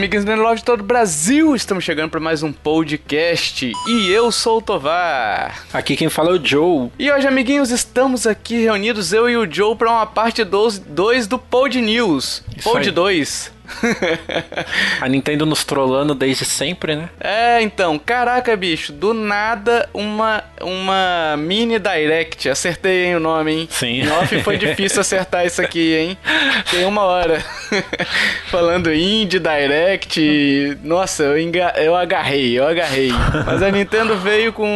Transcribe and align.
Do 0.00 0.34
Love 0.34 0.60
de 0.60 0.64
todo 0.64 0.80
o 0.80 0.82
Brasil! 0.82 1.54
Estamos 1.54 1.84
chegando 1.84 2.10
para 2.10 2.18
mais 2.18 2.42
um 2.42 2.50
podcast 2.50 3.70
e 3.86 4.10
eu 4.10 4.32
sou 4.32 4.56
o 4.56 4.62
Tovar. 4.62 5.66
Aqui 5.74 5.94
quem 5.94 6.08
fala 6.08 6.30
é 6.30 6.32
o 6.32 6.42
Joe. 6.42 6.88
E 6.98 7.12
hoje, 7.12 7.26
amiguinhos, 7.26 7.70
estamos 7.70 8.26
aqui 8.26 8.62
reunidos, 8.62 9.12
eu 9.12 9.28
e 9.28 9.36
o 9.36 9.52
Joe, 9.52 9.76
para 9.76 9.90
uma 9.90 10.06
parte 10.06 10.42
2 10.42 11.26
do 11.26 11.38
Pod 11.38 11.78
News. 11.78 12.42
Isso 12.56 12.66
Pod 12.66 12.88
aí. 12.88 12.94
2. 12.94 13.52
A 15.00 15.08
Nintendo 15.08 15.46
nos 15.46 15.64
trollando 15.64 16.14
desde 16.14 16.44
sempre, 16.44 16.96
né? 16.96 17.08
É, 17.20 17.62
então, 17.62 17.98
caraca, 17.98 18.56
bicho, 18.56 18.92
do 18.92 19.14
nada 19.14 19.88
uma, 19.92 20.42
uma 20.60 21.36
mini 21.38 21.78
direct. 21.78 22.48
Acertei, 22.48 23.06
hein, 23.06 23.16
o 23.16 23.20
nome, 23.20 23.52
hein? 23.52 23.68
Sim. 23.70 24.02
Em 24.02 24.10
off 24.10 24.42
foi 24.42 24.56
difícil 24.58 25.00
acertar 25.00 25.46
isso 25.46 25.60
aqui, 25.60 25.94
hein? 25.94 26.18
Tem 26.70 26.84
uma 26.84 27.02
hora. 27.02 27.42
Falando 28.50 28.92
indie, 28.92 29.38
direct. 29.38 30.78
Nossa, 30.82 31.22
eu, 31.22 31.38
enga... 31.38 31.72
eu 31.76 31.94
agarrei, 31.94 32.58
eu 32.58 32.66
agarrei. 32.66 33.10
Mas 33.46 33.62
a 33.62 33.70
Nintendo 33.70 34.16
veio 34.16 34.52
com 34.52 34.66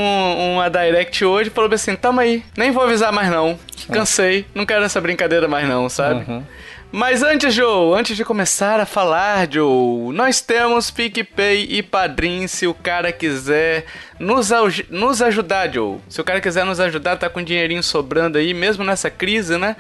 uma 0.55 0.69
direct 0.69 1.25
hoje 1.25 1.51
e 1.51 1.53
falou 1.53 1.73
assim: 1.73 1.97
tamo 1.97 2.21
aí, 2.21 2.43
nem 2.57 2.71
vou 2.71 2.85
avisar 2.85 3.13
mais 3.13 3.31
não. 3.31 3.59
Cansei, 3.93 4.47
não 4.55 4.65
quero 4.65 4.85
essa 4.85 5.01
brincadeira 5.01 5.47
mais 5.47 5.69
não, 5.69 5.89
sabe? 5.89 6.25
Uhum. 6.31 6.43
Mas 6.97 7.25
antes, 7.25 7.53
Joe, 7.53 7.99
antes 7.99 8.17
de 8.17 8.25
começar 8.25 8.79
a 8.79 8.87
falar, 8.87 9.53
Joe, 9.53 10.15
nós 10.15 10.41
temos 10.41 10.93
PicPay 10.93 11.67
e 11.69 11.83
Padrim 11.83 12.47
se 12.47 12.69
o 12.69 12.73
cara 12.73 13.11
quiser 13.11 13.85
nos, 14.17 14.53
nos 14.89 15.21
ajudar, 15.21 15.75
Joe. 15.75 15.99
Se 16.09 16.21
o 16.21 16.25
cara 16.25 16.41
quiser 16.41 16.65
nos 16.65 16.79
ajudar, 16.79 17.17
tá 17.17 17.29
com 17.29 17.43
dinheirinho 17.43 17.83
sobrando 17.83 18.39
aí, 18.39 18.55
mesmo 18.55 18.85
nessa 18.85 19.11
crise, 19.11 19.59
né? 19.59 19.75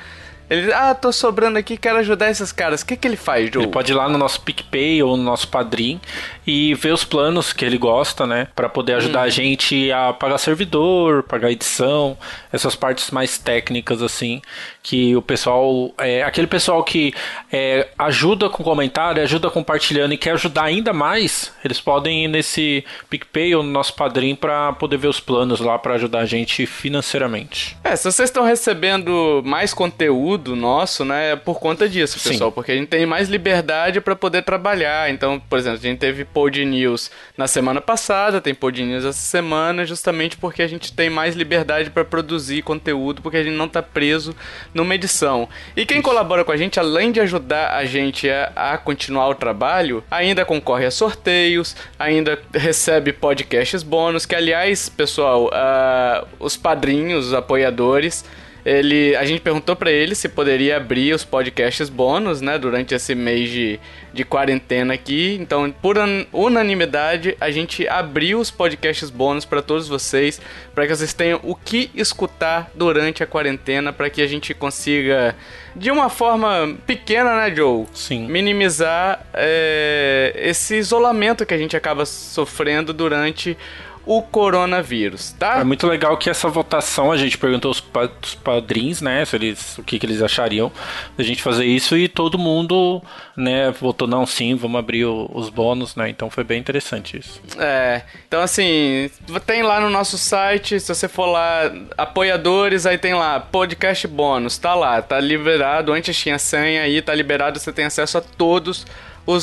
Ele, 0.50 0.70
ah, 0.74 0.94
tô 0.94 1.10
sobrando 1.10 1.58
aqui, 1.58 1.76
quero 1.78 1.98
ajudar 1.98 2.30
esses 2.30 2.52
caras. 2.52 2.82
O 2.82 2.86
que 2.86 2.96
que 2.96 3.08
ele 3.08 3.16
faz, 3.16 3.48
Joe? 3.50 3.62
Ele 3.62 3.72
pode 3.72 3.92
ir 3.92 3.94
lá 3.94 4.08
no 4.08 4.18
nosso 4.18 4.42
PicPay 4.42 5.02
ou 5.02 5.16
no 5.16 5.22
nosso 5.22 5.48
Padrim 5.48 5.98
e 6.46 6.74
ver 6.74 6.92
os 6.92 7.02
planos 7.02 7.52
que 7.52 7.64
ele 7.64 7.78
gosta, 7.78 8.26
né? 8.26 8.48
Pra 8.54 8.68
poder 8.68 8.94
ajudar 8.94 9.20
Uhum. 9.20 9.24
a 9.24 9.28
gente 9.30 9.90
a 9.90 10.12
pagar 10.12 10.36
servidor, 10.36 11.22
pagar 11.22 11.50
edição, 11.50 12.18
essas 12.52 12.76
partes 12.76 13.10
mais 13.10 13.38
técnicas, 13.38 14.02
assim, 14.02 14.42
que 14.84 15.16
o 15.16 15.22
pessoal. 15.22 15.92
É, 15.96 16.22
aquele 16.22 16.46
pessoal 16.46 16.84
que 16.84 17.14
é, 17.50 17.88
ajuda 17.98 18.50
com 18.50 18.62
comentário, 18.62 19.22
ajuda 19.22 19.50
compartilhando 19.50 20.12
e 20.12 20.18
quer 20.18 20.32
ajudar 20.32 20.64
ainda 20.64 20.92
mais, 20.92 21.52
eles 21.64 21.80
podem 21.80 22.27
ir 22.27 22.28
nesse 22.28 22.84
PicPay 23.08 23.55
ou 23.55 23.62
no 23.62 23.70
nosso 23.70 23.94
Padrim 23.94 24.34
pra 24.34 24.74
poder 24.74 24.98
ver 24.98 25.08
os 25.08 25.18
planos 25.18 25.58
lá 25.58 25.78
pra 25.78 25.94
ajudar 25.94 26.20
a 26.20 26.27
gente 26.27 26.66
financeiramente. 26.66 27.77
É, 27.82 27.96
se 27.96 28.05
vocês 28.05 28.28
estão 28.28 28.44
recebendo 28.44 29.42
mais 29.42 29.72
conteúdo 29.72 30.55
nosso, 30.55 31.02
né, 31.02 31.32
é 31.32 31.36
por 31.36 31.58
conta 31.58 31.88
disso, 31.88 32.18
Sim. 32.18 32.30
pessoal, 32.30 32.52
porque 32.52 32.72
a 32.72 32.77
gente 32.77 32.88
tem 32.88 33.06
mais 33.06 33.30
liberdade 33.30 34.02
para 34.02 34.14
poder 34.14 34.42
trabalhar. 34.42 35.10
Então, 35.10 35.40
por 35.40 35.58
exemplo, 35.58 35.78
a 35.78 35.82
gente 35.82 35.98
teve 35.98 36.27
Pod 36.27 36.62
News 36.62 37.10
na 37.38 37.48
semana 37.48 37.80
passada, 37.80 38.38
tem 38.38 38.55
Pod 38.55 38.84
News 38.84 39.06
essa 39.06 39.18
semana, 39.18 39.86
justamente 39.86 40.36
porque 40.36 40.60
a 40.60 40.68
gente 40.68 40.92
tem 40.92 41.08
mais 41.08 41.34
liberdade 41.34 41.88
para 41.88 42.05
produzir 42.05 42.60
conteúdo, 42.60 43.22
porque 43.22 43.38
a 43.38 43.42
gente 43.42 43.56
não 43.56 43.66
tá 43.68 43.82
preso 43.82 44.36
numa 44.75 44.94
edição. 44.94 45.48
E 45.77 45.86
quem 45.86 46.03
colabora 46.03 46.44
com 46.44 46.53
a 46.53 46.56
gente, 46.56 46.78
além 46.78 47.12
de 47.12 47.20
ajudar 47.20 47.74
a 47.77 47.85
gente 47.85 48.29
a, 48.29 48.52
a 48.57 48.77
continuar 48.77 49.29
o 49.29 49.35
trabalho, 49.35 50.02
ainda 50.11 50.45
concorre 50.45 50.85
a 50.85 50.90
sorteios, 50.90 51.77
ainda 51.98 52.39
recebe 52.52 53.13
podcasts 53.13 53.83
bônus, 53.83 54.27
que 54.27 54.34
aliás, 54.34 54.89
pessoal, 54.89 55.48
ah, 55.52 56.27
os 56.40 56.57
padrinhos, 56.57 57.29
os 57.29 57.34
apoiadores, 57.34 58.24
ele, 58.64 59.14
a 59.17 59.25
gente 59.25 59.41
perguntou 59.41 59.77
pra 59.77 59.91
ele 59.91 60.14
se 60.14 60.29
poderia 60.29 60.77
abrir 60.77 61.14
os 61.14 61.25
podcasts 61.25 61.89
bônus, 61.89 62.41
né, 62.41 62.58
durante 62.58 62.95
esse 62.95 63.14
mês 63.14 63.51
de, 63.51 63.79
de 64.13 64.25
quarentena 64.25 64.95
aqui. 64.95 65.36
Então, 65.41 65.70
por 65.83 65.98
un- 65.98 66.25
unanimidade, 66.33 67.36
a 67.41 67.51
gente 67.51 67.86
abriu 67.86 68.41
os 68.41 68.51
podcasts 68.51 69.11
bônus 69.11 69.45
pra 69.45 69.61
todos 69.61 69.86
vocês, 69.86 70.41
pra 70.75 70.86
que 70.86 70.97
vocês 70.97 71.13
tenham 71.13 71.41
o 71.42 71.55
que 71.55 71.91
escutar 71.95 72.70
durante 72.75 73.23
a 73.23 73.27
quarentena, 73.27 73.92
pra 73.92 74.08
que 74.08 74.23
a 74.23 74.27
gente 74.27 74.55
consiga, 74.55 75.36
de 75.77 75.91
uma 75.91 76.08
forma 76.08 76.77
pequena, 76.86 77.36
né, 77.36 77.55
Joe? 77.55 77.85
Sim. 77.92 78.27
minimizar 78.27 79.27
é, 79.35 80.33
esse 80.36 80.77
isolamento 80.77 81.45
que 81.45 81.52
a 81.52 81.58
gente 81.58 81.77
acaba 81.77 82.07
sofrendo 82.07 82.92
durante 82.92 83.57
o 84.06 84.20
coronavírus, 84.22 85.32
tá? 85.38 85.58
É 85.60 85.64
muito 85.64 85.86
legal 85.86 86.16
que 86.16 86.28
essa 86.28 86.48
votação 86.48 87.10
a 87.10 87.16
gente 87.16 87.38
perguntou 87.38 87.70
aos 87.70 87.80
pa- 87.80 88.08
os 88.22 88.34
padrinhos, 88.34 89.00
né, 89.00 89.24
se 89.24 89.34
eles, 89.36 89.78
o 89.78 89.82
que, 89.82 89.98
que 89.98 90.06
eles 90.06 90.20
achariam 90.22 90.70
da 91.16 91.24
gente 91.24 91.42
fazer 91.42 91.64
isso 91.64 91.96
e 91.96 92.06
todo 92.08 92.38
mundo, 92.38 93.02
né, 93.36 93.70
votou 93.70 94.06
não, 94.06 94.26
sim, 94.26 94.54
vamos 94.54 94.78
abrir 94.78 95.04
o- 95.06 95.30
os 95.32 95.48
bônus, 95.48 95.96
né? 95.96 96.08
Então 96.08 96.28
foi 96.28 96.44
bem 96.44 96.60
interessante 96.60 97.18
isso. 97.18 97.40
É, 97.58 98.02
então 98.28 98.40
assim, 98.42 99.10
tem 99.46 99.62
lá 99.62 99.80
no 99.80 99.88
nosso 99.90 100.18
site, 100.18 100.78
se 100.78 100.94
você 100.94 101.08
for 101.08 101.26
lá, 101.26 101.62
apoiadores, 101.96 102.86
aí 102.86 102.98
tem 102.98 103.14
lá, 103.14 103.40
podcast 103.40 104.06
bônus, 104.06 104.58
tá 104.58 104.74
lá, 104.74 105.00
tá 105.02 105.18
liberado, 105.18 105.92
antes 105.92 106.16
tinha 106.16 106.38
senha 106.38 106.82
aí, 106.82 107.00
tá 107.02 107.14
liberado, 107.14 107.58
você 107.58 107.72
tem 107.72 107.84
acesso 107.86 108.18
a 108.18 108.20
todos 108.20 108.64
os 108.74 108.86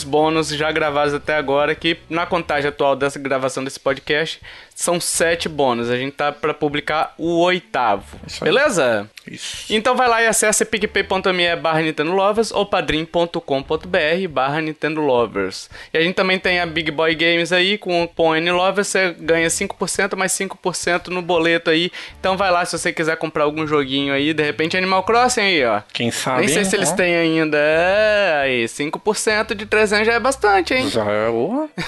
bônus 0.04 0.50
já 0.50 0.72
gravados 0.72 1.14
até 1.14 1.36
agora, 1.36 1.74
que 1.74 1.98
na 2.10 2.26
contagem 2.26 2.70
atual 2.70 2.96
dessa 2.96 3.20
gravação 3.20 3.64
desse 3.64 3.80
podcast, 3.80 4.40
são 4.82 5.00
sete 5.00 5.48
bônus, 5.48 5.90
a 5.90 5.98
gente 5.98 6.14
tá 6.14 6.32
pra 6.32 6.54
publicar 6.54 7.14
o 7.18 7.40
oitavo, 7.42 8.04
Isso 8.28 8.44
aí. 8.44 8.50
beleza? 8.52 9.10
Isso. 9.30 9.72
Então 9.72 9.96
vai 9.96 10.08
lá 10.10 10.22
e 10.24 10.28
acessa 10.28 10.66
picpay.me 10.66 11.56
barra 11.56 11.82
Nintendo 11.82 12.12
Lovers 12.12 12.52
ou 12.52 12.66
padrim.com.br 12.66 14.28
barra 14.30 14.62
Nintendo 14.62 15.00
Lovers. 15.02 15.70
E 15.94 15.98
a 15.98 16.02
gente 16.02 16.16
também 16.16 16.40
tem 16.40 16.60
a 16.60 16.66
Big 16.66 16.90
Boy 16.90 17.14
Games 17.14 17.52
aí, 17.52 17.78
com 17.78 18.04
o 18.04 18.08
cupom 18.08 18.36
NLovers 18.36 18.88
você 18.88 19.16
ganha 19.20 19.48
5% 19.48 20.16
mais 20.16 20.32
5% 20.32 21.08
no 21.10 21.22
boleto 21.22 21.70
aí. 21.70 21.92
Então 22.20 22.36
vai 22.36 22.50
lá 22.52 22.66
se 22.66 22.78
você 22.78 22.92
quiser 22.92 23.16
comprar 23.18 23.44
algum 23.44 23.68
joguinho 23.68 24.12
aí, 24.14 24.34
de 24.34 24.44
repente 24.44 24.76
Animal 24.76 25.04
Crossing 25.04 25.42
aí, 25.42 25.66
ó. 25.66 25.82
Quem 25.94 26.10
sabe. 26.10 26.40
Nem 26.42 26.50
sei 26.50 26.66
se 26.66 26.76
eles 26.76 26.92
têm 26.92 27.16
ainda. 27.16 27.58
É, 27.60 28.40
aí, 28.44 28.66
5% 28.66 29.54
de 29.54 29.66
300 29.68 30.08
já 30.08 30.14
é 30.14 30.20
bastante, 30.20 30.74
hein? 30.74 30.90
Já 30.90 31.04
é 31.06 31.30
o- 31.30 31.70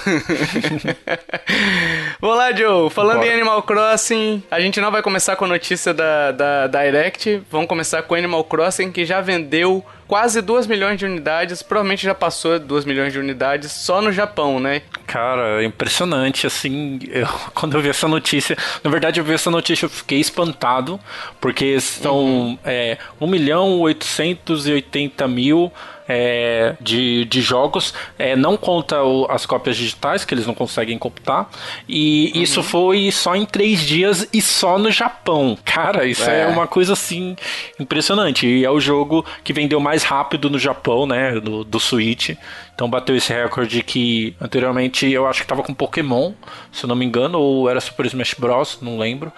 Vamos 2.20 2.36
lá, 2.36 2.52
Joe. 2.52 2.83
Falando 2.90 3.16
Bora. 3.18 3.28
em 3.28 3.32
Animal 3.34 3.62
Crossing, 3.62 4.42
a 4.50 4.60
gente 4.60 4.80
não 4.80 4.90
vai 4.90 5.02
começar 5.02 5.36
com 5.36 5.44
a 5.44 5.48
notícia 5.48 5.92
da, 5.94 6.32
da 6.32 6.66
Direct. 6.66 7.42
Vamos 7.50 7.66
começar 7.68 8.02
com 8.02 8.14
Animal 8.14 8.44
Crossing, 8.44 8.90
que 8.92 9.04
já 9.04 9.20
vendeu 9.20 9.84
quase 10.06 10.40
2 10.42 10.66
milhões 10.66 10.98
de 10.98 11.04
unidades. 11.06 11.62
Provavelmente 11.62 12.04
já 12.04 12.14
passou 12.14 12.58
2 12.58 12.84
milhões 12.84 13.12
de 13.12 13.18
unidades 13.18 13.72
só 13.72 14.00
no 14.02 14.12
Japão, 14.12 14.60
né? 14.60 14.82
Cara, 15.06 15.62
é 15.62 15.64
impressionante, 15.64 16.46
assim, 16.46 16.98
eu- 17.10 17.26
quando 17.54 17.74
eu 17.76 17.80
vi 17.80 17.88
essa 17.88 18.08
notícia, 18.08 18.56
na 18.82 18.90
verdade 18.90 19.20
eu 19.20 19.24
vi 19.24 19.32
essa 19.32 19.50
notícia, 19.50 19.86
eu 19.86 19.90
fiquei 19.90 20.18
espantado, 20.20 20.98
porque 21.40 21.80
são 21.80 22.58
é, 22.64 22.98
1 23.20 23.26
milhão 23.26 23.80
880 23.80 25.26
mil 25.28 25.72
é, 26.08 26.74
de, 26.80 27.24
de 27.26 27.40
jogos, 27.40 27.94
é, 28.18 28.36
não 28.36 28.56
conta 28.56 29.02
o- 29.02 29.26
as 29.30 29.46
cópias 29.46 29.76
digitais, 29.76 30.24
que 30.24 30.34
eles 30.34 30.46
não 30.46 30.54
conseguem 30.54 30.98
computar, 30.98 31.48
e 31.88 32.30
isso 32.42 32.62
foi 32.62 33.10
só 33.10 33.34
em 33.34 33.44
três 33.46 33.80
dias 33.80 34.28
e 34.32 34.40
só 34.42 34.78
no 34.78 34.90
Japão. 34.90 35.56
Cara, 35.64 36.04
isso 36.06 36.28
é, 36.28 36.42
É. 36.42 36.46
uma 36.46 36.66
coisa, 36.66 36.92
assim, 36.92 37.36
impressionante, 37.78 38.46
e 38.46 38.64
é 38.64 38.70
o 38.70 38.80
jogo 38.80 39.24
que 39.42 39.52
vendeu 39.52 39.80
mais 39.80 40.02
rápido 40.02 40.50
no 40.50 40.58
Japão, 40.58 41.06
né, 41.06 41.40
do, 41.40 41.64
do 41.64 41.80
Switch, 41.80 42.30
então 42.74 42.88
bateu 42.88 43.16
esse 43.16 43.32
recorde 43.32 43.82
que 43.82 44.34
anteriormente 44.40 45.06
eu 45.10 45.26
acho 45.26 45.42
que 45.42 45.46
tava 45.46 45.62
com 45.62 45.72
Pokémon, 45.74 46.32
se 46.72 46.84
eu 46.84 46.88
não 46.88 46.96
me 46.96 47.04
engano, 47.04 47.38
ou 47.38 47.68
era 47.70 47.80
Super 47.80 48.06
Smash 48.06 48.34
Bros, 48.38 48.78
não 48.82 48.98
lembro. 48.98 49.32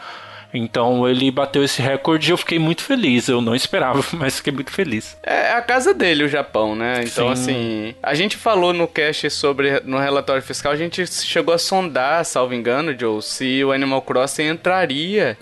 Então 0.56 1.08
ele 1.08 1.30
bateu 1.30 1.62
esse 1.62 1.82
recorde 1.82 2.30
e 2.30 2.32
eu 2.32 2.36
fiquei 2.36 2.58
muito 2.58 2.82
feliz. 2.82 3.28
Eu 3.28 3.40
não 3.40 3.54
esperava, 3.54 4.02
mas 4.12 4.36
fiquei 4.36 4.52
muito 4.52 4.70
feliz. 4.70 5.16
É 5.22 5.52
a 5.52 5.62
casa 5.62 5.92
dele, 5.94 6.24
o 6.24 6.28
Japão, 6.28 6.74
né? 6.74 7.02
Então, 7.04 7.34
Sim. 7.34 7.42
assim, 7.42 7.94
a 8.02 8.14
gente 8.14 8.36
falou 8.36 8.72
no 8.72 8.86
cast 8.86 9.28
sobre, 9.30 9.80
no 9.84 9.98
relatório 9.98 10.42
fiscal, 10.42 10.72
a 10.72 10.76
gente 10.76 11.06
chegou 11.06 11.54
a 11.54 11.58
sondar, 11.58 12.24
salvo 12.24 12.54
engano, 12.54 12.96
Joe, 12.98 13.22
se 13.22 13.64
o 13.64 13.72
Animal 13.72 14.02
Crossing 14.02 14.48
entraria 14.48 15.36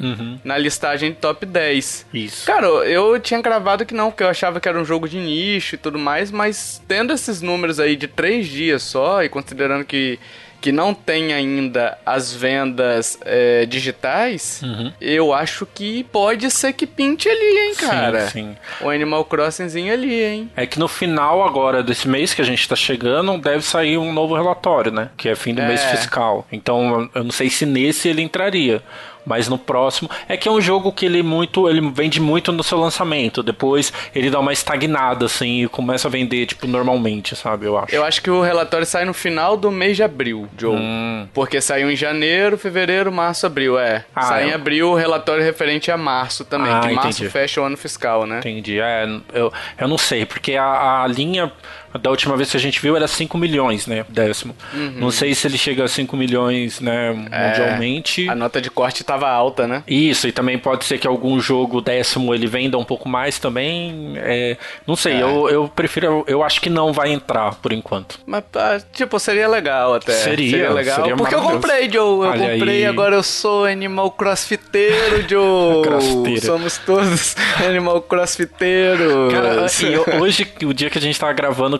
na 0.44 0.56
listagem 0.58 1.10
de 1.10 1.16
top 1.16 1.46
10. 1.46 2.06
Isso. 2.12 2.46
Cara, 2.46 2.66
eu 2.66 3.18
tinha 3.20 3.40
gravado 3.40 3.84
que 3.84 3.94
não, 3.94 4.10
porque 4.10 4.22
eu 4.22 4.28
achava 4.28 4.60
que 4.60 4.68
era 4.68 4.78
um 4.78 4.84
jogo 4.84 5.08
de 5.08 5.18
nicho 5.18 5.74
e 5.74 5.78
tudo 5.78 5.98
mais, 5.98 6.30
mas 6.30 6.82
tendo 6.86 7.12
esses 7.12 7.40
números 7.40 7.80
aí 7.80 7.96
de 7.96 8.08
três 8.08 8.46
dias 8.46 8.82
só, 8.82 9.22
e 9.22 9.28
considerando 9.28 9.84
que, 9.84 10.18
que 10.64 10.72
não 10.72 10.94
tem 10.94 11.34
ainda 11.34 11.98
as 12.06 12.32
vendas 12.32 13.18
é, 13.22 13.66
digitais, 13.66 14.62
uhum. 14.62 14.90
eu 14.98 15.34
acho 15.34 15.66
que 15.66 16.04
pode 16.04 16.50
ser 16.50 16.72
que 16.72 16.86
pinte 16.86 17.28
ali, 17.28 17.68
hein, 17.68 17.74
cara? 17.74 18.28
Sim, 18.28 18.54
sim. 18.54 18.56
O 18.80 18.88
Animal 18.88 19.26
Crossingzinho 19.26 19.92
ali, 19.92 20.24
hein? 20.24 20.50
É 20.56 20.64
que 20.64 20.78
no 20.78 20.88
final 20.88 21.46
agora 21.46 21.82
desse 21.82 22.08
mês 22.08 22.32
que 22.32 22.40
a 22.40 22.46
gente 22.46 22.66
tá 22.66 22.74
chegando, 22.74 23.36
deve 23.36 23.60
sair 23.60 23.98
um 23.98 24.10
novo 24.10 24.34
relatório, 24.34 24.90
né? 24.90 25.10
Que 25.18 25.28
é 25.28 25.34
fim 25.34 25.52
do 25.52 25.60
é. 25.60 25.68
mês 25.68 25.84
fiscal. 25.84 26.46
Então, 26.50 27.10
eu 27.14 27.24
não 27.24 27.30
sei 27.30 27.50
se 27.50 27.66
nesse 27.66 28.08
ele 28.08 28.22
entraria. 28.22 28.82
Mas 29.24 29.48
no 29.48 29.58
próximo. 29.58 30.10
É 30.28 30.36
que 30.36 30.48
é 30.48 30.50
um 30.52 30.60
jogo 30.60 30.92
que 30.92 31.06
ele 31.06 31.22
muito. 31.22 31.68
ele 31.68 31.80
vende 31.90 32.20
muito 32.20 32.52
no 32.52 32.62
seu 32.62 32.78
lançamento. 32.78 33.42
Depois 33.42 33.92
ele 34.14 34.30
dá 34.30 34.40
uma 34.40 34.52
estagnada, 34.52 35.26
assim, 35.26 35.64
e 35.64 35.68
começa 35.68 36.08
a 36.08 36.10
vender, 36.10 36.46
tipo, 36.46 36.66
normalmente, 36.66 37.34
sabe? 37.34 37.66
Eu 37.66 37.78
acho. 37.78 37.94
Eu 37.94 38.04
acho 38.04 38.22
que 38.22 38.30
o 38.30 38.42
relatório 38.42 38.86
sai 38.86 39.04
no 39.04 39.14
final 39.14 39.56
do 39.56 39.70
mês 39.70 39.96
de 39.96 40.02
abril, 40.02 40.48
Joe. 40.58 40.76
Hum. 40.76 41.26
Porque 41.32 41.60
saiu 41.60 41.90
em 41.90 41.96
janeiro, 41.96 42.58
fevereiro, 42.58 43.10
março, 43.10 43.46
abril. 43.46 43.78
É. 43.78 44.04
Ah, 44.14 44.22
sai 44.22 44.44
é. 44.44 44.48
em 44.48 44.52
abril 44.52 44.90
o 44.90 44.94
relatório 44.94 45.42
referente 45.42 45.90
a 45.90 45.96
março 45.96 46.44
também. 46.44 46.70
Ah, 46.70 46.80
que 46.80 46.86
entendi. 46.86 47.02
março 47.02 47.30
fecha 47.30 47.60
o 47.60 47.64
ano 47.64 47.76
fiscal, 47.76 48.26
né? 48.26 48.38
Entendi. 48.38 48.78
É, 48.80 49.06
eu, 49.32 49.52
eu 49.78 49.88
não 49.88 49.98
sei, 49.98 50.26
porque 50.26 50.54
a, 50.56 51.02
a 51.02 51.06
linha 51.06 51.52
da 52.00 52.10
última 52.10 52.36
vez 52.36 52.50
que 52.50 52.56
a 52.56 52.60
gente 52.60 52.80
viu 52.80 52.96
era 52.96 53.06
5 53.06 53.36
milhões, 53.38 53.86
né? 53.86 54.04
Décimo. 54.08 54.54
Uhum. 54.72 54.94
Não 54.96 55.10
sei 55.10 55.34
se 55.34 55.46
ele 55.46 55.58
chega 55.58 55.84
a 55.84 55.88
5 55.88 56.16
milhões, 56.16 56.80
né, 56.80 57.12
mundialmente. 57.12 58.26
É, 58.26 58.30
a 58.30 58.34
nota 58.34 58.60
de 58.60 58.70
corte 58.70 59.02
estava 59.02 59.28
alta, 59.28 59.66
né? 59.66 59.82
Isso, 59.86 60.26
e 60.26 60.32
também 60.32 60.58
pode 60.58 60.84
ser 60.84 60.98
que 60.98 61.06
algum 61.06 61.40
jogo 61.40 61.80
décimo 61.80 62.34
ele 62.34 62.46
venda 62.46 62.76
um 62.76 62.84
pouco 62.84 63.08
mais 63.08 63.38
também. 63.38 64.14
É, 64.16 64.56
não 64.86 64.96
sei, 64.96 65.14
é. 65.14 65.22
eu, 65.22 65.48
eu 65.48 65.68
prefiro. 65.68 66.24
Eu 66.26 66.42
acho 66.42 66.60
que 66.60 66.68
não 66.68 66.92
vai 66.92 67.12
entrar 67.12 67.54
por 67.56 67.72
enquanto. 67.72 68.18
Mas, 68.26 68.44
ah, 68.54 68.80
tipo, 68.92 69.18
seria 69.18 69.48
legal 69.48 69.94
até. 69.94 70.12
Seria, 70.12 70.50
seria 70.50 70.70
legal. 70.70 70.96
Seria 70.96 71.16
porque 71.16 71.34
eu 71.34 71.42
comprei, 71.42 71.90
Joe. 71.90 72.26
Eu 72.26 72.30
Olha 72.30 72.52
comprei, 72.52 72.78
aí. 72.78 72.86
agora 72.86 73.16
eu 73.16 73.22
sou 73.22 73.64
animal 73.64 74.10
crossfiteiro, 74.10 75.24
Joe. 75.28 75.82
crossfiteiro. 75.82 76.46
Somos 76.46 76.78
todos 76.78 77.36
animal 77.66 78.02
crossfiteiro. 78.02 79.28
Cara, 79.30 79.66
e 79.82 80.18
hoje, 80.20 80.46
o 80.64 80.72
dia 80.72 80.90
que 80.90 80.98
a 80.98 81.00
gente 81.00 81.18
tava 81.18 81.32
gravando 81.32 81.78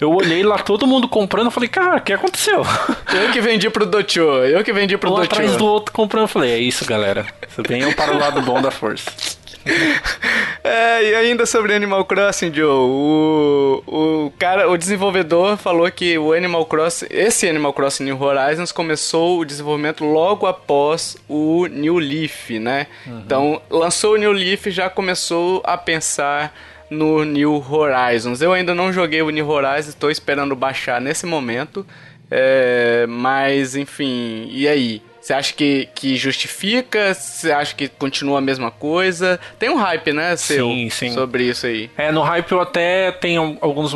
eu 0.00 0.12
olhei 0.12 0.42
lá 0.42 0.58
todo 0.58 0.86
mundo 0.86 1.08
comprando, 1.08 1.50
falei, 1.50 1.68
cara, 1.68 1.96
o 1.96 2.00
que 2.00 2.12
aconteceu? 2.12 2.62
Eu 3.14 3.30
que 3.32 3.40
vendi 3.40 3.70
pro 3.70 3.86
Docho, 3.86 4.20
eu 4.20 4.64
que 4.64 4.72
vendi 4.72 4.98
pro 4.98 5.10
um 5.10 5.14
Docho. 5.14 5.24
atrás 5.26 5.56
do 5.56 5.64
outro 5.64 5.92
comprando, 5.92 6.26
falei, 6.26 6.50
é 6.50 6.58
isso, 6.58 6.84
galera. 6.84 7.24
Venham 7.68 7.92
para 7.92 8.12
o 8.12 8.18
lado 8.18 8.42
bom 8.42 8.60
da 8.60 8.70
força. 8.72 9.10
É, 10.66 11.10
e 11.10 11.14
ainda 11.14 11.44
sobre 11.44 11.74
Animal 11.74 12.06
Crossing, 12.06 12.50
Joe, 12.50 12.66
o, 12.66 13.82
o 13.86 14.32
cara, 14.38 14.70
o 14.70 14.78
desenvolvedor 14.78 15.58
falou 15.58 15.90
que 15.90 16.16
o 16.16 16.32
Animal 16.32 16.64
Crossing, 16.64 17.06
esse 17.10 17.46
Animal 17.46 17.74
Crossing 17.74 18.04
New 18.04 18.18
Horizons 18.18 18.72
começou 18.72 19.40
o 19.40 19.44
desenvolvimento 19.44 20.02
logo 20.06 20.46
após 20.46 21.18
o 21.28 21.66
New 21.66 21.98
Leaf, 21.98 22.52
né? 22.52 22.86
Uhum. 23.06 23.18
Então, 23.26 23.62
lançou 23.68 24.14
o 24.14 24.16
New 24.16 24.32
Leaf, 24.32 24.70
já 24.70 24.88
começou 24.88 25.60
a 25.66 25.76
pensar 25.76 26.54
no 26.90 27.24
New 27.24 27.64
Horizons. 27.68 28.40
Eu 28.40 28.52
ainda 28.52 28.74
não 28.74 28.92
joguei 28.92 29.22
o 29.22 29.30
New 29.30 29.48
Horizons, 29.48 29.88
estou 29.88 30.10
esperando 30.10 30.54
baixar 30.54 31.00
nesse 31.00 31.26
momento. 31.26 31.86
É, 32.30 33.06
mas, 33.08 33.76
enfim, 33.76 34.48
e 34.50 34.66
aí? 34.66 35.02
Você 35.24 35.32
acha 35.32 35.54
que, 35.54 35.88
que 35.94 36.16
justifica? 36.16 37.14
Você 37.14 37.50
acha 37.50 37.74
que 37.74 37.88
continua 37.88 38.36
a 38.36 38.40
mesma 38.42 38.70
coisa? 38.70 39.40
Tem 39.58 39.70
um 39.70 39.76
hype, 39.76 40.12
né, 40.12 40.36
seu? 40.36 40.66
Sim, 40.66 40.90
sim. 40.90 41.12
Sobre 41.12 41.44
isso 41.44 41.66
aí. 41.66 41.88
É, 41.96 42.12
no 42.12 42.20
hype 42.20 42.52
eu 42.52 42.60
até 42.60 43.10
tenho 43.10 43.56
alguns 43.62 43.94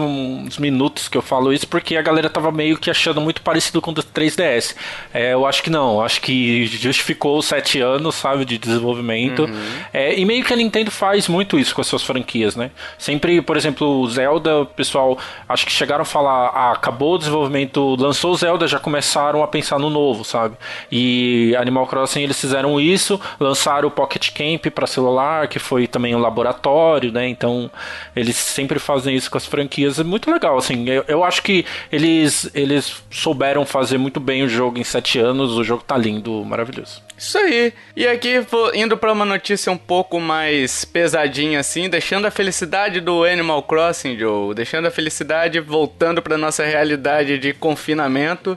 minutos 0.56 1.06
que 1.06 1.18
eu 1.18 1.20
falo 1.20 1.52
isso, 1.52 1.68
porque 1.68 1.98
a 1.98 2.00
galera 2.00 2.30
tava 2.30 2.50
meio 2.50 2.78
que 2.78 2.90
achando 2.90 3.20
muito 3.20 3.42
parecido 3.42 3.82
com 3.82 3.90
o 3.90 3.94
3DS. 3.94 4.74
É, 5.12 5.34
eu 5.34 5.44
acho 5.44 5.62
que 5.62 5.68
não. 5.68 5.96
Eu 5.96 6.00
acho 6.00 6.22
que 6.22 6.64
justificou 6.64 7.36
os 7.36 7.44
sete 7.44 7.78
anos, 7.78 8.14
sabe, 8.14 8.46
de 8.46 8.56
desenvolvimento. 8.56 9.42
Uhum. 9.44 9.82
É, 9.92 10.18
e 10.18 10.24
meio 10.24 10.42
que 10.42 10.54
a 10.54 10.56
Nintendo 10.56 10.90
faz 10.90 11.28
muito 11.28 11.58
isso 11.58 11.74
com 11.74 11.82
as 11.82 11.86
suas 11.86 12.02
franquias, 12.02 12.56
né? 12.56 12.70
Sempre, 12.96 13.42
por 13.42 13.54
exemplo, 13.58 14.00
o 14.00 14.08
Zelda, 14.08 14.60
o 14.60 14.66
pessoal, 14.66 15.18
acho 15.46 15.66
que 15.66 15.72
chegaram 15.72 16.00
a 16.00 16.06
falar, 16.06 16.48
ah, 16.54 16.72
acabou 16.72 17.16
o 17.16 17.18
desenvolvimento, 17.18 17.96
lançou 18.00 18.32
o 18.32 18.34
Zelda, 18.34 18.66
já 18.66 18.78
começaram 18.78 19.42
a 19.42 19.46
pensar 19.46 19.78
no 19.78 19.90
novo, 19.90 20.24
sabe? 20.24 20.56
E 20.90 21.17
Animal 21.58 21.86
Crossing 21.86 22.22
eles 22.22 22.40
fizeram 22.40 22.80
isso, 22.80 23.20
lançaram 23.38 23.88
o 23.88 23.90
Pocket 23.90 24.30
Camp 24.30 24.72
para 24.72 24.86
celular, 24.86 25.48
que 25.48 25.58
foi 25.58 25.86
também 25.86 26.14
um 26.14 26.18
laboratório, 26.18 27.12
né? 27.12 27.28
Então 27.28 27.70
eles 28.14 28.36
sempre 28.36 28.78
fazem 28.78 29.14
isso 29.14 29.30
com 29.30 29.38
as 29.38 29.46
franquias, 29.46 29.98
é 29.98 30.04
muito 30.04 30.30
legal, 30.30 30.56
assim. 30.56 30.88
Eu, 30.88 31.04
eu 31.08 31.24
acho 31.24 31.42
que 31.42 31.64
eles 31.90 32.50
eles 32.54 33.02
souberam 33.10 33.64
fazer 33.64 33.98
muito 33.98 34.20
bem 34.20 34.42
o 34.42 34.48
jogo 34.48 34.78
em 34.78 34.84
sete 34.84 35.18
anos, 35.18 35.56
o 35.56 35.64
jogo 35.64 35.82
tá 35.86 35.96
lindo, 35.96 36.44
maravilhoso. 36.44 37.02
Isso 37.18 37.36
aí. 37.36 37.72
E 37.96 38.06
aqui, 38.06 38.34
indo 38.74 38.96
para 38.96 39.12
uma 39.12 39.24
notícia 39.24 39.72
um 39.72 39.76
pouco 39.76 40.20
mais 40.20 40.84
pesadinha 40.84 41.58
assim, 41.58 41.88
deixando 41.88 42.26
a 42.26 42.30
felicidade 42.30 43.00
do 43.00 43.24
Animal 43.24 43.62
Crossing, 43.64 44.16
Joe, 44.16 44.54
deixando 44.54 44.86
a 44.86 44.90
felicidade 44.90 45.58
voltando 45.58 46.22
para 46.22 46.38
nossa 46.38 46.64
realidade 46.64 47.36
de 47.38 47.52
confinamento 47.52 48.56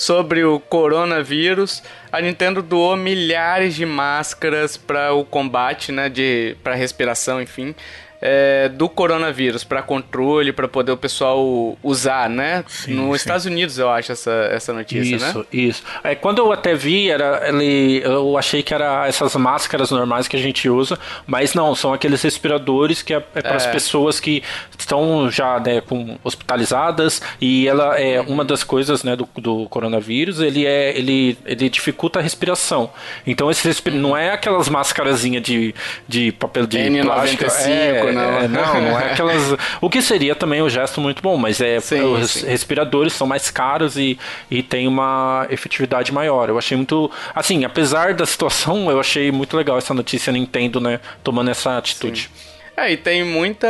sobre 0.00 0.42
o 0.44 0.58
coronavírus. 0.58 1.82
A 2.10 2.22
Nintendo 2.22 2.62
doou 2.62 2.96
milhares 2.96 3.74
de 3.74 3.84
máscaras 3.84 4.74
para 4.74 5.12
o 5.12 5.26
combate, 5.26 5.92
né, 5.92 6.08
de 6.08 6.56
para 6.64 6.74
respiração, 6.74 7.40
enfim 7.40 7.74
é, 8.20 8.68
do 8.68 8.88
coronavírus 8.88 9.64
para 9.64 9.82
controle, 9.82 10.52
para 10.52 10.68
poder 10.68 10.92
o 10.92 10.96
pessoal 10.96 11.76
usar, 11.82 12.28
né? 12.28 12.64
Sim, 12.68 12.94
Nos 12.94 13.08
sim. 13.08 13.16
Estados 13.16 13.46
Unidos, 13.46 13.78
eu 13.78 13.88
acho, 13.88 14.12
essa, 14.12 14.30
essa 14.52 14.72
notícia, 14.72 15.16
isso, 15.16 15.24
né? 15.24 15.30
Isso, 15.30 15.46
isso. 15.52 15.82
É, 16.04 16.14
quando 16.14 16.38
eu 16.38 16.52
até 16.52 16.74
vi, 16.74 17.10
era, 17.10 17.48
ele, 17.48 18.02
eu 18.04 18.36
achei 18.36 18.62
que 18.62 18.74
era 18.74 19.06
essas 19.06 19.34
máscaras 19.36 19.90
normais 19.90 20.28
que 20.28 20.36
a 20.36 20.40
gente 20.40 20.68
usa, 20.68 20.98
mas 21.26 21.54
não, 21.54 21.74
são 21.74 21.92
aqueles 21.92 22.20
respiradores 22.22 23.02
que 23.02 23.14
é, 23.14 23.16
é 23.34 23.42
para 23.42 23.56
as 23.56 23.66
é. 23.66 23.72
pessoas 23.72 24.20
que 24.20 24.42
estão 24.78 25.30
já 25.30 25.58
né, 25.60 25.80
com, 25.80 26.18
hospitalizadas 26.22 27.22
e 27.40 27.66
ela 27.66 27.98
é 27.98 28.20
uma 28.20 28.44
das 28.44 28.62
coisas 28.62 29.02
né, 29.02 29.16
do, 29.16 29.28
do 29.36 29.66
coronavírus, 29.68 30.40
ele, 30.40 30.66
é, 30.66 30.96
ele, 30.96 31.38
ele 31.46 31.68
dificulta 31.68 32.18
a 32.18 32.22
respiração. 32.22 32.90
Então, 33.26 33.50
esse 33.50 33.70
não 33.90 34.16
é 34.16 34.32
aquelas 34.32 34.68
máscarazinhas 34.68 35.42
de, 35.42 35.74
de 36.06 36.32
papel 36.32 36.66
de 36.66 36.78
N95, 36.78 37.04
plástico. 37.04 37.44
É, 37.44 38.09
não. 38.12 38.38
É, 38.38 38.48
não, 38.48 38.80
não 38.80 39.00
é 39.00 39.12
aquelas. 39.12 39.56
O 39.80 39.88
que 39.88 40.02
seria 40.02 40.34
também 40.34 40.62
um 40.62 40.68
gesto 40.68 41.00
muito 41.00 41.22
bom, 41.22 41.36
mas 41.36 41.60
é 41.60 41.80
sim, 41.80 42.00
os 42.00 42.30
sim. 42.30 42.46
respiradores 42.46 43.12
são 43.12 43.26
mais 43.26 43.50
caros 43.50 43.96
e, 43.96 44.18
e 44.50 44.62
tem 44.62 44.86
uma 44.86 45.46
efetividade 45.50 46.12
maior. 46.12 46.48
Eu 46.48 46.58
achei 46.58 46.76
muito. 46.76 47.10
Assim, 47.34 47.64
apesar 47.64 48.14
da 48.14 48.26
situação, 48.26 48.90
eu 48.90 49.00
achei 49.00 49.30
muito 49.30 49.56
legal 49.56 49.78
essa 49.78 49.94
notícia 49.94 50.32
Nintendo, 50.32 50.80
né? 50.80 51.00
Tomando 51.22 51.50
essa 51.50 51.78
atitude. 51.78 52.30
Sim. 52.32 52.49
É, 52.80 52.92
e 52.92 52.96
tem 52.96 53.22
muita. 53.22 53.68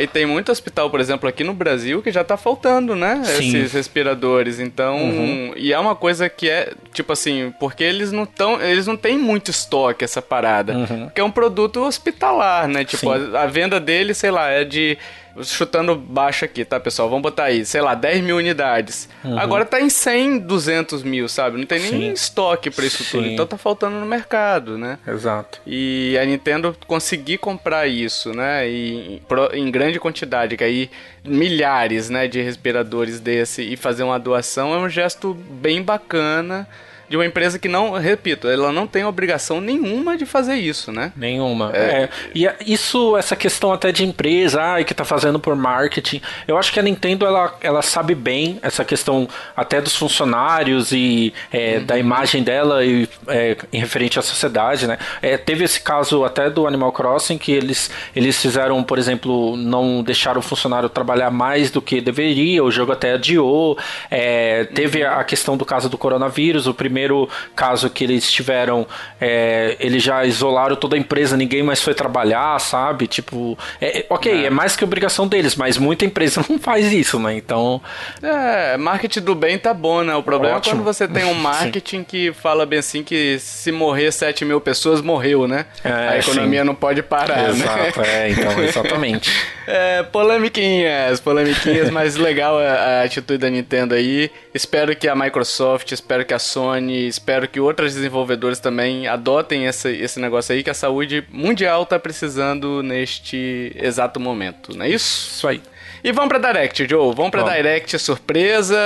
E 0.00 0.06
tem 0.06 0.24
muito 0.24 0.52
hospital, 0.52 0.88
por 0.88 1.00
exemplo, 1.00 1.28
aqui 1.28 1.42
no 1.42 1.52
Brasil 1.52 2.00
que 2.00 2.12
já 2.12 2.22
tá 2.22 2.36
faltando, 2.36 2.94
né? 2.94 3.22
Sim. 3.24 3.48
Esses 3.48 3.72
respiradores. 3.72 4.60
Então. 4.60 4.96
Uhum. 4.98 5.52
E 5.56 5.72
é 5.72 5.78
uma 5.78 5.96
coisa 5.96 6.28
que 6.28 6.48
é, 6.48 6.72
tipo 6.92 7.12
assim, 7.12 7.52
porque 7.58 7.82
eles 7.82 8.12
não 8.12 8.22
estão. 8.22 8.60
Eles 8.60 8.86
não 8.86 8.96
têm 8.96 9.18
muito 9.18 9.50
estoque 9.50 10.04
essa 10.04 10.22
parada. 10.22 10.74
Uhum. 10.74 11.06
Porque 11.06 11.20
é 11.20 11.24
um 11.24 11.30
produto 11.30 11.82
hospitalar, 11.82 12.68
né? 12.68 12.84
Tipo, 12.84 13.10
a, 13.10 13.42
a, 13.42 13.46
venda 13.46 13.80
dele, 13.80 14.14
sei 14.14 14.30
lá, 14.30 14.48
é 14.48 14.64
de 14.64 14.96
chutando 15.42 15.94
baixo 15.94 16.44
aqui, 16.44 16.64
tá, 16.64 16.78
pessoal? 16.78 17.08
Vamos 17.08 17.22
botar 17.22 17.44
aí, 17.44 17.64
sei 17.64 17.80
lá, 17.80 17.94
10 17.94 18.22
mil 18.22 18.36
unidades. 18.36 19.08
Uhum. 19.24 19.38
Agora 19.38 19.64
tá 19.64 19.80
em 19.80 19.90
100, 19.90 20.38
200 20.40 21.02
mil, 21.02 21.28
sabe? 21.28 21.58
Não 21.58 21.66
tem 21.66 21.78
Sim. 21.78 21.98
nem 21.98 22.12
estoque 22.12 22.70
pra 22.70 22.84
isso 22.84 23.04
Sim. 23.04 23.10
tudo. 23.10 23.26
Então 23.28 23.46
tá 23.46 23.58
faltando 23.58 23.96
no 23.96 24.06
mercado, 24.06 24.78
né? 24.78 24.98
Exato. 25.06 25.60
E 25.66 26.16
a 26.20 26.24
Nintendo 26.24 26.76
conseguir 26.86 27.38
comprar 27.38 27.86
isso, 27.86 28.32
né? 28.32 28.68
E, 28.68 29.22
em 29.52 29.70
grande 29.70 29.98
quantidade, 30.00 30.56
que 30.56 30.64
aí 30.64 30.90
milhares, 31.24 32.08
né, 32.08 32.28
de 32.28 32.40
respiradores 32.40 33.18
desse 33.20 33.62
e 33.62 33.76
fazer 33.76 34.04
uma 34.04 34.18
doação 34.18 34.72
é 34.72 34.78
um 34.78 34.88
gesto 34.88 35.34
bem 35.34 35.82
bacana 35.82 36.68
de 37.08 37.16
uma 37.16 37.24
empresa 37.24 37.58
que 37.58 37.68
não, 37.68 37.92
repito, 37.92 38.48
ela 38.48 38.72
não 38.72 38.86
tem 38.86 39.04
obrigação 39.04 39.60
nenhuma 39.60 40.16
de 40.16 40.26
fazer 40.26 40.56
isso, 40.56 40.90
né? 40.90 41.12
Nenhuma. 41.16 41.70
É. 41.72 41.78
é. 41.78 42.08
E 42.34 42.48
isso, 42.66 43.16
essa 43.16 43.36
questão 43.36 43.72
até 43.72 43.92
de 43.92 44.04
empresa, 44.04 44.60
ai, 44.60 44.84
que 44.84 44.92
tá 44.92 45.04
fazendo 45.04 45.38
por 45.38 45.54
marketing, 45.54 46.20
eu 46.48 46.58
acho 46.58 46.72
que 46.72 46.80
a 46.80 46.82
Nintendo, 46.82 47.24
ela, 47.24 47.56
ela 47.60 47.82
sabe 47.82 48.14
bem 48.14 48.58
essa 48.62 48.84
questão 48.84 49.28
até 49.56 49.80
dos 49.80 49.94
funcionários 49.94 50.90
e 50.92 51.32
é, 51.52 51.78
uhum. 51.78 51.86
da 51.86 51.98
imagem 51.98 52.42
dela 52.42 52.84
e, 52.84 53.08
é, 53.28 53.56
em 53.72 53.78
referente 53.78 54.18
à 54.18 54.22
sociedade, 54.22 54.86
né? 54.86 54.98
É, 55.22 55.36
teve 55.36 55.64
esse 55.64 55.80
caso 55.80 56.24
até 56.24 56.50
do 56.50 56.66
Animal 56.66 56.92
Crossing, 56.92 57.38
que 57.38 57.52
eles, 57.52 57.90
eles 58.14 58.40
fizeram, 58.40 58.82
por 58.82 58.98
exemplo, 58.98 59.56
não 59.56 60.02
deixaram 60.02 60.40
o 60.40 60.42
funcionário 60.42 60.88
trabalhar 60.88 61.30
mais 61.30 61.70
do 61.70 61.80
que 61.80 62.00
deveria, 62.00 62.64
o 62.64 62.70
jogo 62.70 62.92
até 62.92 63.12
adiou, 63.12 63.78
é, 64.10 64.64
teve 64.64 65.04
uhum. 65.04 65.10
a 65.10 65.24
questão 65.24 65.56
do 65.56 65.64
caso 65.64 65.88
do 65.88 65.96
coronavírus, 65.96 66.66
o 66.66 66.74
primeiro 66.74 66.95
primeiro 66.96 67.28
caso 67.54 67.90
que 67.90 68.02
eles 68.02 68.32
tiveram, 68.32 68.86
é, 69.20 69.76
eles 69.78 70.02
já 70.02 70.24
isolaram 70.24 70.74
toda 70.74 70.96
a 70.96 70.98
empresa, 70.98 71.36
ninguém 71.36 71.62
mais 71.62 71.82
foi 71.82 71.92
trabalhar, 71.92 72.58
sabe? 72.58 73.06
Tipo, 73.06 73.58
é, 73.78 73.98
é 73.98 74.06
ok, 74.08 74.32
é. 74.32 74.46
é. 74.46 74.50
mais 74.50 74.74
que 74.74 74.82
obrigação 74.82 75.28
deles, 75.28 75.54
mas 75.54 75.76
muita 75.76 76.06
empresa 76.06 76.42
não 76.48 76.58
faz 76.58 76.90
isso, 76.90 77.18
né? 77.18 77.36
Então. 77.36 77.82
É, 78.22 78.78
marketing 78.78 79.20
do 79.20 79.34
bem 79.34 79.58
tá 79.58 79.74
bom, 79.74 80.02
né? 80.02 80.16
O 80.16 80.22
problema 80.22 80.56
Ótimo. 80.56 80.72
é 80.72 80.76
quando 80.76 80.84
você 80.86 81.06
tem 81.06 81.24
um 81.26 81.34
marketing 81.38 82.02
que 82.02 82.32
fala 82.32 82.64
bem 82.64 82.78
assim 82.78 83.02
que 83.02 83.38
se 83.38 83.70
morrer 83.70 84.10
7 84.10 84.46
mil 84.46 84.58
pessoas, 84.60 85.02
morreu, 85.02 85.46
né? 85.46 85.66
É, 85.84 85.90
a 85.90 86.18
economia 86.18 86.60
sim. 86.60 86.66
não 86.66 86.74
pode 86.74 87.02
parar, 87.02 87.42
né? 87.42 87.50
Exato, 87.50 88.00
né? 88.00 88.26
é, 88.26 88.30
então, 88.30 88.52
exatamente. 88.64 89.30
é, 89.66 90.02
polemiquinhas, 90.02 91.20
polemiquinhas, 91.20 91.90
mas 91.90 92.16
legal 92.16 92.58
a, 92.58 92.62
a 92.62 93.02
atitude 93.02 93.38
da 93.38 93.50
Nintendo 93.50 93.94
aí. 93.94 94.30
Espero 94.54 94.96
que 94.96 95.06
a 95.06 95.14
Microsoft, 95.14 95.92
espero 95.92 96.24
que 96.24 96.32
a 96.32 96.38
Sony, 96.38 96.85
espero 96.90 97.48
que 97.48 97.60
outros 97.60 97.94
desenvolvedores 97.94 98.58
também 98.58 99.06
adotem 99.06 99.66
esse, 99.66 99.90
esse 99.90 100.20
negócio 100.20 100.54
aí 100.54 100.62
que 100.62 100.70
a 100.70 100.74
saúde 100.74 101.24
mundial 101.30 101.86
tá 101.86 101.98
precisando 101.98 102.82
neste 102.82 103.72
exato 103.76 104.20
momento, 104.20 104.76
não 104.76 104.84
é 104.84 104.90
isso? 104.90 105.30
Isso 105.30 105.48
aí. 105.48 105.60
E 106.06 106.12
vamos 106.12 106.28
pra 106.28 106.38
Direct, 106.38 106.86
Joe. 106.88 107.12
Vamos 107.12 107.32
pra 107.32 107.42
vamos. 107.42 107.56
Direct 107.56 107.98
surpresa. 107.98 108.76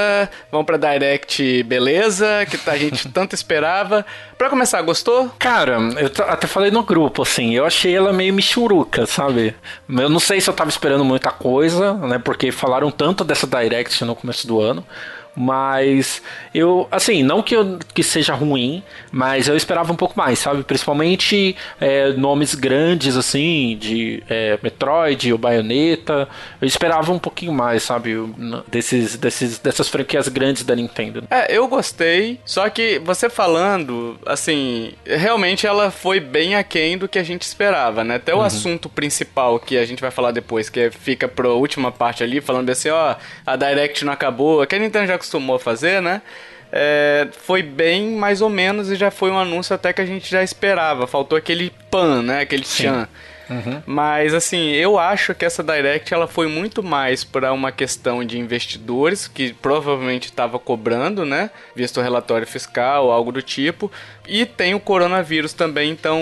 Vamos 0.50 0.64
pra 0.64 0.78
Direct 0.78 1.62
beleza, 1.64 2.46
que 2.46 2.58
a 2.70 2.76
gente 2.78 3.08
tanto 3.12 3.34
esperava. 3.34 4.06
Pra 4.38 4.48
começar, 4.48 4.80
gostou? 4.80 5.30
Cara, 5.38 5.78
eu 5.98 6.10
até 6.26 6.46
falei 6.46 6.70
no 6.70 6.82
grupo, 6.82 7.20
assim, 7.20 7.54
eu 7.54 7.66
achei 7.66 7.94
ela 7.94 8.10
meio 8.10 8.32
michuruca, 8.32 9.04
sabe? 9.04 9.54
Eu 9.86 10.08
não 10.08 10.18
sei 10.18 10.40
se 10.40 10.48
eu 10.48 10.54
tava 10.54 10.70
esperando 10.70 11.04
muita 11.04 11.30
coisa, 11.30 11.92
né? 11.92 12.18
Porque 12.18 12.50
falaram 12.50 12.90
tanto 12.90 13.22
dessa 13.22 13.46
Direct 13.46 14.02
no 14.02 14.16
começo 14.16 14.46
do 14.46 14.58
ano. 14.58 14.82
Mas 15.34 16.22
eu, 16.54 16.88
assim, 16.90 17.22
não 17.22 17.42
que, 17.42 17.54
eu, 17.54 17.78
que 17.94 18.02
seja 18.02 18.34
ruim, 18.34 18.82
mas 19.10 19.48
eu 19.48 19.56
esperava 19.56 19.92
um 19.92 19.96
pouco 19.96 20.14
mais, 20.16 20.38
sabe? 20.38 20.62
Principalmente 20.62 21.56
é, 21.80 22.12
nomes 22.12 22.54
grandes, 22.54 23.16
assim, 23.16 23.76
de 23.78 24.22
é, 24.28 24.58
Metroid, 24.62 25.32
o 25.32 25.38
Bayonetta. 25.38 26.28
Eu 26.60 26.66
esperava 26.66 27.12
um 27.12 27.18
pouquinho 27.18 27.52
mais, 27.52 27.82
sabe? 27.82 28.14
Desses, 28.68 29.16
desses, 29.16 29.58
dessas 29.58 29.88
franquias 29.88 30.28
grandes 30.28 30.64
da 30.64 30.74
Nintendo. 30.74 31.24
É, 31.30 31.56
eu 31.56 31.66
gostei, 31.68 32.40
só 32.44 32.68
que 32.68 32.98
você 32.98 33.30
falando, 33.30 34.18
assim, 34.26 34.92
realmente 35.06 35.66
ela 35.66 35.90
foi 35.90 36.20
bem 36.20 36.54
aquém 36.54 36.98
do 36.98 37.08
que 37.08 37.18
a 37.18 37.22
gente 37.22 37.42
esperava, 37.42 38.04
né? 38.04 38.16
Até 38.16 38.34
o 38.34 38.38
uhum. 38.38 38.44
assunto 38.44 38.88
principal 38.88 39.58
que 39.58 39.76
a 39.78 39.84
gente 39.84 40.00
vai 40.00 40.10
falar 40.10 40.32
depois, 40.32 40.68
que 40.68 40.90
fica 40.90 41.28
pra 41.28 41.48
última 41.48 41.92
parte 41.92 42.22
ali, 42.22 42.40
falando 42.40 42.70
assim, 42.70 42.90
ó, 42.90 43.14
a 43.46 43.56
Direct 43.56 44.04
não 44.04 44.12
acabou, 44.12 44.66
que 44.66 44.74
a 44.74 44.78
Nintendo 44.78 45.06
já 45.06 45.18
acostumou 45.20 45.56
a 45.56 45.60
fazer, 45.60 46.00
né? 46.00 46.22
É, 46.72 47.28
foi 47.32 47.62
bem 47.62 48.12
mais 48.12 48.40
ou 48.40 48.48
menos 48.48 48.90
e 48.90 48.96
já 48.96 49.10
foi 49.10 49.30
um 49.30 49.38
anúncio 49.38 49.74
até 49.74 49.92
que 49.92 50.00
a 50.00 50.06
gente 50.06 50.30
já 50.30 50.42
esperava. 50.42 51.06
Faltou 51.06 51.36
aquele 51.36 51.72
pan, 51.90 52.22
né? 52.22 52.40
Aquele 52.40 52.64
Sim. 52.64 52.84
tchan. 52.84 53.08
Uhum. 53.50 53.82
Mas 53.84 54.32
assim, 54.32 54.70
eu 54.70 54.96
acho 54.96 55.34
que 55.34 55.44
essa 55.44 55.62
Direct 55.62 56.14
ela 56.14 56.28
foi 56.28 56.46
muito 56.46 56.84
mais 56.84 57.24
para 57.24 57.52
uma 57.52 57.72
questão 57.72 58.24
de 58.24 58.38
investidores 58.38 59.26
que 59.26 59.52
provavelmente 59.52 60.26
estava 60.26 60.56
cobrando, 60.56 61.26
né? 61.26 61.50
Visto 61.74 61.98
o 61.98 62.02
relatório 62.02 62.46
fiscal 62.46 63.10
algo 63.10 63.32
do 63.32 63.42
tipo. 63.42 63.90
E 64.26 64.46
tem 64.46 64.74
o 64.74 64.80
coronavírus 64.80 65.52
também, 65.52 65.90
então 65.90 66.20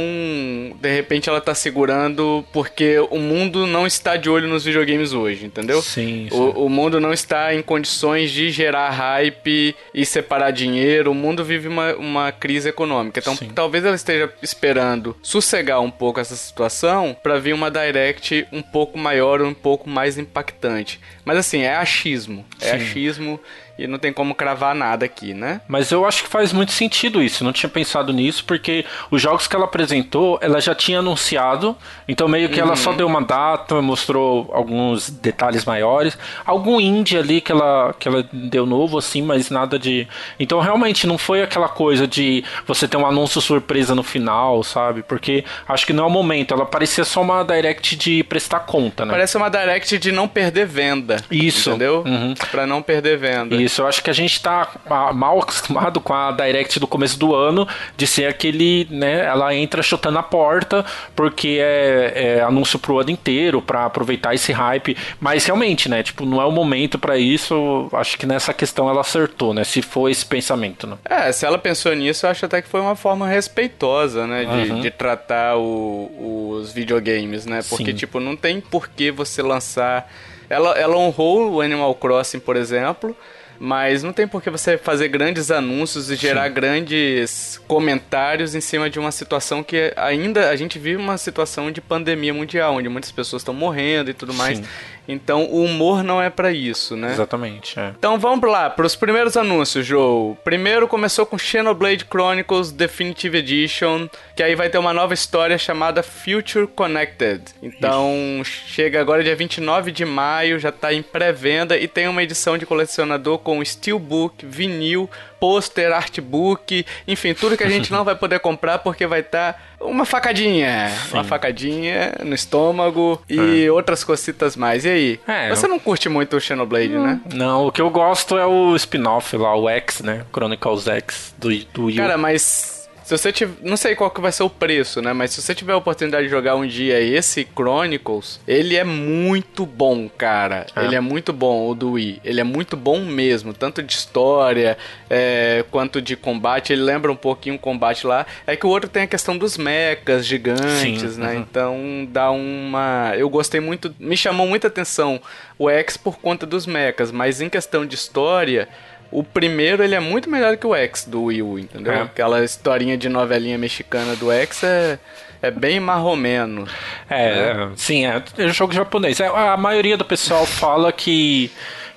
de 0.80 0.94
repente 0.94 1.28
ela 1.28 1.40
tá 1.40 1.54
segurando 1.54 2.44
porque 2.52 2.98
o 3.10 3.18
mundo 3.18 3.66
não 3.66 3.86
está 3.86 4.16
de 4.16 4.30
olho 4.30 4.48
nos 4.48 4.64
videogames 4.64 5.12
hoje, 5.12 5.46
entendeu? 5.46 5.82
Sim. 5.82 6.28
sim. 6.30 6.36
O, 6.36 6.66
o 6.66 6.68
mundo 6.68 7.00
não 7.00 7.12
está 7.12 7.54
em 7.54 7.62
condições 7.62 8.30
de 8.30 8.50
gerar 8.50 8.90
hype 8.90 9.74
e 9.92 10.06
separar 10.06 10.50
dinheiro. 10.50 11.10
O 11.10 11.14
mundo 11.14 11.44
vive 11.44 11.68
uma, 11.68 11.94
uma 11.94 12.32
crise 12.32 12.68
econômica. 12.68 13.20
Então 13.20 13.36
sim. 13.36 13.50
talvez 13.54 13.84
ela 13.84 13.96
esteja 13.96 14.32
esperando 14.42 15.16
sossegar 15.22 15.80
um 15.80 15.90
pouco 15.90 16.20
essa 16.20 16.36
situação 16.36 17.16
para 17.22 17.38
vir 17.38 17.52
uma 17.52 17.70
direct 17.70 18.46
um 18.52 18.62
pouco 18.62 18.98
maior, 18.98 19.42
um 19.42 19.54
pouco 19.54 19.88
mais 19.88 20.18
impactante. 20.18 21.00
Mas 21.24 21.36
assim, 21.36 21.62
é 21.62 21.76
achismo. 21.76 22.44
É 22.60 22.70
Sim. 22.70 22.76
achismo 22.76 23.40
e 23.78 23.86
não 23.86 23.98
tem 23.98 24.12
como 24.12 24.34
cravar 24.34 24.74
nada 24.74 25.04
aqui, 25.04 25.32
né? 25.32 25.60
Mas 25.68 25.92
eu 25.92 26.04
acho 26.04 26.24
que 26.24 26.28
faz 26.28 26.52
muito 26.52 26.72
sentido 26.72 27.22
isso. 27.22 27.44
Não 27.44 27.52
tinha 27.52 27.70
pensado 27.70 28.12
nisso, 28.12 28.44
porque 28.44 28.84
os 29.10 29.22
jogos 29.22 29.46
que 29.46 29.54
ela 29.54 29.66
apresentou, 29.66 30.36
ela 30.42 30.60
já 30.60 30.74
tinha 30.74 30.98
anunciado. 30.98 31.76
Então 32.08 32.26
meio 32.26 32.48
que 32.48 32.60
uhum. 32.60 32.66
ela 32.66 32.76
só 32.76 32.90
uhum. 32.90 32.96
deu 32.96 33.06
uma 33.06 33.22
data, 33.22 33.80
mostrou 33.80 34.50
alguns 34.52 35.08
detalhes 35.08 35.64
maiores. 35.64 36.18
Algum 36.44 36.80
indie 36.80 37.16
ali 37.16 37.40
que 37.40 37.52
ela, 37.52 37.94
que 37.96 38.08
ela 38.08 38.28
deu 38.32 38.66
novo, 38.66 38.98
assim, 38.98 39.22
mas 39.22 39.48
nada 39.48 39.78
de. 39.78 40.08
Então 40.40 40.58
realmente 40.58 41.06
não 41.06 41.16
foi 41.16 41.42
aquela 41.42 41.68
coisa 41.68 42.06
de 42.06 42.44
você 42.66 42.88
ter 42.88 42.96
um 42.96 43.06
anúncio 43.06 43.40
surpresa 43.40 43.94
no 43.94 44.02
final, 44.02 44.64
sabe? 44.64 45.04
Porque 45.04 45.44
acho 45.68 45.86
que 45.86 45.92
não 45.92 46.04
é 46.04 46.06
o 46.08 46.10
momento. 46.10 46.52
Ela 46.52 46.66
parecia 46.66 47.04
só 47.04 47.22
uma 47.22 47.44
direct 47.44 47.94
de 47.94 48.24
prestar 48.24 48.60
conta, 48.60 49.04
né? 49.06 49.12
Parece 49.12 49.36
uma 49.36 49.48
direct 49.48 49.96
de 49.98 50.10
não 50.10 50.26
perder 50.26 50.66
venda. 50.66 51.22
Isso. 51.30 51.70
Entendeu? 51.70 52.02
Uhum. 52.04 52.34
Pra 52.50 52.66
não 52.66 52.82
perder 52.82 53.16
venda. 53.18 53.54
Isso. 53.54 53.67
Isso, 53.68 53.82
eu 53.82 53.86
acho 53.86 54.02
que 54.02 54.08
a 54.08 54.14
gente 54.14 54.40
tá 54.42 54.66
mal 55.12 55.38
acostumado 55.40 56.00
com 56.00 56.14
a 56.14 56.32
Direct 56.32 56.80
do 56.80 56.86
começo 56.86 57.18
do 57.18 57.34
ano 57.34 57.68
de 57.98 58.06
ser 58.06 58.24
aquele, 58.24 58.88
né? 58.90 59.26
Ela 59.26 59.54
entra 59.54 59.82
chutando 59.82 60.18
a 60.18 60.22
porta 60.22 60.84
porque 61.14 61.58
é, 61.60 62.38
é 62.38 62.42
anúncio 62.42 62.78
pro 62.78 62.98
ano 62.98 63.10
inteiro 63.10 63.60
para 63.60 63.84
aproveitar 63.84 64.34
esse 64.34 64.52
hype. 64.52 64.96
Mas 65.20 65.44
realmente, 65.44 65.86
né? 65.86 66.02
Tipo, 66.02 66.24
não 66.24 66.40
é 66.40 66.46
o 66.46 66.50
momento 66.50 66.98
para 66.98 67.18
isso. 67.18 67.90
Acho 67.92 68.16
que 68.16 68.24
nessa 68.24 68.54
questão 68.54 68.88
ela 68.88 69.02
acertou, 69.02 69.52
né? 69.52 69.64
Se 69.64 69.82
for 69.82 70.08
esse 70.08 70.24
pensamento, 70.24 70.86
né? 70.86 70.96
É, 71.04 71.30
se 71.30 71.44
ela 71.44 71.58
pensou 71.58 71.94
nisso, 71.94 72.24
eu 72.24 72.30
acho 72.30 72.46
até 72.46 72.62
que 72.62 72.68
foi 72.68 72.80
uma 72.80 72.96
forma 72.96 73.28
respeitosa, 73.28 74.26
né? 74.26 74.46
De, 74.46 74.72
uhum. 74.72 74.80
de 74.80 74.90
tratar 74.90 75.58
o, 75.58 76.56
os 76.56 76.72
videogames, 76.72 77.44
né? 77.44 77.60
Porque, 77.68 77.90
Sim. 77.90 77.96
tipo, 77.96 78.18
não 78.18 78.34
tem 78.34 78.62
por 78.62 78.88
que 78.88 79.10
você 79.10 79.42
lançar. 79.42 80.10
Ela, 80.48 80.70
ela 80.78 80.96
honrou 80.96 81.52
o 81.52 81.60
Animal 81.60 81.94
Crossing, 81.96 82.40
por 82.40 82.56
exemplo 82.56 83.14
mas 83.58 84.02
não 84.02 84.12
tem 84.12 84.26
por 84.26 84.42
que 84.42 84.50
você 84.50 84.78
fazer 84.78 85.08
grandes 85.08 85.50
anúncios 85.50 86.10
e 86.10 86.16
gerar 86.16 86.48
Sim. 86.48 86.54
grandes 86.54 87.60
comentários 87.66 88.54
em 88.54 88.60
cima 88.60 88.88
de 88.88 88.98
uma 88.98 89.12
situação 89.12 89.62
que 89.62 89.92
ainda 89.96 90.50
a 90.50 90.56
gente 90.56 90.78
vive 90.78 90.96
uma 90.96 91.18
situação 91.18 91.70
de 91.70 91.80
pandemia 91.80 92.32
mundial, 92.32 92.74
onde 92.74 92.88
muitas 92.88 93.10
pessoas 93.10 93.42
estão 93.42 93.54
morrendo 93.54 94.10
e 94.10 94.14
tudo 94.14 94.32
mais. 94.34 94.58
Sim. 94.58 94.64
Então 95.08 95.44
o 95.44 95.64
humor 95.64 96.04
não 96.04 96.20
é 96.20 96.28
para 96.28 96.52
isso, 96.52 96.94
né? 96.94 97.12
Exatamente. 97.12 97.80
É. 97.80 97.94
Então 97.98 98.18
vamos 98.18 98.48
lá, 98.48 98.68
para 98.68 98.84
os 98.84 98.94
primeiros 98.94 99.38
anúncios, 99.38 99.86
Joe. 99.86 100.36
Primeiro 100.44 100.86
começou 100.86 101.24
com 101.24 101.38
Xenoblade 101.38 102.04
Chronicles 102.04 102.70
Definitive 102.70 103.38
Edition, 103.38 104.06
que 104.36 104.42
aí 104.42 104.54
vai 104.54 104.68
ter 104.68 104.76
uma 104.76 104.92
nova 104.92 105.14
história 105.14 105.56
chamada 105.56 106.02
Future 106.02 106.66
Connected. 106.66 107.42
Então 107.62 108.40
isso. 108.42 108.50
chega 108.66 109.00
agora 109.00 109.24
dia 109.24 109.34
29 109.34 109.90
de 109.90 110.04
maio, 110.04 110.58
já 110.58 110.70
tá 110.70 110.92
em 110.92 111.02
pré-venda 111.02 111.78
e 111.78 111.88
tem 111.88 112.06
uma 112.06 112.22
edição 112.22 112.58
de 112.58 112.66
colecionador 112.66 113.38
com 113.48 113.64
steelbook, 113.64 114.44
vinil, 114.44 115.08
pôster, 115.40 115.90
artbook, 115.90 116.84
enfim, 117.06 117.32
tudo 117.32 117.56
que 117.56 117.64
a 117.64 117.70
gente 117.70 117.90
não 117.90 118.04
vai 118.04 118.14
poder 118.14 118.40
comprar 118.40 118.76
porque 118.80 119.06
vai 119.06 119.20
estar 119.20 119.54
tá 119.54 119.58
uma 119.80 120.04
facadinha, 120.04 120.90
Sim. 120.90 121.14
uma 121.14 121.24
facadinha 121.24 122.14
no 122.26 122.34
estômago 122.34 123.22
e 123.26 123.64
é. 123.64 123.72
outras 123.72 124.04
cositas 124.04 124.54
mais. 124.54 124.84
E 124.84 124.90
aí? 124.90 125.20
É, 125.26 125.48
Você 125.48 125.64
eu... 125.64 125.70
não 125.70 125.78
curte 125.78 126.10
muito 126.10 126.36
o 126.36 126.40
Xenoblade, 126.40 126.90
não, 126.90 127.06
né? 127.06 127.20
Não, 127.32 127.68
o 127.68 127.72
que 127.72 127.80
eu 127.80 127.88
gosto 127.88 128.36
é 128.36 128.44
o 128.44 128.76
spin-off 128.76 129.34
lá, 129.38 129.56
o 129.56 129.66
X, 129.66 130.02
né? 130.02 130.26
Chronicles 130.30 130.86
X 130.86 131.34
do, 131.38 131.48
do. 131.72 131.96
Cara, 131.96 132.18
mas 132.18 132.77
se 133.08 133.16
você 133.16 133.32
tiver. 133.32 133.56
Não 133.62 133.78
sei 133.78 133.94
qual 133.94 134.10
que 134.10 134.20
vai 134.20 134.30
ser 134.30 134.42
o 134.42 134.50
preço, 134.50 135.00
né? 135.00 135.14
Mas 135.14 135.30
se 135.30 135.40
você 135.40 135.54
tiver 135.54 135.72
a 135.72 135.78
oportunidade 135.78 136.24
de 136.24 136.30
jogar 136.30 136.56
um 136.56 136.66
dia 136.66 137.00
esse 137.00 137.48
Chronicles, 137.56 138.38
ele 138.46 138.76
é 138.76 138.84
muito 138.84 139.64
bom, 139.64 140.10
cara. 140.10 140.66
É. 140.76 140.84
Ele 140.84 140.94
é 140.94 141.00
muito 141.00 141.32
bom, 141.32 141.70
o 141.70 141.74
do 141.74 141.92
Wii. 141.92 142.20
Ele 142.22 142.38
é 142.38 142.44
muito 142.44 142.76
bom 142.76 143.00
mesmo. 143.00 143.54
Tanto 143.54 143.82
de 143.82 143.94
história 143.94 144.76
é, 145.08 145.64
quanto 145.70 146.02
de 146.02 146.16
combate. 146.16 146.70
Ele 146.70 146.82
lembra 146.82 147.10
um 147.10 147.16
pouquinho 147.16 147.54
o 147.54 147.58
combate 147.58 148.06
lá. 148.06 148.26
É 148.46 148.54
que 148.54 148.66
o 148.66 148.68
outro 148.68 148.90
tem 148.90 149.04
a 149.04 149.06
questão 149.06 149.38
dos 149.38 149.56
mechas 149.56 150.26
gigantes, 150.26 151.12
Sim, 151.12 151.20
né? 151.22 151.32
Uhum. 151.32 151.40
Então 151.40 152.08
dá 152.10 152.30
uma. 152.30 153.14
Eu 153.16 153.30
gostei 153.30 153.58
muito. 153.58 153.94
Me 153.98 154.18
chamou 154.18 154.46
muita 154.46 154.66
atenção 154.66 155.18
o 155.58 155.70
X 155.70 155.96
por 155.96 156.18
conta 156.18 156.44
dos 156.44 156.66
mechas. 156.66 157.10
Mas 157.10 157.40
em 157.40 157.48
questão 157.48 157.86
de 157.86 157.94
história 157.94 158.68
o 159.10 159.24
primeiro, 159.24 159.82
ele 159.82 159.94
é 159.94 160.00
muito 160.00 160.30
melhor 160.30 160.56
que 160.56 160.66
o 160.66 160.74
X 160.74 161.04
do 161.06 161.24
Wii 161.24 161.42
U, 161.42 161.58
entendeu? 161.58 161.92
É. 161.92 162.02
Aquela 162.02 162.44
historinha 162.44 162.96
de 162.96 163.08
novelinha 163.08 163.56
mexicana 163.56 164.14
do 164.16 164.30
X 164.30 164.62
é, 164.62 164.98
é 165.40 165.50
bem 165.50 165.80
marromeno. 165.80 166.66
É, 167.08 167.54
né? 167.54 167.72
sim, 167.76 168.06
é, 168.06 168.22
é 168.36 168.44
um 168.44 168.52
jogo 168.52 168.72
japonês. 168.72 169.18
É, 169.20 169.26
a 169.26 169.56
maioria 169.56 169.96
do 169.96 170.04
pessoal 170.04 170.44
fala 170.44 170.92
que 170.92 171.50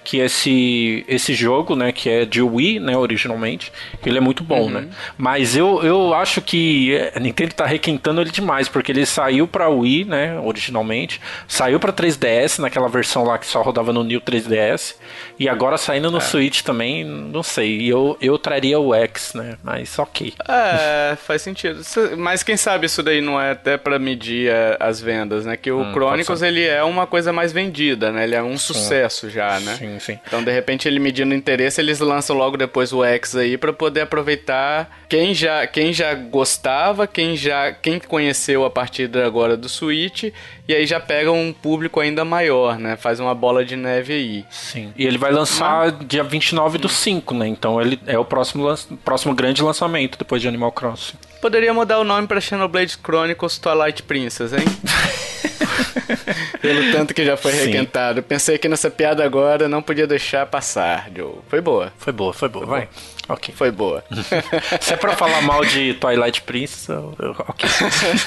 que 0.04 0.18
esse, 0.18 1.06
esse 1.08 1.34
jogo, 1.34 1.76
né, 1.76 1.92
que 1.92 2.10
é 2.10 2.26
de 2.26 2.42
Wii, 2.42 2.80
né, 2.80 2.98
originalmente, 2.98 3.72
ele 4.06 4.18
é 4.18 4.22
muito 4.22 4.44
bom, 4.44 4.64
uhum. 4.64 4.70
né? 4.70 4.88
Mas 5.18 5.56
eu, 5.56 5.82
eu 5.84 6.14
acho 6.14 6.42
que 6.42 6.98
a 7.16 7.20
Nintendo 7.20 7.54
tá 7.54 7.66
requentando 7.66 8.22
ele 8.22 8.32
demais, 8.32 8.68
porque 8.68 8.92
ele 8.92 9.06
saiu 9.06 9.48
pra 9.48 9.70
Wii, 9.70 10.06
né, 10.06 10.40
originalmente, 10.40 11.22
saiu 11.48 11.80
pra 11.80 11.94
3DS, 11.94 12.60
naquela 12.60 12.90
versão 12.90 13.24
lá 13.24 13.38
que 13.38 13.46
só 13.46 13.62
rodava 13.62 13.94
no 13.94 14.04
New 14.04 14.20
3DS, 14.20 14.96
e 15.38 15.48
agora 15.48 15.78
saindo 15.78 16.10
no 16.10 16.18
é. 16.18 16.22
Switch 16.22 16.62
também, 16.62 17.04
não 17.06 17.44
sei, 17.44 17.86
eu, 17.92 18.18
eu 18.20 18.38
traria 18.38 18.80
o 18.80 18.94
X, 18.96 19.34
né, 19.36 19.58
mas 19.64 19.98
ok. 20.00 20.34
É, 20.48 21.16
faz 21.26 21.42
sentido. 21.42 21.82
Mas 22.18 22.42
quem 22.44 22.58
sabe 22.58 22.88
isso 22.88 23.04
daí 23.04 23.22
não 23.22 23.40
é 23.40 23.52
até 23.52 23.78
pra 23.78 24.00
medir 24.00 24.50
é, 24.50 24.78
as 24.80 25.00
vendas, 25.00 25.46
né, 25.46 25.56
que 25.56 25.72
o 25.72 25.82
hum, 25.82 25.92
Chronicles, 25.94 26.42
ele 26.42 26.66
é 26.66 26.84
uma 26.84 27.06
coisa 27.06 27.32
mais 27.32 27.54
vendida, 27.54 28.12
né, 28.12 28.24
ele 28.24 28.36
é 28.36 28.42
um 28.42 28.58
sucesso 28.58 29.30
já, 29.30 29.60
né? 29.60 29.76
Sim, 29.78 29.91
sim. 30.00 30.20
Então, 30.26 30.44
de 30.44 30.52
repente, 30.52 30.88
ele 30.88 31.00
medindo 31.00 31.34
interesse, 31.34 31.82
eles 31.82 32.00
lançam 32.00 32.36
logo 32.36 32.58
depois 32.58 32.94
o 32.94 33.04
X 33.04 33.36
aí 33.36 33.58
para 33.58 33.74
poder 33.74 34.02
aproveitar 34.02 35.02
quem 35.10 35.34
já, 35.34 35.66
quem 35.68 35.92
já 35.92 36.14
gostava, 36.14 37.08
quem 37.08 37.36
já 37.36 37.72
quem 37.72 38.00
conheceu 38.00 38.66
a 38.66 38.70
partir 38.70 39.10
agora 39.18 39.58
do 39.58 39.68
Switch 39.68 40.32
e 40.68 40.74
aí 40.74 40.86
já 40.86 41.00
pega 41.00 41.32
um 41.32 41.52
público 41.52 42.00
ainda 42.00 42.24
maior, 42.24 42.78
né? 42.80 42.96
Faz 42.96 43.20
uma 43.20 43.36
bola 43.36 43.66
de 43.66 43.76
neve 43.76 44.14
aí. 44.14 44.46
Sim. 44.50 44.94
E 44.98 45.06
ele 45.06 45.18
vai 45.18 45.32
lançar 45.32 45.92
Mas... 45.92 46.08
dia 46.08 46.24
29 46.24 46.78
do 46.78 46.88
5, 46.88 47.34
né? 47.34 47.48
Então 47.48 47.82
ele 47.82 48.00
é 48.08 48.18
o 48.18 48.24
próximo, 48.24 48.74
próximo 49.04 49.34
grande 49.34 49.62
lançamento 49.62 50.18
depois 50.18 50.42
de 50.42 50.48
Animal 50.48 50.72
Crossing. 50.72 51.18
Poderia 51.42 51.74
mudar 51.74 52.00
o 52.00 52.04
nome 52.04 52.28
para 52.28 52.40
Xenoblade 52.40 52.98
Chronicles 53.04 53.58
Twilight 53.58 54.04
Princess, 54.04 54.54
hein? 54.54 54.64
Pelo 56.62 56.92
tanto 56.92 57.14
que 57.14 57.26
já 57.26 57.36
foi 57.36 57.52
requentado. 57.52 58.22
Pensei 58.22 58.58
que 58.58 58.70
nessa 58.70 58.92
piada 58.92 59.26
agora 59.26 59.68
não 59.68 59.82
podia 59.82 60.06
deixar 60.06 60.46
passar, 60.46 61.10
Joe. 61.16 61.36
Foi 61.48 61.60
boa. 61.60 61.92
Foi 61.98 62.14
boa, 62.14 62.34
foi 62.34 62.48
boa. 62.48 62.66
Foi 62.66 62.80
Vai. 62.80 62.88
Boa. 62.88 63.36
Ok. 63.36 63.54
Foi 63.58 63.72
boa. 63.72 64.04
Se 64.80 64.94
é 64.94 64.98
pra 64.98 65.16
falar 65.16 65.42
mal 65.42 65.66
de 65.66 65.96
Twilight 65.96 66.42
Princess, 66.44 66.90
eu... 66.90 67.16
ok. 67.48 67.70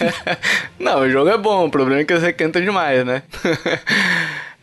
não, 0.78 1.02
o 1.02 1.11
jogo 1.11 1.30
é 1.30 1.38
bom. 1.38 1.66
O 1.66 1.71
problema 1.71 2.00
é 2.00 2.04
que 2.04 2.12
eles 2.12 2.23
requentam 2.23 2.62
demais, 2.62 3.04
né? 3.06 3.23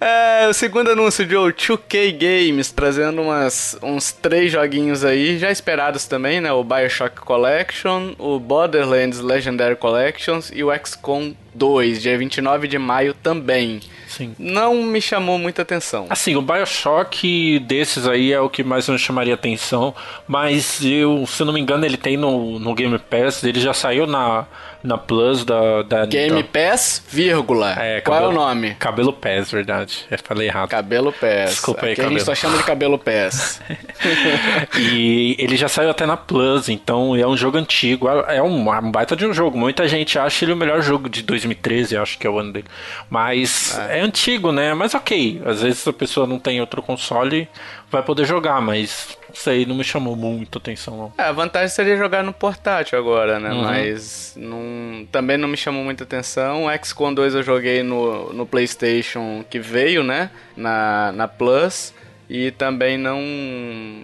É, 0.04 0.48
o 0.48 0.54
segundo 0.54 0.90
anúncio 0.90 1.24
de 1.28 1.36
2K 1.36 2.18
Games, 2.18 2.72
trazendo 2.72 3.22
umas, 3.22 3.78
uns 3.84 4.12
três 4.12 4.52
joguinhos 4.52 5.06
aí, 5.06 5.38
já 5.38 5.52
esperados 5.52 6.08
também, 6.08 6.42
né? 6.42 6.52
O 6.52 6.64
Bioshock 6.64 7.22
Collection, 7.22 8.14
o 8.18 8.40
Borderlands 8.40 9.20
Legendary 9.20 9.76
Collections 9.76 10.52
e 10.52 10.64
o 10.64 10.76
XCOM 10.76 11.36
2, 11.54 12.02
dia 12.02 12.18
29 12.18 12.68
de 12.68 12.80
maio 12.80 13.14
também. 13.14 13.80
Sim. 14.08 14.34
Não 14.40 14.74
me 14.82 15.00
chamou 15.00 15.38
muita 15.38 15.62
atenção. 15.62 16.08
Assim, 16.10 16.36
o 16.36 16.42
Bioshock 16.42 17.60
desses 17.60 18.08
aí 18.08 18.34
é 18.34 18.42
o 18.42 18.50
que 18.50 18.64
mais 18.64 18.90
me 18.90 18.98
chamaria 18.98 19.36
atenção, 19.36 19.94
mas 20.28 20.84
eu, 20.84 21.28
se 21.28 21.44
eu 21.44 21.46
não 21.46 21.54
me 21.54 21.60
engano, 21.60 21.86
ele 21.86 21.98
tem 21.98 22.18
no, 22.18 22.58
no 22.58 22.74
Game 22.74 22.98
Pass, 22.98 23.44
ele 23.44 23.60
já 23.60 23.72
saiu 23.74 24.08
na 24.08 24.48
na 24.84 24.98
Plus 24.98 25.46
da. 25.46 25.84
da 25.84 26.06
Game 26.06 26.42
da... 26.42 26.48
Pass, 26.48 27.04
vírgula. 27.10 27.74
É, 27.78 28.02
Qual 28.02 28.18
cabelo, 28.18 28.32
é 28.32 28.36
o 28.36 28.48
nome? 28.48 28.76
Cabelo 28.76 29.14
Pass, 29.14 29.52
verdade. 29.52 30.06
Eu 30.10 30.18
falei 30.24 30.48
errado. 30.48 30.70
Cabelo 30.70 31.12
Pass. 31.12 31.52
Desculpa 31.52 31.86
aí, 31.86 31.94
Aqui 31.94 32.02
cabelo. 32.02 32.16
a 32.16 32.20
gente 32.20 32.26
só 32.26 32.36
chama 32.36 32.58
de 32.58 32.64
Cabelo 32.64 32.98
Pass. 32.98 33.62
e 34.80 35.36
ele 35.38 35.56
já 35.56 35.68
saiu 35.68 35.90
até 35.90 36.06
na 36.06 36.18
Plus, 36.18 36.70
então 36.70 37.16
é 37.16 37.26
um 37.28 37.38
jogo 37.38 37.58
antigo. 37.58 38.08
É, 38.10 38.38
é 38.38 38.44
um, 38.44 38.70
um 38.70 38.92
baita 38.92 39.16
de 39.16 39.26
um 39.26 39.34
jogo. 39.34 39.58
Muita 39.58 39.88
gente 39.88 40.18
acha 40.18 40.46
ele 40.46 40.54
o 40.54 40.58
melhor 40.58 40.82
jogo 40.82 41.10
de 41.10 41.22
2013, 41.22 41.98
acho 41.98 42.18
que 42.18 42.26
é 42.26 42.30
o 42.30 42.40
ano 42.40 42.54
dele. 42.54 42.68
Mas 43.10 43.78
é, 43.78 44.00
é 44.00 44.02
antigo, 44.02 44.52
né? 44.52 44.74
Mas 44.74 44.94
ok. 44.94 45.42
Às 45.46 45.62
vezes 45.62 45.88
a 45.88 45.94
pessoa 45.94 46.26
não 46.26 46.40
tem 46.40 46.60
outro 46.60 46.82
console, 46.82 47.48
vai 47.92 48.02
poder 48.02 48.26
jogar, 48.26 48.62
mas 48.62 49.18
não 49.28 49.36
sei, 49.36 49.66
não 49.66 49.76
me 49.76 49.84
chamou 49.84 50.16
muito 50.16 50.58
atenção, 50.58 50.98
não. 50.98 51.14
É, 51.18 51.28
a 51.28 51.32
vantagem 51.32 51.70
seria 51.70 51.98
jogar 51.98 52.24
no 52.24 52.34
portátil 52.34 52.98
agora, 52.98 53.40
né? 53.40 53.52
Uhum. 53.52 53.62
Mas 53.62 54.34
não, 54.38 55.06
também 55.12 55.38
não 55.38 55.48
me 55.48 55.58
chamou 55.58 55.84
muita 55.84 56.04
atenção. 56.04 56.66
O 56.66 56.84
XCOM 56.84 57.14
2 57.14 57.36
eu 57.36 57.44
joguei 57.44 57.84
no, 57.84 58.32
no 58.34 58.46
PlayStation 58.46 59.44
que 59.50 59.60
veio, 59.60 60.04
né? 60.04 60.30
Na, 60.56 61.12
na 61.12 61.28
Plus. 61.28 61.94
E 62.34 62.50
também 62.52 62.98
não 62.98 63.22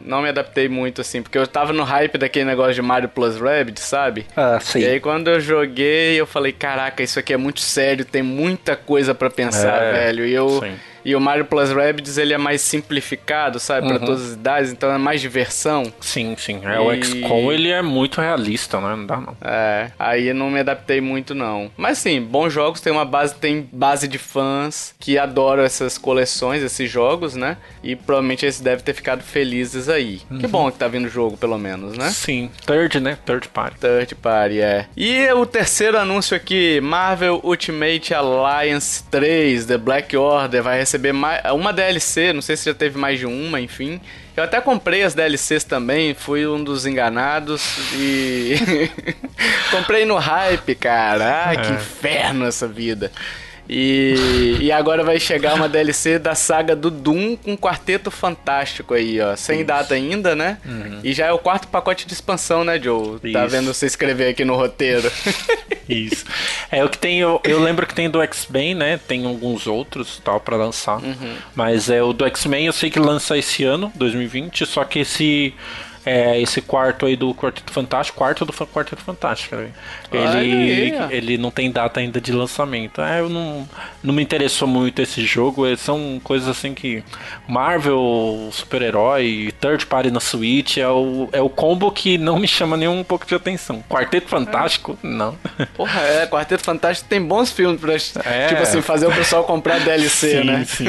não 0.01 0.21
me 0.21 0.27
adaptei 0.27 0.67
muito, 0.67 0.99
assim, 0.99 1.21
porque 1.21 1.37
eu 1.37 1.47
tava 1.47 1.71
no 1.71 1.83
hype 1.83 2.17
daquele 2.17 2.43
negócio 2.43 2.73
de 2.73 2.81
Mario 2.81 3.07
Plus 3.07 3.39
Rabbit, 3.39 3.79
sabe? 3.79 4.25
Ah, 4.35 4.59
sim. 4.59 4.79
E 4.79 4.85
aí 4.85 4.99
quando 4.99 5.29
eu 5.29 5.39
joguei, 5.39 6.19
eu 6.19 6.27
falei, 6.27 6.51
caraca, 6.51 7.01
isso 7.01 7.17
aqui 7.17 7.31
é 7.31 7.37
muito 7.37 7.61
sério, 7.61 8.03
tem 8.03 8.21
muita 8.21 8.75
coisa 8.75 9.15
para 9.15 9.29
pensar, 9.29 9.81
é, 9.81 9.91
velho. 9.93 10.25
E 10.25 10.33
eu... 10.33 10.59
Sim 10.59 10.75
e 11.07 11.15
o 11.15 11.21
Mario 11.21 11.45
Plus 11.45 11.71
Rabbids, 11.71 12.17
ele 12.17 12.33
é 12.33 12.37
mais 12.37 12.59
simplificado, 12.59 13.61
sabe? 13.61 13.87
Uhum. 13.87 13.97
Pra 13.97 14.05
todas 14.05 14.25
as 14.25 14.33
idades, 14.33 14.71
então 14.73 14.91
é 14.91 14.97
mais 14.97 15.21
diversão. 15.21 15.83
Sim, 16.01 16.35
sim. 16.37 16.59
É, 16.65 16.75
e... 16.75 16.79
O 16.79 17.01
XCOM, 17.01 17.49
ele 17.49 17.69
é 17.69 17.81
muito 17.81 18.19
realista, 18.19 18.81
né? 18.81 18.93
Não 18.93 19.05
dá 19.05 19.15
não. 19.15 19.37
É, 19.39 19.89
aí 19.97 20.27
eu 20.27 20.35
não 20.35 20.51
me 20.51 20.59
adaptei 20.59 20.99
muito 20.99 21.33
não. 21.33 21.71
Mas 21.77 21.99
sim, 21.99 22.21
bons 22.21 22.51
jogos, 22.51 22.81
tem 22.81 22.91
uma 22.91 23.05
base, 23.05 23.35
tem 23.35 23.69
base 23.71 24.05
de 24.05 24.17
fãs 24.17 24.93
que 24.99 25.17
adoram 25.17 25.63
essas 25.63 25.97
coleções, 25.97 26.61
esses 26.61 26.91
jogos, 26.91 27.35
né? 27.35 27.55
E 27.81 27.95
provavelmente 27.95 28.43
eles 28.43 28.59
devem 28.59 28.83
ter 28.83 28.93
ficado 28.93 29.23
felizes 29.23 29.87
aí. 29.87 30.19
Uhum. 30.29 30.39
Que 30.39 30.47
bom 30.47 30.69
que 30.69 30.77
tá 30.77 30.89
vindo 30.89 31.05
o 31.05 31.09
jogo, 31.09 31.37
pelo 31.37 31.57
menos, 31.57 31.97
né? 31.97 32.09
Sim. 32.09 32.51
Third, 32.65 32.99
né? 32.99 33.17
Third 33.25 33.47
party. 33.47 33.79
Third 33.79 34.13
party, 34.15 34.59
é. 34.59 34.87
E 34.97 35.31
o 35.31 35.45
terceiro 35.45 35.97
anúncio 35.97 36.35
aqui, 36.35 36.81
Marvel 36.81 37.39
Ultimate 37.45 38.13
Alliance 38.13 39.05
3, 39.09 39.67
The 39.67 39.77
Black 39.77 40.17
Order, 40.17 40.61
vai 40.61 40.77
receber 40.77 40.96
receber 40.97 41.13
mais, 41.13 41.41
uma 41.53 41.71
DLC, 41.71 42.33
não 42.33 42.41
sei 42.41 42.57
se 42.57 42.65
já 42.65 42.73
teve 42.73 42.97
mais 42.97 43.19
de 43.19 43.25
uma, 43.25 43.61
enfim. 43.61 44.01
Eu 44.35 44.43
até 44.43 44.59
comprei 44.59 45.03
as 45.03 45.13
DLCs 45.13 45.63
também, 45.63 46.13
fui 46.13 46.45
um 46.47 46.63
dos 46.63 46.85
enganados 46.85 47.63
e. 47.93 48.55
comprei 49.71 50.05
no 50.05 50.17
hype, 50.17 50.75
cara. 50.75 51.45
Ai, 51.47 51.57
que 51.57 51.71
é. 51.71 51.75
inferno 51.75 52.45
essa 52.45 52.67
vida. 52.67 53.11
E, 53.69 54.57
e 54.61 54.71
agora 54.71 55.03
vai 55.03 55.19
chegar 55.19 55.55
uma 55.55 55.67
DLC 55.67 56.17
da 56.17 56.35
saga 56.35 56.75
do 56.75 56.89
Doom 56.89 57.35
com 57.35 57.57
Quarteto 57.57 58.09
Fantástico 58.09 58.93
aí, 58.93 59.19
ó. 59.19 59.35
Sem 59.35 59.57
Isso. 59.57 59.67
data 59.67 59.93
ainda, 59.93 60.35
né? 60.35 60.57
Uhum. 60.65 60.99
E 61.03 61.13
já 61.13 61.27
é 61.27 61.31
o 61.31 61.39
quarto 61.39 61.67
pacote 61.67 62.07
de 62.07 62.13
expansão, 62.13 62.63
né, 62.63 62.79
Joe? 62.79 63.19
Tá 63.19 63.27
Isso. 63.27 63.33
Tá 63.33 63.45
vendo 63.45 63.73
você 63.73 63.85
escrever 63.85 64.29
aqui 64.29 64.45
no 64.45 64.55
roteiro. 64.55 65.11
Isso. 65.87 66.25
É 66.71 66.83
o 66.83 66.89
que 66.89 66.97
tem. 66.97 67.19
Eu, 67.19 67.41
eu 67.43 67.59
lembro 67.59 67.85
que 67.85 67.93
tem 67.93 68.09
do 68.09 68.21
X-Men, 68.21 68.75
né? 68.75 68.99
Tem 69.05 69.25
alguns 69.25 69.67
outros 69.67 70.21
tal 70.23 70.39
para 70.39 70.55
lançar. 70.55 71.01
Uhum. 71.01 71.35
Mas 71.55 71.89
é 71.89 72.01
o 72.01 72.13
do 72.13 72.25
X-Men 72.25 72.67
eu 72.67 72.73
sei 72.73 72.89
que 72.89 72.99
lança 72.99 73.37
esse 73.37 73.63
ano, 73.63 73.91
2020, 73.95 74.65
só 74.65 74.83
que 74.83 74.99
esse 74.99 75.53
é, 76.07 76.39
esse 76.39 76.61
quarto 76.61 77.05
aí 77.05 77.17
do 77.17 77.35
Quarteto 77.35 77.69
Fantástico, 77.73 78.17
quarto 78.17 78.45
do 78.45 78.53
Quarteto 78.53 79.01
Fantástico. 79.01 79.55
Ele, 80.09 80.93
ele 81.11 81.37
não 81.37 81.51
tem 81.51 81.69
data 81.69 81.99
ainda 81.99 82.21
de 82.21 82.31
lançamento. 82.31 83.01
É, 83.01 83.19
eu 83.19 83.27
não, 83.27 83.67
não 84.01 84.13
me 84.13 84.23
interessou 84.23 84.69
muito 84.69 85.01
esse 85.01 85.25
jogo. 85.25 85.67
É, 85.67 85.75
são 85.75 86.21
coisas 86.23 86.47
assim 86.47 86.73
que 86.73 87.03
Marvel, 87.45 88.49
super-herói, 88.53 89.53
third 89.59 89.85
party 89.85 90.09
na 90.09 90.21
Switch 90.21 90.77
é 90.77 90.87
o, 90.87 91.27
é 91.33 91.41
o 91.41 91.49
combo 91.49 91.91
que 91.91 92.17
não 92.17 92.39
me 92.39 92.47
chama 92.47 92.77
nem 92.77 92.87
um 92.87 93.03
pouco 93.03 93.25
de 93.25 93.35
atenção. 93.35 93.83
Quarteto 93.89 94.29
Fantástico, 94.29 94.97
é. 95.03 95.07
não. 95.07 95.37
Porra, 95.75 95.99
é, 96.03 96.25
Quarteto 96.25 96.63
Fantástico 96.63 97.09
tem 97.09 97.21
bons 97.21 97.51
filmes 97.51 97.81
pra, 97.81 97.95
é. 98.23 98.47
tipo 98.47 98.61
assim, 98.61 98.81
fazer 98.81 99.07
o 99.07 99.11
pessoal 99.13 99.43
comprar 99.43 99.79
DLC, 99.83 100.39
sim, 100.39 100.45
né? 100.45 100.63
Sim, 100.65 100.85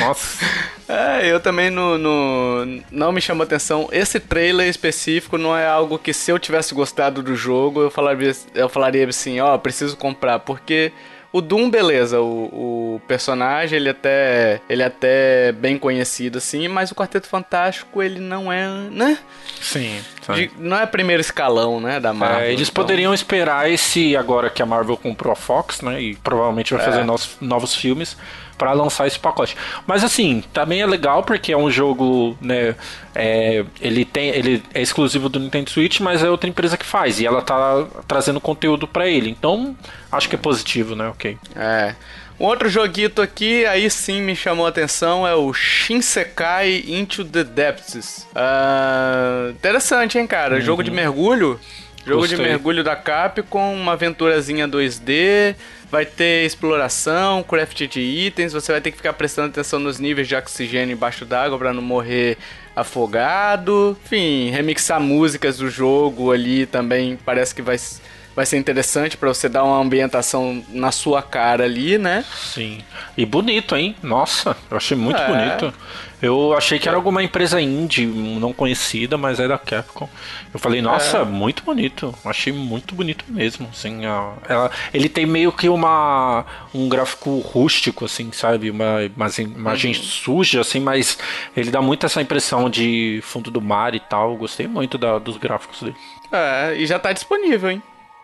Nossa. 0.00 0.44
É, 0.90 1.30
eu 1.30 1.38
também 1.38 1.70
no, 1.70 1.96
no, 1.96 2.82
não 2.90 3.12
me 3.12 3.20
chamou 3.20 3.44
atenção. 3.44 3.88
Esse 3.92 4.18
trailer 4.18 4.68
específico 4.68 5.38
não 5.38 5.56
é 5.56 5.66
algo 5.66 5.98
que 5.98 6.12
se 6.12 6.32
eu 6.32 6.38
tivesse 6.38 6.74
gostado 6.74 7.22
do 7.22 7.36
jogo, 7.36 7.82
eu 7.82 7.90
falaria, 7.90 8.32
eu 8.54 8.68
falaria 8.68 9.06
assim, 9.06 9.38
ó, 9.38 9.54
oh, 9.54 9.58
preciso 9.58 9.96
comprar, 9.96 10.40
porque 10.40 10.92
o 11.32 11.40
Doom, 11.40 11.70
beleza, 11.70 12.20
o, 12.20 12.96
o, 12.96 13.02
personagem, 13.06 13.76
ele 13.78 13.88
até 13.88 14.60
ele 14.68 14.82
é 14.82 14.86
até 14.86 15.52
bem 15.52 15.78
conhecido, 15.78 16.38
assim, 16.38 16.66
mas 16.66 16.90
o 16.90 16.94
Quarteto 16.94 17.28
Fantástico, 17.28 18.02
ele 18.02 18.18
não 18.18 18.52
é, 18.52 18.66
né? 18.90 19.16
Sim. 19.60 20.00
De, 20.34 20.50
não 20.58 20.76
é 20.76 20.86
primeiro 20.86 21.20
escalão, 21.20 21.80
né, 21.80 22.00
da 22.00 22.12
Marvel. 22.12 22.40
É, 22.40 22.52
eles 22.52 22.68
então... 22.68 22.82
poderiam 22.82 23.14
esperar 23.14 23.70
esse, 23.70 24.16
agora 24.16 24.50
que 24.50 24.60
a 24.60 24.66
Marvel 24.66 24.96
comprou 24.96 25.32
a 25.32 25.36
Fox, 25.36 25.82
né, 25.82 26.02
e 26.02 26.16
provavelmente 26.16 26.74
vai 26.74 26.84
fazer 26.84 27.00
é. 27.00 27.04
novos, 27.04 27.36
novos 27.40 27.76
filmes, 27.76 28.16
para 28.60 28.72
lançar 28.72 29.06
esse 29.06 29.18
pacote. 29.18 29.56
Mas 29.86 30.04
assim, 30.04 30.44
também 30.52 30.82
é 30.82 30.86
legal 30.86 31.22
porque 31.22 31.50
é 31.50 31.56
um 31.56 31.70
jogo, 31.70 32.36
né? 32.42 32.74
É, 33.14 33.64
ele 33.80 34.04
tem, 34.04 34.28
ele 34.28 34.62
é 34.74 34.82
exclusivo 34.82 35.30
do 35.30 35.40
Nintendo 35.40 35.70
Switch, 35.70 35.98
mas 36.00 36.22
é 36.22 36.28
outra 36.28 36.46
empresa 36.46 36.76
que 36.76 36.84
faz 36.84 37.18
e 37.18 37.26
ela 37.26 37.40
tá 37.40 37.86
trazendo 38.06 38.38
conteúdo 38.38 38.86
para 38.86 39.08
ele. 39.08 39.30
Então, 39.30 39.74
acho 40.12 40.28
que 40.28 40.34
é 40.34 40.38
positivo, 40.38 40.94
né? 40.94 41.08
Ok. 41.08 41.38
É. 41.56 41.94
Um 42.38 42.44
outro 42.44 42.68
joguito 42.68 43.22
aqui, 43.22 43.64
aí 43.64 43.90
sim 43.90 44.20
me 44.20 44.36
chamou 44.36 44.66
a 44.66 44.68
atenção, 44.68 45.26
é 45.26 45.34
o 45.34 45.52
Shinsekai 45.54 46.84
Into 46.86 47.24
the 47.24 47.42
Depths. 47.42 48.26
Uh, 48.34 49.52
interessante, 49.52 50.18
hein, 50.18 50.26
cara? 50.26 50.56
Uhum. 50.56 50.60
Jogo 50.60 50.82
de 50.82 50.90
mergulho. 50.90 51.58
Jogo 52.04 52.20
Gostei. 52.20 52.38
de 52.38 52.42
mergulho 52.42 52.84
da 52.84 52.96
Capcom, 52.96 53.74
uma 53.74 53.92
aventurazinha 53.92 54.66
2D, 54.66 55.54
vai 55.90 56.06
ter 56.06 56.46
exploração, 56.46 57.42
craft 57.42 57.86
de 57.88 58.00
itens, 58.00 58.52
você 58.52 58.72
vai 58.72 58.80
ter 58.80 58.90
que 58.90 58.96
ficar 58.96 59.12
prestando 59.12 59.48
atenção 59.48 59.80
nos 59.80 59.98
níveis 59.98 60.28
de 60.28 60.34
oxigênio 60.34 60.94
embaixo 60.94 61.24
d'água 61.24 61.58
para 61.58 61.72
não 61.72 61.82
morrer 61.82 62.38
afogado. 62.76 63.96
Enfim, 64.04 64.50
remixar 64.50 65.00
músicas 65.00 65.58
do 65.58 65.68
jogo 65.68 66.30
ali 66.30 66.66
também 66.66 67.18
parece 67.24 67.54
que 67.54 67.62
vai 67.62 67.76
vai 68.34 68.46
ser 68.46 68.58
interessante 68.58 69.16
para 69.16 69.28
você 69.28 69.48
dar 69.48 69.64
uma 69.64 69.78
ambientação 69.78 70.62
na 70.68 70.92
sua 70.92 71.22
cara 71.22 71.64
ali, 71.64 71.98
né? 71.98 72.24
Sim. 72.34 72.78
E 73.16 73.26
bonito, 73.26 73.76
hein? 73.76 73.96
Nossa, 74.02 74.56
eu 74.70 74.76
achei 74.76 74.96
muito 74.96 75.20
é. 75.20 75.26
bonito. 75.26 75.74
Eu 76.22 76.54
achei 76.54 76.78
que 76.78 76.86
era 76.86 76.98
alguma 76.98 77.22
empresa 77.22 77.60
indie, 77.60 78.04
não 78.04 78.52
conhecida, 78.52 79.16
mas 79.16 79.40
é 79.40 79.48
da 79.48 79.56
Capcom. 79.56 80.06
Eu 80.52 80.60
falei, 80.60 80.82
nossa, 80.82 81.18
é. 81.18 81.24
muito 81.24 81.62
bonito. 81.62 82.14
Achei 82.24 82.52
muito 82.52 82.94
bonito 82.94 83.24
mesmo. 83.26 83.68
Assim, 83.72 84.04
a, 84.04 84.34
ela, 84.46 84.70
ele 84.92 85.08
tem 85.08 85.24
meio 85.24 85.50
que 85.50 85.68
uma 85.68 86.44
um 86.74 86.90
gráfico 86.90 87.38
rústico, 87.38 88.04
assim, 88.04 88.30
sabe? 88.32 88.70
Uma, 88.70 88.98
uma 89.16 89.28
imagem 89.38 89.94
uhum. 89.94 90.02
suja, 90.02 90.60
assim, 90.60 90.78
mas 90.78 91.18
ele 91.56 91.70
dá 91.70 91.80
muito 91.80 92.04
essa 92.04 92.20
impressão 92.20 92.68
de 92.68 93.20
fundo 93.22 93.50
do 93.50 93.62
mar 93.62 93.94
e 93.94 94.00
tal. 94.00 94.36
Gostei 94.36 94.68
muito 94.68 94.98
da, 94.98 95.18
dos 95.18 95.38
gráficos 95.38 95.82
dele. 95.82 95.96
É, 96.30 96.76
e 96.76 96.86
já 96.86 96.98
tá 96.98 97.12
disponível, 97.12 97.70
hein? 97.70 97.82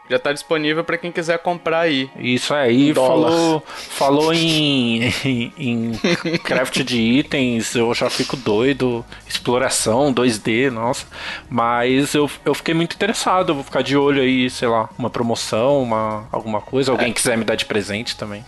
Já 0.09 0.19
tá 0.19 0.33
disponível 0.33 0.85
para 0.85 0.97
quem 0.99 1.11
quiser 1.11 1.39
comprar 1.39 1.81
aí. 1.81 2.11
Isso 2.17 2.55
aí, 2.55 2.95
falou, 2.95 3.63
falou 3.67 4.33
em, 4.33 5.13
em, 5.25 5.53
em 5.59 6.39
craft 6.39 6.83
de 6.83 7.01
itens, 7.01 7.75
eu 7.75 7.93
já 7.95 8.09
fico 8.09 8.37
doido. 8.37 9.05
Exploração, 9.27 10.15
2D, 10.15 10.71
nossa. 10.71 11.07
Mas 11.51 12.15
eu, 12.15 12.31
eu 12.45 12.55
fiquei 12.55 12.75
muito 12.75 12.95
interessado, 12.95 13.51
eu 13.51 13.55
vou 13.57 13.65
ficar 13.65 13.83
de 13.83 13.97
olho 13.97 14.23
aí, 14.23 14.49
sei 14.49 14.69
lá, 14.69 14.89
uma 14.99 15.11
promoção, 15.11 15.83
uma, 15.83 16.29
alguma 16.31 16.61
coisa. 16.61 16.93
Alguém 16.93 17.11
é. 17.11 17.13
quiser 17.13 17.37
me 17.37 17.45
dar 17.45 17.57
de 17.57 17.65
presente 17.65 18.17
também. 18.17 18.45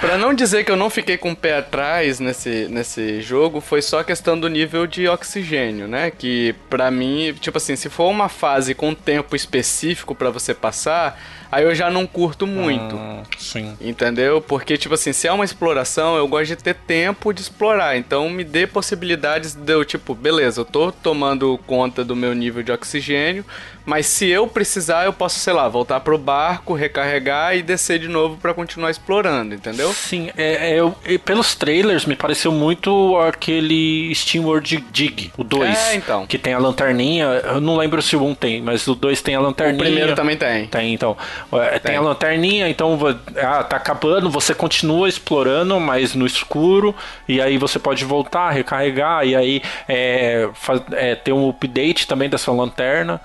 Pra 0.00 0.18
não 0.18 0.34
dizer 0.34 0.64
que 0.64 0.70
eu 0.70 0.76
não 0.76 0.90
fiquei 0.90 1.16
com 1.16 1.32
o 1.32 1.36
pé 1.36 1.58
atrás 1.58 2.18
nesse, 2.18 2.66
nesse 2.68 3.20
jogo, 3.22 3.60
foi 3.60 3.80
só 3.80 4.00
a 4.00 4.04
questão 4.04 4.38
do 4.38 4.48
nível 4.48 4.86
de 4.86 5.06
oxigênio, 5.06 5.86
né? 5.86 6.10
Que 6.10 6.54
pra 6.68 6.90
mim, 6.90 7.32
tipo 7.40 7.58
assim, 7.58 7.76
se 7.76 7.88
for 7.88 8.08
uma 8.08 8.28
fase 8.28 8.74
com 8.74 8.94
tempo 8.94 9.36
específico 9.36 10.14
para 10.14 10.30
você 10.30 10.54
passar, 10.54 11.20
aí 11.52 11.64
eu 11.64 11.74
já 11.74 11.90
não 11.90 12.06
curto 12.06 12.46
muito. 12.46 12.96
Ah, 12.96 13.22
sim. 13.38 13.76
Entendeu? 13.78 14.40
Porque, 14.40 14.78
tipo 14.78 14.94
assim, 14.94 15.12
se 15.12 15.28
é 15.28 15.32
uma 15.32 15.44
exploração, 15.44 16.16
eu 16.16 16.26
gosto 16.26 16.48
de 16.48 16.56
ter 16.56 16.74
tempo 16.74 17.30
de 17.32 17.42
explorar. 17.42 17.96
Então 17.96 18.30
me 18.30 18.42
dê 18.42 18.66
possibilidades 18.66 19.54
de 19.54 19.72
eu, 19.72 19.84
tipo, 19.84 20.14
beleza, 20.14 20.62
eu 20.62 20.64
tô 20.64 20.90
tomando 20.90 21.60
conta 21.66 22.02
do 22.02 22.16
meu 22.16 22.34
nível 22.34 22.62
de 22.62 22.72
oxigênio, 22.72 23.44
mas 23.84 24.06
se 24.06 24.28
eu 24.28 24.46
precisar, 24.46 25.04
eu 25.04 25.12
posso, 25.12 25.38
sei 25.38 25.52
lá, 25.52 25.68
voltar 25.68 26.00
pro 26.00 26.16
barco, 26.16 26.72
recarregar 26.72 27.56
e 27.56 27.62
descer 27.62 27.98
de 27.98 28.08
novo 28.08 28.36
para 28.36 28.54
continuar 28.54 28.90
explorando, 28.90 29.54
entendeu? 29.54 29.92
Sim, 29.92 30.30
é, 30.36 30.78
é, 31.04 31.18
pelos 31.18 31.54
trailers 31.54 32.06
me 32.06 32.14
pareceu 32.14 32.52
muito 32.52 33.18
aquele 33.18 34.12
SteamWorld 34.14 34.84
Dig, 34.92 35.32
o 35.36 35.42
2. 35.42 35.76
É, 35.76 35.94
então. 35.96 36.26
Que 36.26 36.38
tem 36.38 36.54
a 36.54 36.58
lanterninha, 36.58 37.24
eu 37.24 37.60
não 37.60 37.76
lembro 37.76 38.00
se 38.00 38.14
o 38.16 38.22
1 38.22 38.28
um 38.28 38.34
tem, 38.34 38.62
mas 38.62 38.86
o 38.86 38.94
2 38.94 39.20
tem 39.20 39.34
a 39.34 39.40
lanterninha. 39.40 39.76
O 39.76 39.84
primeiro 39.84 40.14
também 40.14 40.36
tem. 40.36 40.66
Tem, 40.66 40.94
então. 40.94 41.16
É, 41.52 41.70
tem, 41.70 41.80
tem 41.80 41.96
a 41.96 42.00
lanterninha, 42.00 42.68
então 42.68 42.98
ah, 43.36 43.64
tá 43.64 43.76
acabando, 43.76 44.30
você 44.30 44.54
continua 44.54 45.08
explorando, 45.08 45.78
mas 45.80 46.14
no 46.14 46.26
escuro, 46.26 46.94
e 47.28 47.40
aí 47.40 47.58
você 47.58 47.78
pode 47.78 48.04
voltar, 48.04 48.50
recarregar, 48.50 49.26
e 49.26 49.34
aí 49.34 49.62
é, 49.88 50.48
faz, 50.54 50.82
é, 50.92 51.14
ter 51.14 51.32
um 51.32 51.48
update 51.48 52.06
também 52.06 52.28
da 52.28 52.38
sua 52.38 52.54
lanterna 52.54 53.20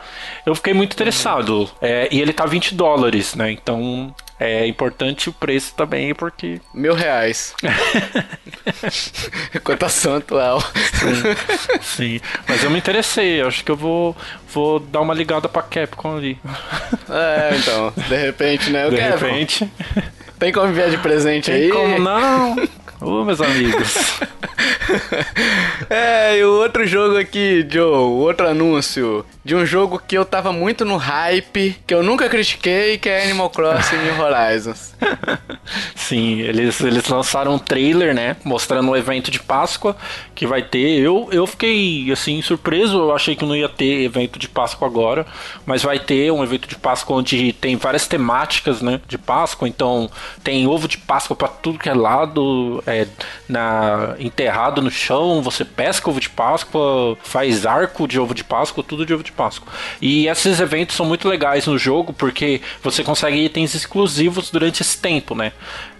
eu 0.45 0.55
fiquei 0.55 0.73
muito 0.73 0.93
interessado. 0.93 1.69
É, 1.81 2.07
e 2.11 2.21
ele 2.21 2.33
tá 2.33 2.45
20 2.45 2.73
dólares, 2.73 3.35
né? 3.35 3.51
Então 3.51 4.13
é 4.39 4.67
importante 4.67 5.29
o 5.29 5.33
preço 5.33 5.73
também, 5.75 6.13
porque. 6.13 6.61
Mil 6.73 6.93
reais. 6.93 7.55
Cotação 9.63 10.17
atual. 10.17 10.61
Sim, 10.61 11.81
sim. 11.81 12.21
Mas 12.47 12.63
eu 12.63 12.69
me 12.69 12.77
interessei, 12.77 13.41
acho 13.41 13.63
que 13.63 13.71
eu 13.71 13.75
vou, 13.75 14.15
vou 14.53 14.79
dar 14.79 15.01
uma 15.01 15.13
ligada 15.13 15.49
pra 15.49 15.61
Capcom 15.61 16.17
ali. 16.17 16.39
É, 17.09 17.55
então, 17.57 17.93
de 17.95 18.15
repente, 18.15 18.69
né? 18.69 18.85
Eu 18.85 18.91
de 18.91 18.97
quero. 18.97 19.17
repente. 19.17 19.69
Tem 20.37 20.51
como 20.51 20.67
enviar 20.67 20.89
de 20.89 20.97
presente 20.99 21.51
Tem 21.51 21.63
aí? 21.63 21.69
Como 21.69 21.97
não? 21.97 22.55
Ô, 23.01 23.23
meus 23.23 23.41
amigos. 23.41 24.19
é, 25.89 26.37
e 26.37 26.43
o 26.43 26.53
outro 26.59 26.85
jogo 26.85 27.17
aqui, 27.17 27.65
Joe, 27.69 27.85
outro 27.85 28.47
anúncio 28.47 29.25
de 29.43 29.55
um 29.55 29.65
jogo 29.65 30.01
que 30.05 30.17
eu 30.17 30.25
tava 30.25 30.51
muito 30.51 30.83
no 30.83 30.97
hype, 30.97 31.77
que 31.87 31.93
eu 31.93 32.03
nunca 32.03 32.27
critiquei, 32.27 32.97
que 32.97 33.07
é 33.07 33.23
Animal 33.23 33.49
Crossing 33.49 33.95
New 34.03 34.21
Horizons. 34.21 34.93
Sim, 35.95 36.41
eles, 36.41 36.81
eles 36.81 37.07
lançaram 37.07 37.55
um 37.55 37.59
trailer, 37.59 38.13
né, 38.13 38.35
mostrando 38.43 38.91
o 38.91 38.97
evento 38.97 39.31
de 39.31 39.39
Páscoa 39.39 39.95
que 40.35 40.45
vai 40.45 40.61
ter. 40.61 40.99
Eu, 40.99 41.29
eu 41.31 41.47
fiquei, 41.47 42.11
assim, 42.11 42.41
surpreso, 42.41 42.97
eu 42.97 43.15
achei 43.15 43.35
que 43.35 43.45
não 43.45 43.55
ia 43.55 43.69
ter 43.69 44.03
evento 44.03 44.37
de 44.37 44.49
Páscoa 44.49 44.87
agora, 44.87 45.25
mas 45.65 45.81
vai 45.81 45.97
ter 45.97 46.31
um 46.31 46.43
evento 46.43 46.67
de 46.67 46.75
Páscoa 46.75 47.17
onde 47.17 47.53
tem 47.53 47.75
várias 47.75 48.07
temáticas, 48.07 48.81
né, 48.81 48.99
de 49.07 49.17
Páscoa, 49.17 49.67
então 49.67 50.09
tem 50.43 50.67
ovo 50.67 50.87
de 50.87 50.97
Páscoa 50.97 51.35
para 51.35 51.47
tudo 51.47 51.79
que 51.79 51.89
é 51.89 51.93
lado, 51.93 52.83
é, 52.85 53.07
na, 53.47 54.15
enterrado 54.19 54.56
no 54.81 54.89
chão, 54.89 55.41
você 55.41 55.63
pesca 55.63 56.09
ovo 56.09 56.19
de 56.19 56.29
Páscoa, 56.29 57.15
faz 57.21 57.65
arco 57.65 58.07
de 58.07 58.19
ovo 58.19 58.33
de 58.33 58.43
Páscoa, 58.43 58.83
tudo 58.83 59.05
de 59.05 59.13
ovo 59.13 59.23
de 59.23 59.31
Páscoa. 59.31 59.71
E 60.01 60.27
esses 60.27 60.59
eventos 60.59 60.95
são 60.95 61.05
muito 61.05 61.29
legais 61.29 61.67
no 61.67 61.77
jogo 61.77 62.11
porque 62.11 62.59
você 62.81 63.03
consegue 63.03 63.37
itens 63.45 63.75
exclusivos 63.75 64.49
durante 64.49 64.81
esse 64.81 64.97
tempo, 64.97 65.35
né? 65.35 65.51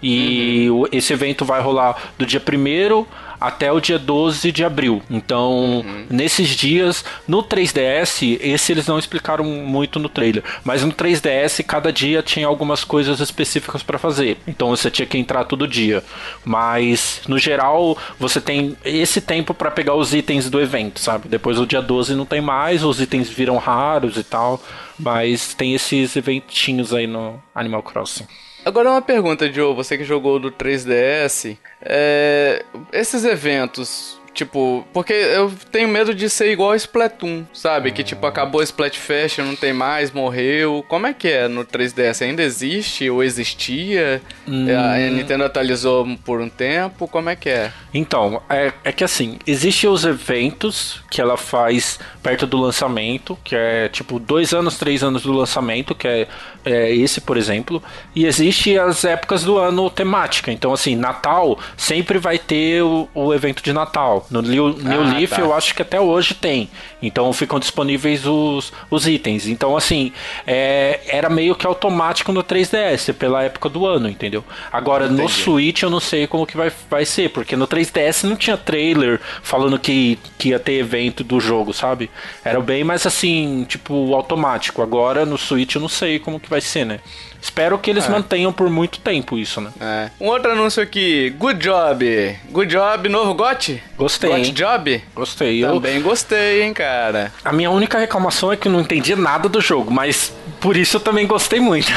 E 0.02 0.68
uhum. 0.68 0.86
esse 0.90 1.12
evento 1.12 1.44
vai 1.44 1.60
rolar 1.60 1.96
do 2.18 2.26
dia 2.26 2.40
1 2.40 3.06
até 3.40 3.70
o 3.72 3.80
dia 3.80 3.98
12 3.98 4.52
de 4.52 4.64
abril. 4.64 5.02
Então, 5.10 5.80
uhum. 5.80 6.06
nesses 6.10 6.48
dias, 6.50 7.04
no 7.26 7.42
3DS, 7.42 8.38
esse 8.40 8.72
eles 8.72 8.86
não 8.86 8.98
explicaram 8.98 9.44
muito 9.44 9.98
no 9.98 10.08
trailer, 10.08 10.42
mas 10.64 10.82
no 10.82 10.92
3DS 10.92 11.64
cada 11.64 11.92
dia 11.92 12.22
tinha 12.22 12.46
algumas 12.46 12.84
coisas 12.84 13.20
específicas 13.20 13.82
para 13.82 13.98
fazer. 13.98 14.38
Então 14.46 14.70
você 14.70 14.90
tinha 14.90 15.06
que 15.06 15.18
entrar 15.18 15.44
todo 15.44 15.66
dia. 15.66 16.02
Mas 16.44 17.20
no 17.28 17.38
geral, 17.38 17.96
você 18.18 18.40
tem 18.40 18.76
esse 18.84 19.20
tempo 19.20 19.54
para 19.54 19.70
pegar 19.70 19.94
os 19.94 20.14
itens 20.14 20.50
do 20.50 20.60
evento, 20.60 21.00
sabe? 21.00 21.28
Depois 21.28 21.56
do 21.56 21.66
dia 21.66 21.82
12 21.82 22.14
não 22.14 22.26
tem 22.26 22.40
mais, 22.40 22.84
os 22.84 23.00
itens 23.00 23.28
viram 23.28 23.56
raros 23.56 24.16
e 24.16 24.24
tal, 24.24 24.62
mas 24.98 25.54
tem 25.54 25.74
esses 25.74 26.16
eventinhos 26.16 26.92
aí 26.92 27.06
no 27.06 27.40
Animal 27.54 27.82
Crossing. 27.82 28.26
Agora 28.64 28.90
uma 28.90 29.02
pergunta, 29.02 29.50
Joe, 29.50 29.74
você 29.74 29.96
que 29.96 30.04
jogou 30.04 30.38
do 30.38 30.50
3DS, 30.50 31.56
é, 31.80 32.64
esses 32.92 33.24
eventos 33.24 34.17
Tipo, 34.38 34.86
porque 34.92 35.12
eu 35.12 35.52
tenho 35.72 35.88
medo 35.88 36.14
de 36.14 36.30
ser 36.30 36.52
igual 36.52 36.70
a 36.70 36.76
Splatoon, 36.76 37.42
sabe? 37.52 37.90
Que 37.90 38.04
tipo, 38.04 38.24
acabou 38.24 38.62
Splatfest, 38.62 39.38
não 39.38 39.56
tem 39.56 39.72
mais, 39.72 40.12
morreu. 40.12 40.84
Como 40.86 41.08
é 41.08 41.12
que 41.12 41.26
é 41.26 41.48
no 41.48 41.64
3DS? 41.64 42.24
Ainda 42.24 42.44
existe 42.44 43.10
ou 43.10 43.24
existia? 43.24 44.22
Hum. 44.46 44.68
A 44.70 44.96
Nintendo 45.10 45.42
atualizou 45.42 46.06
por 46.24 46.40
um 46.40 46.48
tempo, 46.48 47.08
como 47.08 47.28
é 47.28 47.34
que 47.34 47.48
é? 47.48 47.72
Então, 47.92 48.40
é, 48.48 48.72
é 48.84 48.92
que 48.92 49.02
assim, 49.02 49.40
existem 49.44 49.90
os 49.90 50.04
eventos 50.04 51.02
que 51.10 51.20
ela 51.20 51.36
faz 51.36 51.98
perto 52.22 52.46
do 52.46 52.58
lançamento, 52.58 53.36
que 53.42 53.56
é 53.56 53.88
tipo 53.88 54.20
dois 54.20 54.52
anos, 54.52 54.78
três 54.78 55.02
anos 55.02 55.24
do 55.24 55.32
lançamento, 55.32 55.96
que 55.96 56.06
é, 56.06 56.28
é 56.64 56.94
esse, 56.94 57.20
por 57.20 57.36
exemplo. 57.36 57.82
E 58.14 58.24
existe 58.24 58.78
as 58.78 59.04
épocas 59.04 59.42
do 59.42 59.58
ano 59.58 59.90
temática. 59.90 60.52
Então, 60.52 60.72
assim, 60.72 60.94
Natal 60.94 61.58
sempre 61.76 62.18
vai 62.18 62.38
ter 62.38 62.84
o, 62.84 63.08
o 63.12 63.34
evento 63.34 63.64
de 63.64 63.72
Natal. 63.72 64.24
No 64.30 64.42
New, 64.42 64.76
New 64.76 65.02
ah, 65.02 65.14
Leaf 65.14 65.30
tá. 65.30 65.40
eu 65.40 65.54
acho 65.54 65.74
que 65.74 65.82
até 65.82 66.00
hoje 66.00 66.34
tem. 66.34 66.68
Então 67.02 67.32
ficam 67.32 67.58
disponíveis 67.58 68.26
os, 68.26 68.72
os 68.90 69.06
itens. 69.06 69.46
Então, 69.46 69.76
assim, 69.76 70.12
é, 70.46 71.00
era 71.08 71.30
meio 71.30 71.54
que 71.54 71.66
automático 71.66 72.32
no 72.32 72.44
3DS, 72.44 73.14
pela 73.14 73.42
época 73.42 73.68
do 73.68 73.86
ano, 73.86 74.08
entendeu? 74.08 74.44
Agora, 74.70 75.06
Entendi. 75.06 75.22
no 75.22 75.28
Switch 75.28 75.82
eu 75.82 75.90
não 75.90 76.00
sei 76.00 76.26
como 76.26 76.46
que 76.46 76.56
vai, 76.56 76.70
vai 76.90 77.04
ser, 77.04 77.30
porque 77.30 77.56
no 77.56 77.66
3DS 77.66 78.24
não 78.24 78.36
tinha 78.36 78.56
trailer 78.56 79.20
falando 79.42 79.78
que, 79.78 80.18
que 80.36 80.50
ia 80.50 80.58
ter 80.58 80.74
evento 80.74 81.24
do 81.24 81.40
jogo, 81.40 81.72
sabe? 81.72 82.10
Era 82.44 82.60
bem 82.60 82.84
mais 82.84 83.06
assim, 83.06 83.64
tipo, 83.68 84.14
automático. 84.14 84.82
Agora 84.82 85.24
no 85.24 85.38
Switch 85.38 85.74
eu 85.74 85.80
não 85.80 85.88
sei 85.88 86.18
como 86.18 86.40
que 86.40 86.50
vai 86.50 86.60
ser, 86.60 86.84
né? 86.84 87.00
Espero 87.40 87.78
que 87.78 87.90
eles 87.90 88.06
é. 88.06 88.10
mantenham 88.10 88.52
por 88.52 88.68
muito 88.68 88.98
tempo 88.98 89.38
isso, 89.38 89.60
né? 89.60 89.70
É. 89.80 90.10
Um 90.20 90.26
outro 90.26 90.50
anúncio 90.50 90.82
aqui, 90.82 91.30
Good 91.30 91.60
Job. 91.60 92.38
Good 92.50 92.72
Job, 92.72 93.08
novo 93.08 93.34
GOT? 93.34 93.82
Gostei. 93.96 94.30
GOT 94.30 94.52
Job? 94.52 95.04
Gostei. 95.14 95.62
Também 95.62 95.96
eu... 95.96 96.02
gostei, 96.02 96.62
hein, 96.62 96.74
cara. 96.74 97.32
A 97.44 97.52
minha 97.52 97.70
única 97.70 97.98
reclamação 97.98 98.52
é 98.52 98.56
que 98.56 98.68
eu 98.68 98.72
não 98.72 98.80
entendi 98.80 99.14
nada 99.14 99.48
do 99.48 99.60
jogo, 99.60 99.90
mas 99.90 100.32
por 100.60 100.76
isso 100.76 100.96
eu 100.96 101.00
também 101.00 101.26
gostei 101.26 101.60
muito. 101.60 101.92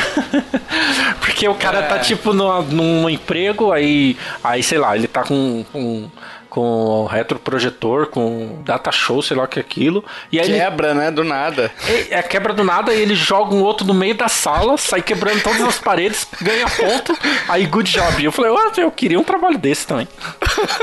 Porque 1.20 1.48
o 1.48 1.56
cara 1.56 1.82
tá, 1.82 1.96
é. 1.96 1.98
tá 1.98 2.00
tipo 2.00 2.34
no, 2.34 2.62
num 2.64 3.10
emprego, 3.10 3.72
aí, 3.72 4.18
aí 4.44 4.62
sei 4.62 4.78
lá, 4.78 4.96
ele 4.96 5.08
tá 5.08 5.24
com, 5.24 5.66
com 5.72 6.10
com 6.52 7.06
retroprojetor, 7.06 8.08
com 8.08 8.62
data 8.66 8.92
show, 8.92 9.22
sei 9.22 9.38
lá 9.38 9.46
o 9.46 9.48
que 9.48 9.58
é 9.58 9.62
aquilo. 9.62 10.04
E 10.30 10.38
aí 10.38 10.48
quebra, 10.48 10.90
ele... 10.90 11.00
né? 11.00 11.10
Do 11.10 11.24
nada. 11.24 11.72
É, 11.88 12.20
é, 12.20 12.22
quebra 12.22 12.54
do 12.54 12.62
nada 12.62 12.94
e 12.94 13.02
ele 13.02 13.16
joga 13.16 13.56
um 13.56 13.64
outro 13.64 13.88
no 13.88 13.94
meio 13.94 14.16
da 14.16 14.28
sala, 14.28 14.78
sai 14.78 15.02
quebrando 15.02 15.42
todas 15.42 15.62
as 15.62 15.80
paredes, 15.80 16.28
ganha 16.42 16.68
ponto, 16.70 17.18
aí 17.48 17.66
good 17.66 17.90
job. 17.90 18.22
E 18.22 18.26
eu 18.26 18.34
falei, 18.34 18.52
oh, 18.52 18.82
eu 18.82 18.92
queria 18.92 19.18
um 19.18 19.24
trabalho 19.24 19.58
desse 19.58 19.88
também. 19.88 20.10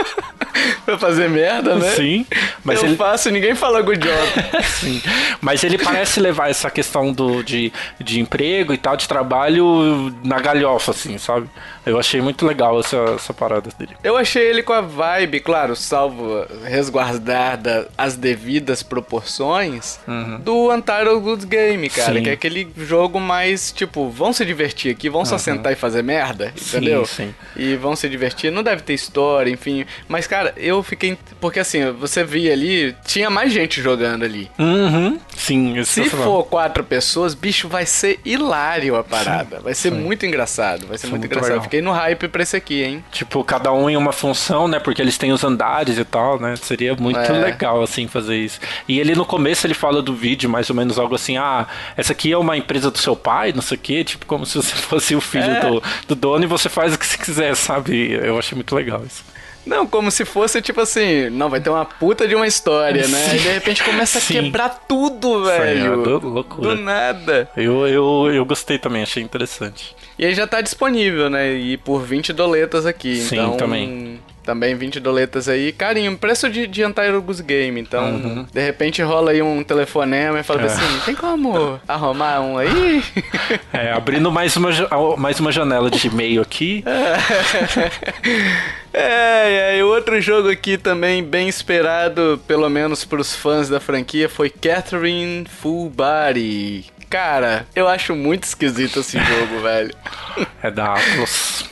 pra 0.86 0.96
fazer 0.96 1.28
merda, 1.28 1.74
né? 1.76 1.90
Sim. 1.90 2.26
Mas 2.64 2.82
eu 2.82 2.88
ele... 2.88 2.96
faço, 2.96 3.30
ninguém 3.30 3.54
fala 3.54 3.82
good 3.82 4.00
job. 4.00 4.64
Sim. 4.64 5.02
Mas 5.40 5.62
ele 5.64 5.76
parece 5.76 6.18
levar 6.18 6.48
essa 6.48 6.70
questão 6.70 7.12
do, 7.12 7.42
de, 7.42 7.70
de 8.00 8.20
emprego 8.20 8.72
e 8.72 8.78
tal, 8.78 8.96
de 8.96 9.06
trabalho 9.06 10.14
na 10.24 10.38
galhofa, 10.38 10.92
assim, 10.92 11.18
sabe? 11.18 11.48
Eu 11.84 11.98
achei 11.98 12.20
muito 12.20 12.46
legal 12.46 12.78
essa, 12.80 12.96
essa 13.14 13.34
parada 13.34 13.70
dele. 13.78 13.96
Eu 14.02 14.16
achei 14.16 14.42
ele 14.42 14.62
com 14.62 14.72
a 14.72 14.80
vibe, 14.80 15.40
claro, 15.40 15.57
salvo 15.76 16.46
resguardada 16.64 17.88
as 17.96 18.16
devidas 18.16 18.82
proporções, 18.82 19.98
uhum. 20.06 20.40
do 20.40 20.72
Untitled 20.72 21.20
Good 21.20 21.46
Game, 21.46 21.88
cara. 21.88 22.14
Sim. 22.14 22.22
Que 22.22 22.30
é 22.30 22.32
aquele 22.32 22.68
jogo 22.76 23.20
mais, 23.20 23.72
tipo, 23.72 24.08
vão 24.08 24.32
se 24.32 24.44
divertir 24.44 24.92
aqui, 24.92 25.08
vão 25.08 25.20
uhum. 25.20 25.26
só 25.26 25.38
sentar 25.38 25.72
e 25.72 25.76
fazer 25.76 26.02
merda, 26.02 26.52
entendeu? 26.56 27.04
Sim, 27.06 27.28
sim. 27.28 27.34
E 27.56 27.76
vão 27.76 27.96
se 27.96 28.08
divertir. 28.08 28.50
Não 28.50 28.62
deve 28.62 28.82
ter 28.82 28.94
história, 28.94 29.50
enfim. 29.50 29.84
Mas, 30.08 30.26
cara, 30.26 30.52
eu 30.56 30.82
fiquei. 30.82 31.18
Porque 31.40 31.60
assim, 31.60 31.90
você 31.92 32.24
via 32.24 32.52
ali, 32.52 32.94
tinha 33.04 33.30
mais 33.30 33.52
gente 33.52 33.80
jogando 33.80 34.24
ali. 34.24 34.50
Uhum. 34.58 35.18
Sim, 35.36 35.82
Se 35.84 36.08
for 36.10 36.44
quatro 36.44 36.82
pessoas, 36.84 37.34
bicho, 37.34 37.68
vai 37.68 37.86
ser 37.86 38.20
hilário 38.24 38.96
a 38.96 39.04
parada. 39.04 39.58
Sim. 39.58 39.62
Vai 39.62 39.74
ser 39.74 39.92
sim. 39.92 39.98
muito 39.98 40.26
engraçado. 40.26 40.86
Vai 40.86 40.98
ser 40.98 41.06
muito, 41.06 41.20
muito, 41.20 41.26
engraçado. 41.26 41.50
Legal. 41.50 41.64
Fiquei 41.64 41.82
no 41.82 41.92
hype 41.92 42.28
pra 42.28 42.42
esse 42.42 42.56
aqui, 42.56 42.82
hein? 42.82 43.04
Tipo, 43.10 43.42
cada 43.44 43.72
um 43.72 43.88
em 43.88 43.96
uma 43.96 44.12
função, 44.12 44.68
né? 44.68 44.78
Porque 44.78 45.00
eles 45.00 45.16
têm 45.16 45.32
os 45.32 45.44
andares 45.48 45.98
e 45.98 46.04
tal, 46.04 46.38
né? 46.38 46.54
Seria 46.56 46.94
muito 46.94 47.18
é. 47.18 47.32
legal, 47.32 47.82
assim, 47.82 48.06
fazer 48.06 48.36
isso. 48.36 48.60
E 48.86 49.00
ele 49.00 49.14
no 49.14 49.24
começo 49.24 49.66
ele 49.66 49.74
fala 49.74 50.02
do 50.02 50.14
vídeo, 50.14 50.48
mais 50.48 50.70
ou 50.70 50.76
menos 50.76 50.98
algo 50.98 51.14
assim: 51.14 51.36
ah, 51.36 51.66
essa 51.96 52.12
aqui 52.12 52.32
é 52.32 52.38
uma 52.38 52.56
empresa 52.56 52.90
do 52.90 52.98
seu 52.98 53.16
pai, 53.16 53.52
não 53.52 53.62
sei 53.62 53.76
o 53.76 53.80
quê. 53.80 54.04
Tipo, 54.04 54.26
como 54.26 54.46
se 54.46 54.56
você 54.56 54.74
fosse 54.76 55.14
o 55.14 55.20
filho 55.20 55.50
é. 55.50 55.60
do, 55.60 55.82
do 56.08 56.14
dono 56.14 56.44
e 56.44 56.46
você 56.46 56.68
faz 56.68 56.94
o 56.94 56.98
que 56.98 57.06
você 57.06 57.18
quiser, 57.18 57.54
sabe? 57.56 58.12
Eu 58.12 58.38
achei 58.38 58.54
muito 58.54 58.74
legal 58.74 59.02
isso. 59.04 59.24
Não, 59.68 59.86
como 59.86 60.10
se 60.10 60.24
fosse 60.24 60.62
tipo 60.62 60.80
assim, 60.80 61.28
não, 61.28 61.50
vai 61.50 61.60
ter 61.60 61.68
uma 61.68 61.84
puta 61.84 62.26
de 62.26 62.34
uma 62.34 62.46
história, 62.46 63.06
né? 63.06 63.36
E 63.36 63.38
de 63.38 63.48
repente 63.48 63.84
começa 63.84 64.18
Sim. 64.18 64.38
a 64.38 64.42
quebrar 64.42 64.84
tudo, 64.88 65.44
velho. 65.44 65.80
Sim, 65.80 65.86
é 65.86 66.26
loucura. 66.26 66.74
Do 66.74 66.82
nada. 66.82 67.50
Eu, 67.54 67.86
eu, 67.86 68.30
eu 68.32 68.44
gostei 68.46 68.78
também, 68.78 69.02
achei 69.02 69.22
interessante. 69.22 69.94
E 70.18 70.24
aí 70.24 70.34
já 70.34 70.46
tá 70.46 70.62
disponível, 70.62 71.28
né? 71.28 71.52
E 71.52 71.76
por 71.76 72.02
20 72.02 72.32
doletas 72.32 72.86
aqui. 72.86 73.16
Sim, 73.16 73.36
então, 73.36 73.56
também. 73.58 74.17
Também 74.48 74.74
20 74.74 74.98
doletas 74.98 75.46
aí. 75.46 75.72
Carinho, 75.72 76.16
preço 76.16 76.48
de, 76.48 76.66
de 76.66 76.82
Antairus 76.82 77.42
Game. 77.42 77.78
Então, 77.78 78.14
uhum. 78.14 78.46
de 78.50 78.64
repente 78.64 79.02
rola 79.02 79.32
aí 79.32 79.42
um 79.42 79.62
telefonema 79.62 80.40
e 80.40 80.42
fala 80.42 80.62
é. 80.62 80.64
assim: 80.64 81.00
tem 81.04 81.14
como 81.14 81.78
arrumar 81.86 82.40
um 82.40 82.56
aí? 82.56 83.04
É, 83.70 83.92
abrindo 83.92 84.32
mais 84.32 84.56
uma, 84.56 84.70
mais 85.18 85.38
uma 85.38 85.52
janela 85.52 85.90
de 85.90 86.06
e-mail 86.06 86.40
aqui. 86.40 86.82
É, 88.90 89.74
é, 89.74 89.78
e 89.78 89.82
outro 89.82 90.18
jogo 90.18 90.50
aqui 90.50 90.78
também 90.78 91.22
bem 91.22 91.46
esperado, 91.46 92.40
pelo 92.48 92.68
menos 92.70 93.04
pros 93.04 93.36
fãs 93.36 93.68
da 93.68 93.78
franquia, 93.78 94.30
foi 94.30 94.48
Catherine 94.48 95.44
Full 95.44 95.90
Body. 95.90 96.86
Cara, 97.10 97.66
eu 97.76 97.86
acho 97.86 98.16
muito 98.16 98.44
esquisito 98.44 99.00
esse 99.00 99.18
jogo, 99.18 99.60
velho. 99.62 99.94
É 100.62 100.70
da 100.70 100.94
Atlas. 100.94 101.64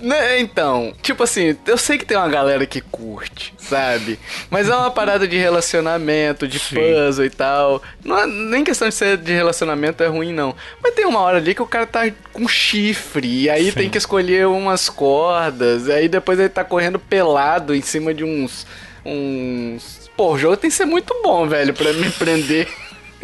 Né, 0.00 0.38
então, 0.38 0.94
tipo 1.02 1.24
assim, 1.24 1.56
eu 1.66 1.76
sei 1.76 1.98
que 1.98 2.04
tem 2.04 2.16
uma 2.16 2.28
galera 2.28 2.64
que 2.64 2.80
curte, 2.80 3.52
sabe? 3.58 4.18
Mas 4.48 4.68
é 4.68 4.74
uma 4.74 4.90
parada 4.90 5.26
de 5.26 5.36
relacionamento, 5.36 6.46
de 6.46 6.58
Sim. 6.58 6.76
puzzle 6.76 7.24
e 7.24 7.30
tal. 7.30 7.82
Não 8.04 8.16
é, 8.16 8.26
nem 8.26 8.62
questão 8.62 8.88
de 8.88 8.94
ser 8.94 9.16
de 9.16 9.32
relacionamento 9.32 10.02
é 10.02 10.06
ruim, 10.06 10.32
não. 10.32 10.54
Mas 10.80 10.94
tem 10.94 11.04
uma 11.04 11.20
hora 11.20 11.38
ali 11.38 11.54
que 11.54 11.62
o 11.62 11.66
cara 11.66 11.86
tá 11.86 12.02
com 12.32 12.46
chifre, 12.46 13.42
e 13.42 13.50
aí 13.50 13.72
Sim. 13.72 13.78
tem 13.78 13.90
que 13.90 13.98
escolher 13.98 14.46
umas 14.46 14.88
cordas, 14.88 15.88
e 15.88 15.92
aí 15.92 16.08
depois 16.08 16.38
ele 16.38 16.48
tá 16.48 16.62
correndo 16.62 16.98
pelado 16.98 17.74
em 17.74 17.82
cima 17.82 18.14
de 18.14 18.22
uns. 18.22 18.66
uns. 19.04 20.08
Pô, 20.16 20.32
o 20.32 20.38
jogo 20.38 20.56
tem 20.56 20.70
que 20.70 20.76
ser 20.76 20.84
muito 20.84 21.14
bom, 21.22 21.46
velho, 21.48 21.74
pra 21.74 21.92
me 21.92 22.10
prender. 22.10 22.68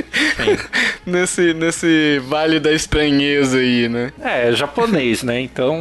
nesse, 1.06 1.54
nesse 1.54 2.18
vale 2.26 2.58
da 2.58 2.72
estranheza 2.72 3.58
aí, 3.58 3.88
né? 3.88 4.12
É, 4.20 4.52
japonês, 4.52 5.22
né? 5.22 5.40
Então 5.40 5.80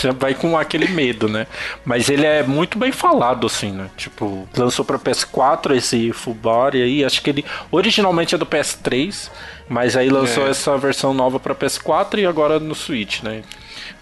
já 0.00 0.12
vai 0.12 0.34
com 0.34 0.56
aquele 0.56 0.88
medo, 0.88 1.28
né? 1.28 1.46
Mas 1.84 2.08
ele 2.08 2.26
é 2.26 2.42
muito 2.42 2.78
bem 2.78 2.92
falado, 2.92 3.46
assim, 3.46 3.72
né? 3.72 3.88
Tipo, 3.96 4.48
lançou 4.56 4.84
pra 4.84 4.98
PS4 4.98 5.76
esse 5.76 6.12
Body 6.34 6.82
aí. 6.82 7.04
Acho 7.04 7.22
que 7.22 7.30
ele 7.30 7.44
originalmente 7.70 8.34
é 8.34 8.38
do 8.38 8.46
PS3, 8.46 9.30
mas 9.68 9.96
aí 9.96 10.08
lançou 10.08 10.46
é. 10.46 10.50
essa 10.50 10.76
versão 10.76 11.12
nova 11.12 11.40
pra 11.40 11.54
PS4 11.54 12.18
e 12.18 12.26
agora 12.26 12.58
no 12.60 12.74
Switch, 12.74 13.22
né? 13.22 13.42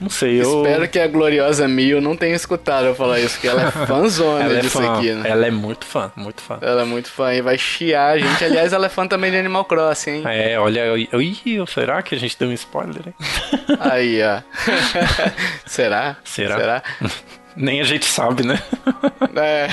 Não 0.00 0.08
sei, 0.08 0.42
eu. 0.42 0.64
Espero 0.64 0.88
que 0.88 0.98
a 0.98 1.06
gloriosa 1.06 1.66
Mio 1.68 2.00
não 2.00 2.16
tenha 2.16 2.34
escutado 2.34 2.86
eu 2.86 2.94
falar 2.94 3.20
isso, 3.20 3.40
que 3.40 3.48
ela 3.48 3.62
é 3.62 3.70
fãzona 3.86 4.44
ela 4.44 4.58
é 4.58 4.60
disso 4.60 4.78
fã. 4.78 4.96
aqui, 4.96 5.12
né? 5.12 5.28
Ela 5.28 5.46
é 5.46 5.50
muito 5.50 5.84
fã, 5.84 6.12
muito 6.16 6.42
fã. 6.42 6.58
Ela 6.60 6.82
é 6.82 6.84
muito 6.84 7.10
fã 7.10 7.32
e 7.32 7.40
vai 7.40 7.58
chiar 7.58 8.14
a 8.14 8.18
gente. 8.18 8.44
Aliás, 8.44 8.72
ela 8.72 8.86
é 8.86 8.88
fã 8.88 9.06
também 9.06 9.30
de 9.30 9.36
Animal 9.36 9.64
Crossing, 9.64 10.10
hein? 10.10 10.22
É, 10.26 10.58
olha, 10.58 10.80
eu, 10.80 10.96
eu, 10.96 11.66
será 11.66 12.02
que 12.02 12.14
a 12.14 12.18
gente 12.18 12.38
deu 12.38 12.48
um 12.48 12.52
spoiler, 12.52 13.02
hein? 13.08 13.14
Aí, 13.80 14.20
ó. 14.22 14.40
será? 15.66 16.16
Será? 16.24 16.56
Será? 16.58 16.82
Nem 17.56 17.80
a 17.80 17.84
gente 17.84 18.04
sabe, 18.04 18.44
né? 18.44 18.60
é. 19.36 19.68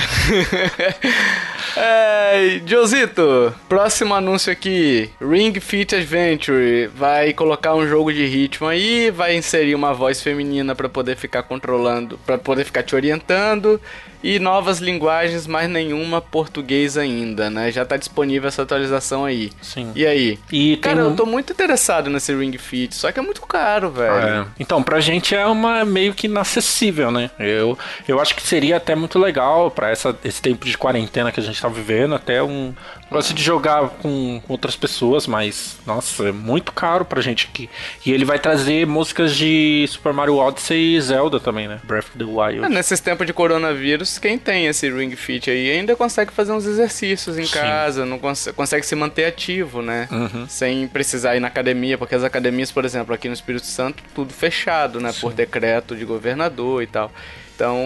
é. 1.76 2.60
Josito, 2.64 3.54
próximo 3.68 4.14
anúncio 4.14 4.52
aqui: 4.52 5.10
Ring 5.20 5.58
Fit 5.60 5.94
Adventure. 5.96 6.88
Vai 6.94 7.32
colocar 7.32 7.74
um 7.74 7.86
jogo 7.86 8.12
de 8.12 8.26
ritmo 8.26 8.68
aí, 8.68 9.10
vai 9.10 9.36
inserir 9.36 9.74
uma 9.74 9.92
voz 9.92 10.22
feminina 10.22 10.74
para 10.74 10.88
poder 10.88 11.16
ficar 11.16 11.42
controlando, 11.42 12.18
para 12.24 12.38
poder 12.38 12.64
ficar 12.64 12.82
te 12.82 12.94
orientando 12.94 13.80
e 14.22 14.38
novas 14.38 14.78
linguagens, 14.78 15.46
mas 15.46 15.68
nenhuma 15.68 16.20
português 16.20 16.96
ainda, 16.96 17.50
né? 17.50 17.70
Já 17.70 17.84
tá 17.84 17.96
disponível 17.96 18.48
essa 18.48 18.62
atualização 18.62 19.24
aí. 19.24 19.50
Sim. 19.60 19.92
E 19.94 20.06
aí? 20.06 20.38
E 20.50 20.76
Cara, 20.76 21.02
um... 21.02 21.10
eu 21.10 21.16
tô 21.16 21.26
muito 21.26 21.52
interessado 21.52 22.08
nesse 22.08 22.34
Ring 22.34 22.56
Fit, 22.56 22.94
só 22.94 23.10
que 23.10 23.18
é 23.18 23.22
muito 23.22 23.40
caro, 23.42 23.90
velho. 23.90 24.12
É. 24.12 24.46
Então, 24.58 24.82
pra 24.82 25.00
gente 25.00 25.34
é 25.34 25.46
uma 25.46 25.84
meio 25.84 26.14
que 26.14 26.26
inacessível, 26.26 27.10
né? 27.10 27.30
Eu, 27.38 27.78
eu 28.06 28.20
acho 28.20 28.34
que 28.34 28.42
seria 28.42 28.76
até 28.76 28.94
muito 28.94 29.18
legal 29.18 29.70
para 29.70 29.92
esse 29.92 30.40
tempo 30.40 30.64
de 30.64 30.78
quarentena 30.78 31.32
que 31.32 31.40
a 31.40 31.42
gente 31.42 31.60
tá 31.60 31.68
vivendo, 31.68 32.14
até 32.14 32.42
um, 32.42 32.72
Gosto 33.12 33.34
de 33.34 33.42
jogar 33.42 33.88
com 33.88 34.40
outras 34.48 34.74
pessoas, 34.74 35.26
mas 35.26 35.78
nossa, 35.86 36.28
é 36.28 36.32
muito 36.32 36.72
caro 36.72 37.04
pra 37.04 37.20
gente 37.20 37.48
aqui. 37.50 37.68
E 38.04 38.12
ele 38.12 38.24
vai 38.24 38.38
trazer 38.38 38.86
músicas 38.86 39.34
de 39.36 39.84
Super 39.88 40.12
Mario 40.12 40.36
Odyssey 40.36 40.96
e 40.96 41.00
Zelda 41.00 41.38
também, 41.38 41.68
né? 41.68 41.80
Breath 41.84 42.06
of 42.06 42.18
the 42.18 42.24
Wild. 42.24 42.64
É, 42.64 42.68
nesses 42.68 43.00
tempos 43.00 43.26
de 43.26 43.32
coronavírus, 43.32 44.18
quem 44.18 44.38
tem 44.38 44.66
esse 44.66 44.90
Ring 44.90 45.14
Fit 45.14 45.50
aí 45.50 45.70
ainda 45.70 45.94
consegue 45.94 46.32
fazer 46.32 46.52
uns 46.52 46.66
exercícios 46.66 47.38
em 47.38 47.44
Sim. 47.44 47.52
casa, 47.52 48.04
não 48.04 48.18
cons 48.18 48.48
consegue 48.56 48.84
se 48.84 48.94
manter 48.94 49.26
ativo, 49.26 49.82
né? 49.82 50.08
Uhum. 50.10 50.46
Sem 50.48 50.88
precisar 50.88 51.36
ir 51.36 51.40
na 51.40 51.48
academia, 51.48 51.98
porque 51.98 52.14
as 52.14 52.24
academias, 52.24 52.72
por 52.72 52.84
exemplo, 52.84 53.14
aqui 53.14 53.28
no 53.28 53.34
Espírito 53.34 53.66
Santo, 53.66 54.02
tudo 54.14 54.32
fechado, 54.32 55.00
né? 55.00 55.12
Sim. 55.12 55.20
Por 55.20 55.32
decreto 55.32 55.94
de 55.94 56.04
governador 56.04 56.82
e 56.82 56.86
tal. 56.86 57.12
Então, 57.54 57.78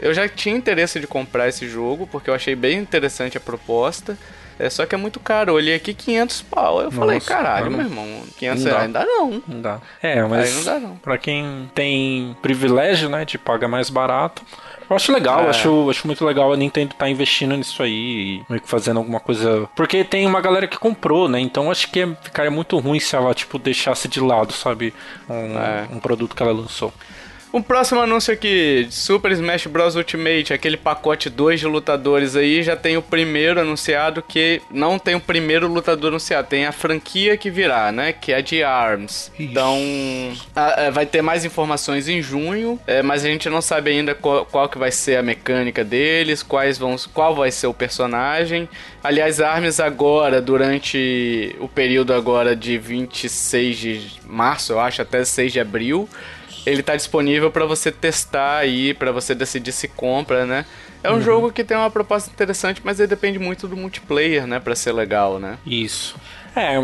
eu 0.00 0.12
já 0.12 0.28
tinha 0.28 0.54
interesse 0.54 1.00
de 1.00 1.06
comprar 1.06 1.48
esse 1.48 1.68
jogo, 1.68 2.06
porque 2.06 2.30
eu 2.30 2.34
achei 2.34 2.54
bem 2.54 2.78
interessante 2.78 3.36
a 3.36 3.40
proposta. 3.40 4.16
É 4.58 4.70
só 4.70 4.86
que 4.86 4.94
é 4.94 4.98
muito 4.98 5.18
caro. 5.18 5.50
Eu 5.50 5.54
olhei 5.56 5.74
aqui 5.74 5.92
500 5.92 6.42
pau. 6.42 6.78
Eu 6.78 6.84
Nossa, 6.84 6.96
falei, 6.96 7.20
caralho, 7.20 7.70
meu 7.70 7.80
irmão, 7.80 8.06
500 8.38 8.64
reais 8.64 8.82
ainda 8.84 9.04
não. 9.04 9.42
Não 9.48 9.60
dá. 9.60 9.80
É, 10.00 10.22
mas 10.22 10.48
Aí 10.48 10.54
não 10.54 10.64
dá, 10.64 10.78
não. 10.78 10.96
pra 10.96 11.18
quem 11.18 11.68
tem 11.74 12.36
privilégio, 12.40 13.08
né, 13.08 13.24
de 13.24 13.36
pagar 13.36 13.66
mais 13.66 13.90
barato, 13.90 14.44
eu 14.88 14.94
acho 14.94 15.12
legal, 15.12 15.44
é. 15.44 15.48
acho, 15.48 15.90
acho 15.90 16.06
muito 16.06 16.24
legal 16.24 16.52
a 16.52 16.56
Nintendo 16.56 16.94
tá 16.94 17.08
investindo 17.08 17.56
nisso 17.56 17.82
aí, 17.82 18.42
meio 18.48 18.60
que 18.60 18.68
fazendo 18.68 18.98
alguma 18.98 19.18
coisa. 19.18 19.68
Porque 19.74 20.04
tem 20.04 20.26
uma 20.26 20.40
galera 20.40 20.66
que 20.66 20.78
comprou, 20.78 21.28
né? 21.28 21.40
Então 21.40 21.70
acho 21.70 21.90
que 21.90 22.06
ficaria 22.22 22.50
muito 22.50 22.78
ruim 22.78 23.00
se 23.00 23.16
ela, 23.16 23.32
tipo, 23.34 23.58
deixasse 23.58 24.08
de 24.08 24.20
lado, 24.20 24.52
sabe? 24.52 24.92
Um, 25.28 25.58
é. 25.58 25.88
um 25.90 25.98
produto 25.98 26.36
que 26.36 26.42
ela 26.42 26.52
lançou. 26.52 26.92
Um 27.54 27.62
próximo 27.62 28.00
anúncio 28.00 28.34
aqui, 28.34 28.88
Super 28.90 29.30
Smash 29.30 29.68
Bros 29.68 29.94
Ultimate, 29.94 30.52
aquele 30.52 30.76
pacote 30.76 31.30
2 31.30 31.60
de 31.60 31.66
lutadores 31.68 32.34
aí, 32.34 32.64
já 32.64 32.74
tem 32.74 32.96
o 32.96 33.02
primeiro 33.02 33.60
anunciado 33.60 34.20
que 34.20 34.60
não 34.72 34.98
tem 34.98 35.14
o 35.14 35.20
primeiro 35.20 35.68
lutador 35.68 36.08
anunciado, 36.08 36.48
tem 36.48 36.66
a 36.66 36.72
franquia 36.72 37.36
que 37.36 37.50
virá, 37.50 37.92
né, 37.92 38.12
que 38.12 38.32
é 38.32 38.42
de 38.42 38.64
ARMS. 38.64 39.30
Ixi. 39.38 39.52
Então, 39.52 39.78
a, 40.52 40.80
a, 40.80 40.84
é, 40.86 40.90
vai 40.90 41.06
ter 41.06 41.22
mais 41.22 41.44
informações 41.44 42.08
em 42.08 42.20
junho, 42.20 42.76
é, 42.88 43.02
mas 43.02 43.24
a 43.24 43.28
gente 43.28 43.48
não 43.48 43.62
sabe 43.62 43.92
ainda 43.92 44.16
qual, 44.16 44.44
qual, 44.46 44.68
que 44.68 44.76
vai 44.76 44.90
ser 44.90 45.16
a 45.16 45.22
mecânica 45.22 45.84
deles, 45.84 46.42
quais 46.42 46.76
vão, 46.76 46.96
qual 47.12 47.36
vai 47.36 47.52
ser 47.52 47.68
o 47.68 47.72
personagem. 47.72 48.68
Aliás, 49.00 49.40
ARMS 49.40 49.78
agora, 49.78 50.42
durante 50.42 51.54
o 51.60 51.68
período 51.68 52.14
agora 52.14 52.56
de 52.56 52.76
26 52.78 53.76
de 53.76 54.10
março, 54.26 54.72
eu 54.72 54.80
acho, 54.80 55.00
até 55.00 55.24
6 55.24 55.52
de 55.52 55.60
abril, 55.60 56.08
ele 56.66 56.82
tá 56.82 56.96
disponível 56.96 57.50
para 57.50 57.64
você 57.64 57.92
testar 57.92 58.58
aí, 58.58 58.94
para 58.94 59.12
você 59.12 59.34
decidir 59.34 59.72
se 59.72 59.88
compra, 59.88 60.46
né? 60.46 60.64
É 61.02 61.10
um 61.10 61.14
uhum. 61.14 61.20
jogo 61.20 61.52
que 61.52 61.62
tem 61.62 61.76
uma 61.76 61.90
proposta 61.90 62.30
interessante, 62.30 62.80
mas 62.82 62.98
ele 62.98 63.08
depende 63.08 63.38
muito 63.38 63.68
do 63.68 63.76
multiplayer, 63.76 64.46
né, 64.46 64.58
para 64.58 64.74
ser 64.74 64.92
legal, 64.92 65.38
né? 65.38 65.58
Isso. 65.66 66.16
É, 66.56 66.76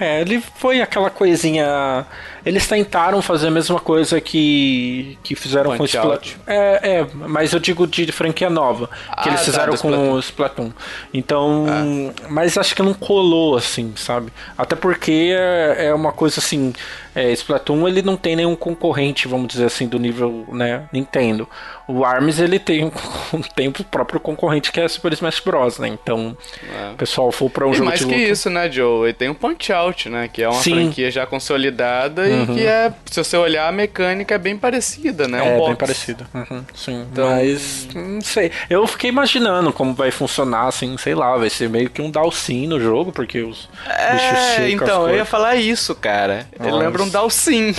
é, 0.00 0.20
ele 0.20 0.40
foi 0.56 0.80
aquela 0.80 1.10
coisinha. 1.10 2.06
Eles 2.48 2.66
tentaram 2.66 3.20
fazer 3.20 3.48
a 3.48 3.50
mesma 3.50 3.78
coisa 3.78 4.22
que, 4.22 5.18
que 5.22 5.34
fizeram 5.34 5.76
com 5.76 5.82
o 5.82 5.86
Splatoon. 5.86 6.30
É, 6.46 7.00
é, 7.00 7.06
mas 7.12 7.52
eu 7.52 7.60
digo 7.60 7.86
de, 7.86 8.06
de 8.06 8.10
franquia 8.10 8.48
nova. 8.48 8.86
Que 8.86 9.28
ah, 9.28 9.28
eles 9.28 9.40
tá, 9.40 9.44
fizeram 9.44 9.72
tá, 9.74 9.78
com 9.78 10.12
o 10.12 10.18
Splatoon. 10.18 10.72
Então. 11.12 11.66
Ah. 11.68 12.28
Mas 12.30 12.56
acho 12.56 12.74
que 12.74 12.82
não 12.82 12.94
colou, 12.94 13.54
assim, 13.54 13.92
sabe? 13.96 14.32
Até 14.56 14.74
porque 14.74 15.34
é, 15.36 15.88
é 15.88 15.94
uma 15.94 16.10
coisa 16.10 16.40
assim. 16.40 16.72
É, 17.14 17.30
Splatoon 17.32 17.86
ele 17.86 18.00
não 18.00 18.16
tem 18.16 18.36
nenhum 18.36 18.56
concorrente, 18.56 19.28
vamos 19.28 19.48
dizer 19.48 19.64
assim, 19.66 19.86
do 19.86 19.98
nível 19.98 20.46
né, 20.50 20.88
Nintendo. 20.90 21.46
O 21.88 22.04
ARMS 22.04 22.38
ele 22.38 22.58
tem 22.58 22.84
um, 22.84 22.90
tem 23.56 23.68
o 23.68 23.72
próprio 23.72 24.20
concorrente 24.20 24.70
que 24.70 24.78
é 24.78 24.86
Super 24.86 25.12
Smash 25.14 25.40
Bros, 25.40 25.78
né? 25.78 25.88
Então, 25.88 26.36
é. 26.62 26.92
o 26.92 26.96
pessoal 26.96 27.32
for 27.32 27.50
para 27.50 27.66
um 27.66 27.72
e 27.72 27.74
jogo 27.74 27.88
mais 27.88 28.04
que 28.04 28.14
isso, 28.14 28.48
né, 28.48 28.70
Joe? 28.70 29.06
Ele 29.06 29.14
tem 29.14 29.28
um 29.28 29.34
Punch 29.34 29.72
Out, 29.72 30.08
né? 30.08 30.28
Que 30.28 30.42
é 30.42 30.48
uma 30.48 30.62
Sim. 30.62 30.74
franquia 30.74 31.10
já 31.10 31.26
consolidada 31.26 32.22
uhum. 32.22 32.37
E 32.42 32.46
que 32.54 32.66
é, 32.66 32.92
se 33.06 33.22
você 33.22 33.36
olhar, 33.36 33.68
a 33.68 33.72
mecânica 33.72 34.34
é 34.34 34.38
bem 34.38 34.56
parecida, 34.56 35.26
né? 35.28 35.42
Um 35.42 35.46
é, 35.46 35.56
box. 35.56 35.66
bem 35.68 35.76
parecida. 35.76 36.26
Uhum. 36.34 36.64
Sim. 36.74 37.06
Então... 37.12 37.30
Mas, 37.30 37.88
não 37.94 38.20
sei. 38.20 38.50
Eu 38.68 38.86
fiquei 38.86 39.10
imaginando 39.10 39.72
como 39.72 39.94
vai 39.94 40.10
funcionar, 40.10 40.66
assim, 40.66 40.96
sei 40.98 41.14
lá, 41.14 41.36
vai 41.36 41.50
ser 41.50 41.68
meio 41.68 41.90
que 41.90 42.02
um 42.02 42.10
Dalsim 42.10 42.66
no 42.66 42.80
jogo, 42.80 43.12
porque 43.12 43.40
os 43.40 43.68
é, 43.86 44.12
bichos 44.12 44.38
chegam. 44.56 44.86
Então, 44.86 45.08
eu 45.08 45.16
ia 45.16 45.24
falar 45.24 45.56
isso, 45.56 45.94
cara. 45.94 46.46
Ele 46.58 46.72
lembra 46.72 47.02
um 47.02 47.08
Dalsim. 47.08 47.74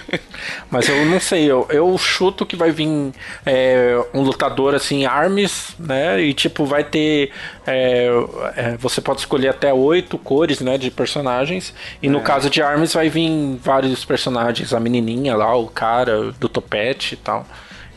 Mas 0.70 0.88
eu 0.88 1.04
não 1.06 1.20
sei, 1.20 1.50
eu, 1.50 1.66
eu 1.70 1.96
chuto 1.98 2.46
que 2.46 2.56
vai 2.56 2.70
vir 2.70 3.12
é, 3.44 4.00
um 4.14 4.22
lutador 4.22 4.74
assim, 4.74 5.04
armes, 5.04 5.74
né? 5.78 6.20
E 6.20 6.32
tipo, 6.32 6.64
vai 6.64 6.84
ter. 6.84 7.30
É, 7.66 8.08
é, 8.56 8.76
você 8.78 9.00
pode 9.00 9.20
escolher 9.20 9.48
até 9.48 9.72
oito 9.72 10.18
cores, 10.18 10.60
né? 10.60 10.78
De 10.78 10.90
personagens. 10.90 11.74
E 12.02 12.08
no 12.08 12.18
é. 12.18 12.22
caso 12.22 12.50
de 12.50 12.62
armes 12.62 12.92
vai 12.92 13.08
vir 13.08 13.58
vários 13.62 13.79
personagens, 14.04 14.72
a 14.72 14.80
menininha 14.80 15.36
lá, 15.36 15.54
o 15.56 15.68
cara 15.68 16.32
do 16.32 16.48
topete 16.48 17.14
e 17.14 17.16
tal. 17.16 17.46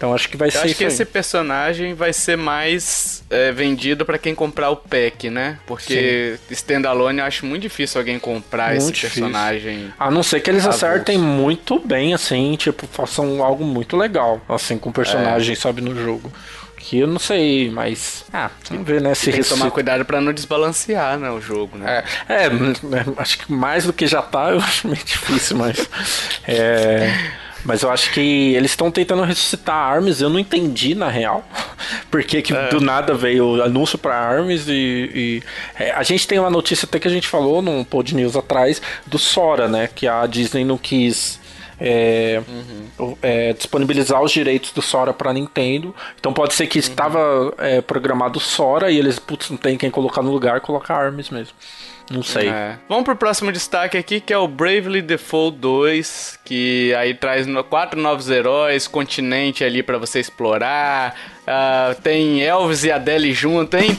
Então 0.04 0.14
acho 0.14 0.28
que 0.28 0.36
vai 0.36 0.50
eu 0.50 0.52
ser. 0.52 0.58
Acho 0.60 0.76
que 0.76 0.84
esse 0.84 1.06
personagem 1.06 1.94
vai 1.94 2.12
ser 2.12 2.36
mais 2.36 3.24
é, 3.30 3.54
vendido 3.54 4.06
para 4.06 4.18
quem 4.18 4.36
comprar 4.36 4.70
o 4.70 4.76
pack, 4.76 5.30
né? 5.30 5.60
Porque 5.66 6.38
Sim. 6.46 6.54
standalone 6.54 7.20
eu 7.20 7.26
acho 7.26 7.46
muito 7.46 7.62
difícil 7.62 8.02
alguém 8.02 8.20
comprar 8.20 8.72
muito 8.72 8.82
esse 8.82 8.92
difícil. 8.92 9.24
personagem. 9.24 9.94
A 9.98 10.12
não 10.12 10.22
ser 10.22 10.42
que 10.42 10.50
eles 10.50 10.66
avulso. 10.66 10.86
acertem 10.86 11.18
muito 11.18 11.80
bem, 11.80 12.14
assim, 12.14 12.54
tipo, 12.58 12.86
façam 12.86 13.42
algo 13.42 13.64
muito 13.64 13.96
legal, 13.96 14.42
assim, 14.50 14.78
com 14.78 14.90
o 14.90 14.94
personagem, 14.94 15.54
é. 15.54 15.56
sabe, 15.56 15.80
no 15.80 15.96
jogo. 15.96 16.30
Que 16.84 17.00
eu 17.00 17.08
não 17.08 17.18
sei, 17.18 17.70
mas. 17.70 18.26
Ah, 18.34 18.52
vamos 18.70 18.86
ver, 18.86 19.02
né? 19.02 19.16
Se 19.16 19.32
tem 19.32 19.42
que 19.42 19.48
tomar 19.48 19.72
cuidado 19.72 20.04
para 20.04 20.20
não 20.20 20.34
desbalancear, 20.34 21.18
né? 21.18 21.32
O 21.32 21.40
jogo, 21.40 21.78
né? 21.78 22.04
É, 22.28 22.48
é, 22.48 22.50
acho 23.16 23.38
que 23.38 23.52
mais 23.54 23.86
do 23.86 23.94
que 23.94 24.06
já 24.06 24.22
tá, 24.22 24.52
eu 24.52 24.58
acho 24.58 24.90
meio 24.90 25.04
difícil, 25.04 25.58
mas. 25.58 25.90
É. 26.46 27.32
Mas 27.64 27.82
eu 27.82 27.90
acho 27.90 28.12
que 28.12 28.54
eles 28.54 28.72
estão 28.72 28.92
tentando 28.92 29.24
ressuscitar 29.24 29.74
a 29.74 29.86
Arms, 29.86 30.20
eu 30.20 30.30
não 30.30 30.38
entendi 30.38 30.94
na 30.94 31.08
real. 31.08 31.48
Porque 32.12 32.42
que 32.42 32.54
é. 32.54 32.68
do 32.68 32.82
nada 32.82 33.14
veio 33.14 33.46
o 33.46 33.64
anúncio 33.64 33.98
para 33.98 34.18
Arms 34.18 34.68
e, 34.68 34.72
e 35.16 35.44
é, 35.80 35.92
a 35.92 36.04
gente 36.04 36.28
tem 36.28 36.38
uma 36.38 36.50
notícia 36.50 36.86
até 36.86 37.00
que 37.00 37.08
a 37.08 37.12
gente 37.12 37.30
falou 37.30 37.62
num 37.62 37.86
pod 37.86 38.14
news 38.14 38.36
atrás 38.36 38.82
do 39.06 39.18
Sora, 39.18 39.70
né? 39.70 39.88
Que 39.88 40.06
a 40.06 40.26
Disney 40.26 40.66
não 40.66 40.78
quis 40.78 41.40
é, 41.80 42.42
uhum. 42.48 43.18
é, 43.22 43.54
disponibilizar 43.54 44.22
os 44.22 44.32
direitos 44.32 44.72
do 44.72 44.82
Sora 44.82 45.14
para 45.14 45.34
Nintendo. 45.34 45.94
Então 46.20 46.34
pode 46.34 46.54
ser 46.54 46.68
que 46.68 46.80
uhum. 46.80 46.84
estava 46.84 47.54
é, 47.58 47.82
programado 47.82 48.40
Sora 48.40 48.92
e 48.92 48.98
eles, 48.98 49.20
putz, 49.20 49.50
não 49.50 49.58
tem 49.58 49.78
quem 49.78 49.90
colocar 49.90 50.22
no 50.22 50.32
lugar, 50.32 50.62
colocar 50.62 50.96
Arms 50.96 51.30
mesmo. 51.30 51.56
Não 52.12 52.22
sei. 52.22 52.50
É. 52.50 52.78
Vamos 52.88 53.06
pro 53.06 53.16
próximo 53.16 53.52
destaque 53.52 53.98
aqui, 53.98 54.20
que 54.20 54.34
é 54.34 54.38
o 54.38 54.48
Bravely 54.48 55.02
Default 55.02 55.58
2, 55.58 56.40
que 56.44 56.94
aí 56.96 57.14
traz 57.14 57.48
quatro 57.70 58.00
novos 58.00 58.30
heróis, 58.30 58.88
continente 58.88 59.64
ali 59.64 59.82
para 59.82 59.98
você 59.98 60.20
explorar. 60.20 61.16
Uh, 61.42 62.00
tem 62.02 62.42
Elvis 62.42 62.84
e 62.84 62.92
Adele 62.92 63.34
junto, 63.34 63.78
hein? 63.78 63.98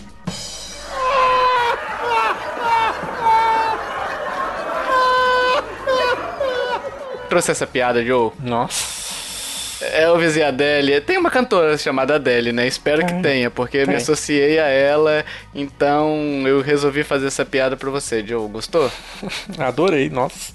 Trouxe 7.34 7.50
essa 7.50 7.66
piada, 7.66 8.00
Joe? 8.04 8.30
Nossa. 8.40 9.84
Elvis 9.92 10.36
e 10.36 10.42
Adele. 10.44 11.00
Tem 11.00 11.18
uma 11.18 11.32
cantora 11.32 11.76
chamada 11.76 12.14
Adele, 12.14 12.52
né? 12.52 12.64
Espero 12.64 13.04
que 13.04 13.12
tenha, 13.22 13.50
porque 13.50 13.84
me 13.86 13.96
associei 13.96 14.60
a 14.60 14.68
ela, 14.68 15.24
então 15.52 16.14
eu 16.46 16.60
resolvi 16.60 17.02
fazer 17.02 17.26
essa 17.26 17.44
piada 17.44 17.76
pra 17.76 17.90
você, 17.90 18.24
Joe. 18.24 18.48
Gostou? 18.48 18.88
Adorei, 19.58 20.08
nossa. 20.08 20.52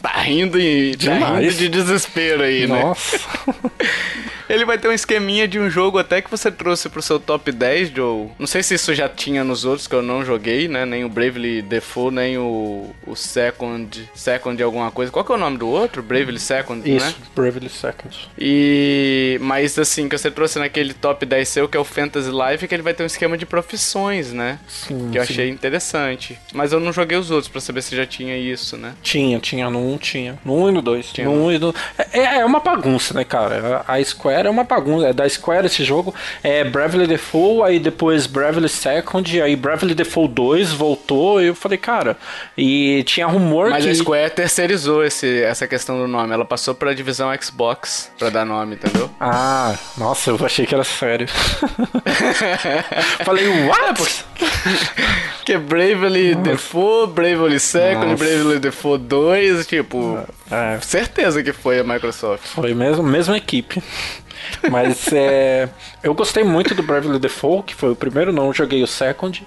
Tá 0.00 0.22
rindo, 0.22 0.58
e, 0.58 0.96
tá 0.96 1.36
rindo 1.36 1.52
de 1.52 1.68
desespero 1.68 2.42
aí, 2.42 2.66
nossa. 2.66 3.18
né? 3.18 3.22
Nossa. 3.46 3.84
Ele 4.48 4.64
vai 4.64 4.78
ter 4.78 4.88
um 4.88 4.92
esqueminha 4.92 5.48
de 5.48 5.58
um 5.58 5.70
jogo 5.70 5.98
até 5.98 6.20
que 6.20 6.30
você 6.30 6.50
trouxe 6.50 6.88
pro 6.88 7.02
seu 7.02 7.18
top 7.18 7.50
10, 7.50 7.90
Joe. 7.90 8.28
Não 8.38 8.46
sei 8.46 8.62
se 8.62 8.74
isso 8.74 8.94
já 8.94 9.08
tinha 9.08 9.42
nos 9.42 9.64
outros 9.64 9.86
que 9.86 9.94
eu 9.94 10.02
não 10.02 10.24
joguei, 10.24 10.68
né? 10.68 10.84
Nem 10.84 11.04
o 11.04 11.08
Bravely 11.08 11.62
Default, 11.62 12.14
nem 12.14 12.38
o, 12.38 12.94
o 13.06 13.14
Second. 13.14 14.08
Second 14.14 14.62
alguma 14.62 14.90
coisa. 14.90 15.10
Qual 15.10 15.24
que 15.24 15.32
é 15.32 15.34
o 15.34 15.38
nome 15.38 15.58
do 15.58 15.68
outro? 15.68 16.02
Bravely 16.02 16.38
Second, 16.38 16.88
isso, 16.88 17.04
né? 17.04 17.12
Isso, 17.12 17.30
Bravely 17.34 17.68
Second. 17.68 18.30
E. 18.38 19.38
Mas 19.40 19.78
assim, 19.78 20.08
que 20.08 20.16
você 20.16 20.30
trouxe 20.30 20.58
naquele 20.58 20.92
top 20.92 21.24
10 21.24 21.48
seu, 21.48 21.68
que 21.68 21.76
é 21.76 21.80
o 21.80 21.84
Fantasy 21.84 22.30
Life, 22.30 22.68
que 22.68 22.74
ele 22.74 22.82
vai 22.82 22.94
ter 22.94 23.02
um 23.02 23.06
esquema 23.06 23.38
de 23.38 23.46
profissões, 23.46 24.32
né? 24.32 24.58
Sim. 24.68 25.10
Que 25.10 25.18
eu 25.18 25.24
sim. 25.24 25.32
achei 25.32 25.48
interessante. 25.48 26.38
Mas 26.52 26.72
eu 26.72 26.80
não 26.80 26.92
joguei 26.92 27.16
os 27.16 27.30
outros 27.30 27.48
pra 27.48 27.60
saber 27.60 27.82
se 27.82 27.96
já 27.96 28.06
tinha 28.06 28.36
isso, 28.36 28.76
né? 28.76 28.94
Tinha, 29.02 29.38
tinha. 29.38 29.70
No 29.70 29.94
1 29.94 29.98
tinha. 29.98 30.38
No 30.44 30.64
1 30.64 30.68
e 30.68 30.72
no 30.72 30.82
2. 30.82 31.12
Tinha. 31.12 31.26
No 31.26 31.46
1 31.46 31.52
e 31.52 31.58
no. 31.58 31.74
É, 32.12 32.38
é 32.38 32.44
uma 32.44 32.60
bagunça, 32.60 33.14
né, 33.14 33.24
cara? 33.24 33.84
A 33.86 34.02
Square 34.02 34.33
Square 34.34 34.48
é 34.48 34.50
uma 34.50 34.64
bagunça. 34.64 35.06
É 35.08 35.12
da 35.12 35.28
Square 35.28 35.66
esse 35.66 35.84
jogo. 35.84 36.12
É 36.42 36.64
Bravely 36.64 37.06
Default, 37.06 37.62
aí 37.62 37.78
depois 37.78 38.26
Bravely 38.26 38.68
Second, 38.68 39.40
aí 39.40 39.54
Bravely 39.54 39.94
Default 39.94 40.34
2 40.34 40.72
voltou. 40.72 41.40
E 41.40 41.46
eu 41.46 41.54
falei, 41.54 41.78
cara. 41.78 42.16
E 42.56 43.04
tinha 43.04 43.26
rumor 43.26 43.70
Mas 43.70 43.84
que. 43.84 43.90
Mas 43.90 44.00
a 44.00 44.02
Square 44.02 44.30
terceirizou 44.30 45.04
esse, 45.04 45.42
essa 45.42 45.68
questão 45.68 45.98
do 45.98 46.08
nome. 46.08 46.32
Ela 46.32 46.44
passou 46.44 46.74
pra 46.74 46.92
divisão 46.92 47.30
Xbox 47.40 48.10
pra 48.18 48.30
dar 48.30 48.44
nome, 48.44 48.74
entendeu? 48.74 49.08
Ah, 49.20 49.74
nossa, 49.96 50.30
eu 50.30 50.38
achei 50.44 50.66
que 50.66 50.74
era 50.74 50.84
sério. 50.84 51.28
falei, 53.24 53.46
what? 53.66 54.24
que 55.44 55.52
é 55.52 55.58
Bravely 55.58 56.34
nossa. 56.34 56.50
Default, 56.50 57.12
Bravely 57.12 57.60
Second, 57.60 58.06
nossa. 58.12 58.24
Bravely 58.24 58.58
Default 58.58 59.04
2, 59.04 59.66
tipo. 59.66 60.18
É. 60.50 60.78
Certeza 60.80 61.42
que 61.42 61.52
foi 61.52 61.78
a 61.78 61.84
Microsoft. 61.84 62.46
Foi 62.46 62.74
mesmo, 62.74 63.02
mesma 63.02 63.36
equipe. 63.36 63.82
Mas 64.70 65.12
é, 65.12 65.68
eu 66.02 66.14
gostei 66.14 66.44
muito 66.44 66.74
do 66.74 66.82
Bravely 66.82 67.18
Default, 67.18 67.64
que 67.66 67.74
foi 67.74 67.90
o 67.90 67.96
primeiro, 67.96 68.32
não 68.32 68.52
joguei 68.52 68.82
o 68.82 68.86
second. 68.86 69.44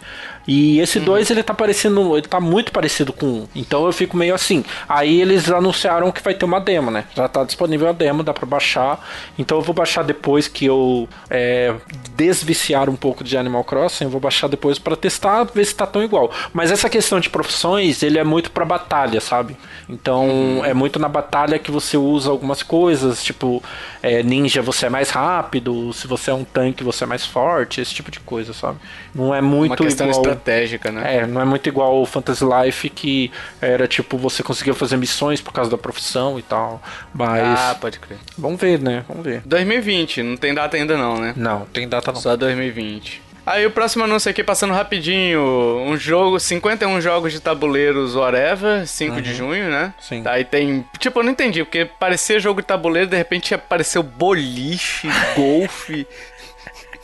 E 0.47 0.79
esse 0.79 0.99
2 0.99 1.29
uhum. 1.29 1.35
ele 1.35 1.43
tá 1.43 1.53
parecendo, 1.53 2.17
ele 2.17 2.27
tá 2.27 2.39
muito 2.39 2.71
parecido 2.71 3.11
com 3.11 3.25
um. 3.25 3.47
Então 3.53 3.85
eu 3.85 3.91
fico 3.91 4.15
meio 4.15 4.33
assim. 4.33 4.63
Aí 4.87 5.21
eles 5.21 5.51
anunciaram 5.51 6.09
que 6.11 6.23
vai 6.23 6.33
ter 6.33 6.45
uma 6.45 6.61
demo, 6.61 6.89
né? 6.89 7.03
Já 7.13 7.27
tá 7.27 7.43
disponível 7.43 7.89
a 7.89 7.91
demo, 7.91 8.23
dá 8.23 8.33
para 8.33 8.45
baixar. 8.45 9.05
Então 9.37 9.57
eu 9.57 9.61
vou 9.61 9.75
baixar 9.75 10.03
depois 10.03 10.47
que 10.47 10.65
eu 10.65 11.09
é, 11.29 11.75
desviciar 12.15 12.89
um 12.89 12.95
pouco 12.95 13.25
de 13.25 13.37
Animal 13.37 13.63
Crossing, 13.65 14.05
eu 14.05 14.09
vou 14.09 14.21
baixar 14.21 14.47
depois 14.47 14.79
para 14.79 14.95
testar, 14.95 15.43
ver 15.43 15.65
se 15.65 15.75
tá 15.75 15.85
tão 15.85 16.01
igual. 16.01 16.31
Mas 16.53 16.71
essa 16.71 16.89
questão 16.89 17.19
de 17.19 17.29
profissões, 17.29 18.01
ele 18.01 18.17
é 18.17 18.23
muito 18.23 18.49
para 18.49 18.63
batalha, 18.63 19.19
sabe? 19.19 19.57
Então 19.89 20.29
uhum. 20.29 20.65
é 20.65 20.73
muito 20.73 20.97
na 20.97 21.09
batalha 21.09 21.59
que 21.59 21.71
você 21.71 21.97
usa 21.97 22.31
algumas 22.31 22.63
coisas, 22.63 23.21
tipo 23.21 23.61
é, 24.01 24.23
ninja 24.23 24.61
você 24.61 24.86
é 24.87 24.89
mais 24.89 25.09
rápido, 25.09 25.93
se 25.93 26.07
você 26.07 26.31
é 26.31 26.33
um 26.33 26.43
tanque 26.43 26.83
você 26.83 27.03
é 27.03 27.07
mais 27.07 27.25
forte, 27.25 27.81
esse 27.81 27.93
tipo 27.93 28.09
de 28.09 28.19
coisa, 28.19 28.53
sabe? 28.53 28.79
Não 29.13 29.33
é 29.33 29.41
muito 29.41 29.71
uma 29.71 29.77
questão 29.77 30.07
igual 30.07 30.21
estratégica, 30.21 30.91
né? 30.91 31.17
É, 31.17 31.27
não 31.27 31.41
é 31.41 31.45
muito 31.45 31.67
igual 31.67 32.01
o 32.01 32.05
Fantasy 32.05 32.43
Life 32.43 32.89
que 32.89 33.31
era 33.61 33.87
tipo, 33.87 34.17
você 34.17 34.41
conseguia 34.41 34.73
fazer 34.73 34.97
missões 34.97 35.41
por 35.41 35.51
causa 35.51 35.69
da 35.69 35.77
profissão 35.77 36.39
e 36.39 36.41
tal. 36.41 36.81
Mas. 37.13 37.59
Ah, 37.59 37.75
pode 37.79 37.99
crer. 37.99 38.17
Vamos 38.37 38.59
ver, 38.59 38.79
né? 38.79 39.03
Vamos 39.07 39.23
ver. 39.23 39.41
2020, 39.45 40.23
não 40.23 40.37
tem 40.37 40.53
data 40.53 40.77
ainda 40.77 40.97
não, 40.97 41.19
né? 41.19 41.33
Não, 41.35 41.65
tem 41.65 41.87
data 41.87 42.11
não. 42.11 42.19
Só 42.19 42.35
2020. 42.35 43.26
Aí 43.47 43.65
o 43.65 43.71
próximo 43.71 44.03
anúncio 44.03 44.29
aqui, 44.29 44.43
passando 44.43 44.73
rapidinho, 44.73 45.39
um 45.87 45.95
jogo, 45.95 46.37
51 46.37 46.99
jogos 46.99 47.31
de 47.31 47.39
tabuleiros 47.39 48.13
whatever, 48.13 48.85
5 48.85 49.15
uhum. 49.15 49.21
de 49.21 49.33
junho, 49.33 49.71
né? 49.71 49.93
Sim. 50.01 50.21
Aí 50.25 50.43
tem, 50.43 50.85
tipo, 50.99 51.17
eu 51.17 51.23
não 51.23 51.31
entendi, 51.31 51.63
porque 51.63 51.85
parecia 51.85 52.41
jogo 52.41 52.59
de 52.59 52.67
tabuleiro, 52.67 53.09
de 53.09 53.15
repente 53.15 53.53
apareceu 53.53 54.03
boliche, 54.03 55.07
golfe, 55.33 56.05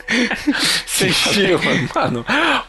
Entendi, 0.10 1.54
mano. 1.96 2.26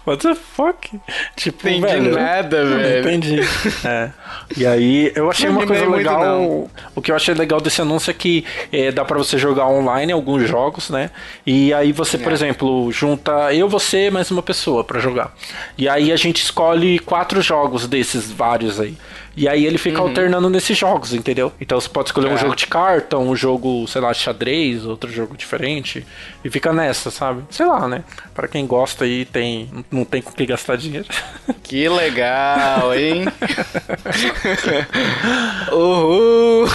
What 0.06 0.22
the 0.26 0.34
fuck? 0.34 1.00
Tipo, 1.36 1.68
Entendi 1.68 1.80
velho, 1.86 2.14
nada, 2.14 2.64
velho. 2.64 3.00
Entendi. 3.08 3.40
É. 3.84 4.10
E 4.56 4.66
aí, 4.66 5.12
eu 5.14 5.30
achei 5.30 5.48
Não 5.48 5.58
uma 5.58 5.66
coisa 5.66 5.86
legal. 5.88 6.20
não. 6.24 6.70
o 6.94 7.02
que 7.02 7.10
eu 7.10 7.16
achei 7.16 7.34
legal 7.34 7.60
desse 7.60 7.80
anúncio 7.82 8.10
é 8.10 8.14
que 8.14 8.44
é, 8.72 8.90
dá 8.90 9.04
pra 9.04 9.18
você 9.18 9.36
jogar 9.36 9.66
online 9.68 10.12
alguns 10.12 10.48
jogos, 10.48 10.88
né? 10.90 11.10
E 11.46 11.72
aí 11.74 11.92
você, 11.92 12.16
por 12.16 12.30
É. 12.32 12.34
exemplo, 12.34 12.90
junta 12.92 13.52
eu, 13.54 13.68
você, 13.68 14.10
mais 14.10 14.30
uma 14.30 14.42
pessoa 14.42 14.82
pra 14.84 15.00
jogar. 15.00 15.32
E 15.76 15.88
aí 15.88 16.10
a 16.12 16.16
gente 16.16 16.42
escolhe 16.42 16.98
quatro 16.98 17.40
jogos 17.42 17.86
desses 17.86 18.30
vários 18.30 18.80
aí. 18.80 18.96
E 19.36 19.48
aí 19.48 19.66
ele 19.66 19.78
fica 19.78 20.00
alternando 20.00 20.48
nesses 20.48 20.76
jogos, 20.78 21.12
entendeu? 21.12 21.52
Então 21.60 21.80
você 21.80 21.88
pode 21.88 22.08
escolher 22.08 22.28
um 22.28 22.30
Uhum. 22.30 22.36
É. 22.36 22.40
jogo 22.40 22.54
de 22.56 22.66
carta, 22.66 23.18
um 23.18 23.34
jogo, 23.34 23.86
sei 23.88 24.00
lá, 24.00 24.12
xadrez, 24.14 24.86
outro 24.86 25.10
jogo 25.10 25.36
diferente. 25.36 26.06
E 26.44 26.50
fica 26.50 26.72
nessa, 26.72 27.10
sabe? 27.10 27.42
Sei 27.50 27.66
lá, 27.66 27.88
né? 27.88 28.04
Pra 28.34 28.46
quem 28.46 28.66
gosta 28.66 29.04
aí, 29.04 29.24
tem, 29.24 29.68
não 29.90 30.04
tem 30.04 30.22
com 30.22 30.30
que 30.32 30.46
gastar 30.46 30.76
dinheiro. 30.76 31.06
Que 31.64 31.88
legal, 31.88 32.94
hein? 32.94 33.24
Uhul! 35.72 36.66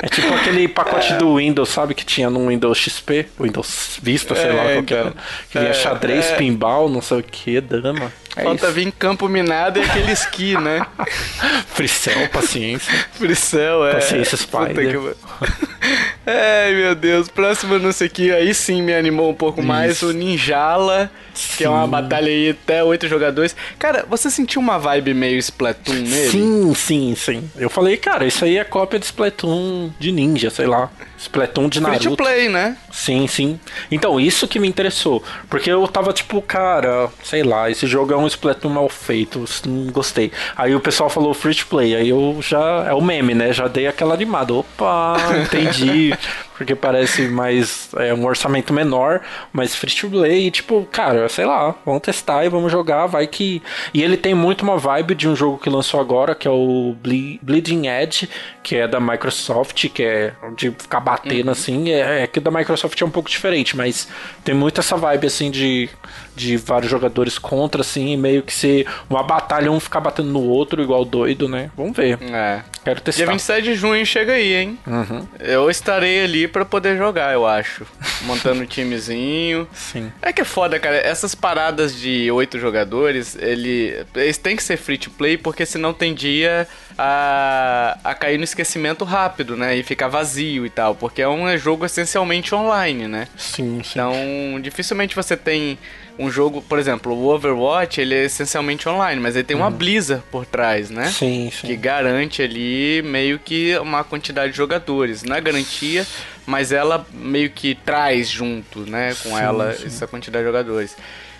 É 0.00 0.08
tipo 0.08 0.32
aquele 0.34 0.66
pacote 0.68 1.12
do 1.14 1.36
Windows, 1.36 1.68
sabe? 1.68 1.94
Que 1.94 2.04
tinha 2.04 2.28
no 2.28 2.48
Windows 2.48 2.76
XP, 2.78 3.26
Windows 3.40 3.98
Vista, 4.02 4.34
sei 4.34 4.52
lá 4.52 4.64
É, 4.64 4.72
qual 4.74 4.82
que 4.84 4.94
era. 4.94 5.08
então. 5.10 5.22
Que 5.50 5.58
vinha 5.58 5.70
É, 5.70 5.74
xadrez, 5.74 6.26
é. 6.26 6.36
pinball, 6.36 6.88
não 6.88 7.00
sei 7.00 7.18
o 7.20 7.22
que, 7.22 7.60
dama. 7.60 8.12
É 8.34 8.42
Falta 8.44 8.64
isso. 8.66 8.74
vir 8.74 8.90
campo 8.92 9.28
minado 9.28 9.78
e 9.78 9.82
aquele 9.82 10.10
esqui, 10.10 10.56
né? 10.58 10.84
Fricel, 11.74 12.28
paciência. 12.30 12.92
Fricel, 13.12 13.86
é. 13.86 13.94
Paciência, 13.94 14.36
Spider. 14.38 14.98
que- 15.00 15.16
Ai, 16.26 16.72
meu 16.74 16.94
Deus. 16.94 17.28
Próximo 17.28 17.74
anúncio 17.74 18.06
aqui, 18.06 18.30
aí 18.30 18.54
sim 18.54 18.82
me 18.82 18.94
animou 18.94 19.30
um 19.30 19.34
pouco 19.34 19.62
mais. 19.62 19.96
Isso. 19.96 20.08
O 20.08 20.12
Ninjala, 20.12 21.10
que 21.56 21.64
é 21.64 21.68
uma 21.68 21.84
Sim. 21.84 21.90
batalha 21.90 22.28
aí 22.28 22.50
até 22.50 22.82
oito 22.84 23.08
jogadores. 23.08 23.56
Cara, 23.78 24.04
você 24.08 24.30
sentiu 24.30 24.60
uma 24.60 24.78
vibe 24.78 25.14
meio 25.14 25.38
Splatoon 25.38 25.94
nele? 25.94 26.30
Sim, 26.30 26.74
sim, 26.74 27.14
sim. 27.16 27.50
Eu 27.56 27.68
falei, 27.68 27.96
cara, 27.96 28.24
isso 28.24 28.44
aí 28.44 28.56
é 28.56 28.64
cópia 28.64 28.98
de 28.98 29.06
Splatoon 29.06 29.90
de 29.98 30.12
ninja, 30.12 30.50
sei 30.50 30.66
lá. 30.66 30.90
Splatoon 31.22 31.68
de 31.68 31.78
Free 31.80 31.88
Naruto. 31.90 32.10
to 32.10 32.16
play, 32.16 32.48
né? 32.48 32.76
Sim, 32.90 33.26
sim. 33.26 33.58
Então, 33.90 34.18
isso 34.18 34.48
que 34.48 34.58
me 34.58 34.66
interessou. 34.68 35.22
Porque 35.48 35.70
eu 35.70 35.86
tava 35.86 36.12
tipo, 36.12 36.42
cara, 36.42 37.08
sei 37.22 37.42
lá, 37.42 37.70
esse 37.70 37.86
jogo 37.86 38.12
é 38.12 38.16
um 38.16 38.26
Splatoon 38.26 38.68
mal 38.70 38.88
feito, 38.88 39.44
não 39.66 39.86
gostei. 39.92 40.32
Aí 40.56 40.74
o 40.74 40.80
pessoal 40.80 41.08
falou 41.08 41.32
free 41.32 41.54
to 41.54 41.66
play, 41.66 41.94
aí 41.94 42.08
eu 42.08 42.38
já. 42.40 42.86
É 42.88 42.92
o 42.92 43.00
meme, 43.00 43.34
né? 43.34 43.52
Já 43.52 43.68
dei 43.68 43.86
aquela 43.86 44.14
animada. 44.14 44.52
Opa, 44.52 45.16
entendi. 45.44 46.12
porque 46.56 46.74
parece 46.74 47.28
mais. 47.28 47.88
É 47.96 48.12
um 48.12 48.24
orçamento 48.24 48.72
menor, 48.72 49.20
mas 49.52 49.74
free 49.74 49.94
to 49.94 50.10
play. 50.10 50.46
E 50.46 50.50
tipo, 50.50 50.86
cara, 50.90 51.28
sei 51.28 51.44
lá, 51.44 51.74
vamos 51.86 52.02
testar 52.02 52.44
e 52.44 52.48
vamos 52.48 52.70
jogar, 52.70 53.06
vai 53.06 53.26
que. 53.26 53.62
E 53.94 54.02
ele 54.02 54.16
tem 54.16 54.34
muito 54.34 54.62
uma 54.62 54.76
vibe 54.76 55.14
de 55.14 55.28
um 55.28 55.36
jogo 55.36 55.58
que 55.58 55.70
lançou 55.70 56.00
agora, 56.00 56.34
que 56.34 56.46
é 56.48 56.50
o 56.50 56.94
Ble- 57.00 57.38
Bleeding 57.42 57.86
Edge, 57.86 58.28
que 58.62 58.76
é 58.76 58.86
da 58.88 58.98
Microsoft, 59.00 59.88
que 59.88 60.02
é 60.02 60.32
de 60.56 60.70
ficar 60.70 61.00
batendo 61.12 61.50
assim. 61.50 61.90
É, 61.90 62.22
é 62.22 62.26
que 62.26 62.40
da 62.40 62.50
Microsoft 62.50 63.00
é 63.00 63.04
um 63.04 63.10
pouco 63.10 63.28
diferente, 63.28 63.76
mas 63.76 64.08
tem 64.44 64.54
muito 64.54 64.80
essa 64.80 64.96
vibe 64.96 65.26
assim 65.26 65.50
de, 65.50 65.88
de 66.34 66.56
vários 66.56 66.90
jogadores 66.90 67.38
contra, 67.38 67.82
assim, 67.82 68.16
meio 68.16 68.42
que 68.42 68.52
ser 68.52 68.86
uma 69.08 69.22
batalha, 69.22 69.70
um 69.70 69.80
ficar 69.80 70.00
batendo 70.00 70.30
no 70.30 70.42
outro 70.42 70.82
igual 70.82 71.04
doido, 71.04 71.48
né? 71.48 71.70
Vamos 71.76 71.96
ver. 71.96 72.18
É. 72.22 72.62
Quero 72.84 72.96
Dia 72.96 73.04
testar. 73.04 73.26
27 73.26 73.62
de 73.62 73.74
junho 73.74 74.04
chega 74.04 74.32
aí, 74.32 74.54
hein? 74.54 74.78
Uhum. 74.86 75.26
Eu 75.38 75.70
estarei 75.70 76.24
ali 76.24 76.48
pra 76.48 76.64
poder 76.64 76.96
jogar, 76.96 77.32
eu 77.32 77.46
acho. 77.46 77.86
Montando 78.22 78.62
um 78.62 78.66
timezinho. 78.66 79.68
Sim. 79.72 80.10
É 80.20 80.32
que 80.32 80.40
é 80.40 80.44
foda, 80.44 80.78
cara. 80.80 80.96
Essas 80.96 81.34
paradas 81.34 81.94
de 81.94 82.30
oito 82.30 82.58
jogadores, 82.58 83.36
ele, 83.36 84.04
eles 84.14 84.38
têm 84.38 84.56
que 84.56 84.62
ser 84.62 84.76
free 84.76 84.98
to 84.98 85.10
play, 85.10 85.36
porque 85.36 85.64
senão 85.64 85.92
tendia 85.92 86.66
a, 86.98 87.98
a 88.02 88.14
cair 88.14 88.38
no 88.38 88.44
esquecimento 88.44 89.04
rápido, 89.04 89.56
né? 89.56 89.76
E 89.76 89.82
ficar 89.82 90.08
vazio 90.08 90.66
e 90.66 90.70
tal. 90.70 90.94
Porque 90.94 91.22
é 91.22 91.28
um 91.28 91.56
jogo 91.56 91.86
essencialmente 91.86 92.54
online, 92.54 93.06
né? 93.06 93.28
Sim, 93.36 93.80
sim. 93.84 93.90
Então, 93.92 94.14
dificilmente 94.60 95.14
você 95.14 95.36
tem 95.36 95.78
um 96.18 96.30
jogo, 96.30 96.62
por 96.62 96.78
exemplo, 96.78 97.12
o 97.12 97.28
Overwatch, 97.28 98.00
ele 98.00 98.14
é 98.14 98.24
essencialmente 98.24 98.88
online, 98.88 99.20
mas 99.20 99.34
ele 99.34 99.44
tem 99.44 99.56
uma 99.56 99.70
Blizzard 99.70 100.22
por 100.30 100.44
trás, 100.44 100.90
né? 100.90 101.06
Sim, 101.06 101.50
sim. 101.50 101.66
que 101.66 101.76
garante 101.76 102.42
ali 102.42 103.02
meio 103.02 103.38
que 103.38 103.76
uma 103.78 104.04
quantidade 104.04 104.52
de 104.52 104.56
jogadores. 104.58 105.22
Não 105.22 105.34
é 105.34 105.40
garantia, 105.40 106.06
mas 106.46 106.72
ela 106.72 107.06
meio 107.12 107.50
que 107.50 107.74
traz 107.74 108.28
junto, 108.28 108.80
né, 108.80 109.14
com 109.22 109.30
Sim, 109.30 109.40
ela 109.40 109.72
sim. 109.74 109.86
essa 109.86 110.06
quantidade 110.06 110.44
de 110.44 110.50
jogadores. 110.50 110.96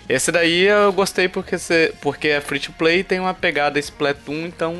Esse 0.07 0.31
daí 0.31 0.63
eu 0.63 0.91
gostei 0.91 1.29
porque, 1.29 1.57
cê, 1.57 1.93
porque 2.01 2.27
é 2.27 2.41
free 2.41 2.59
to 2.59 2.73
play 2.73 3.03
tem 3.03 3.19
uma 3.19 3.33
pegada 3.33 3.79
Splatoon, 3.79 4.47
então 4.47 4.75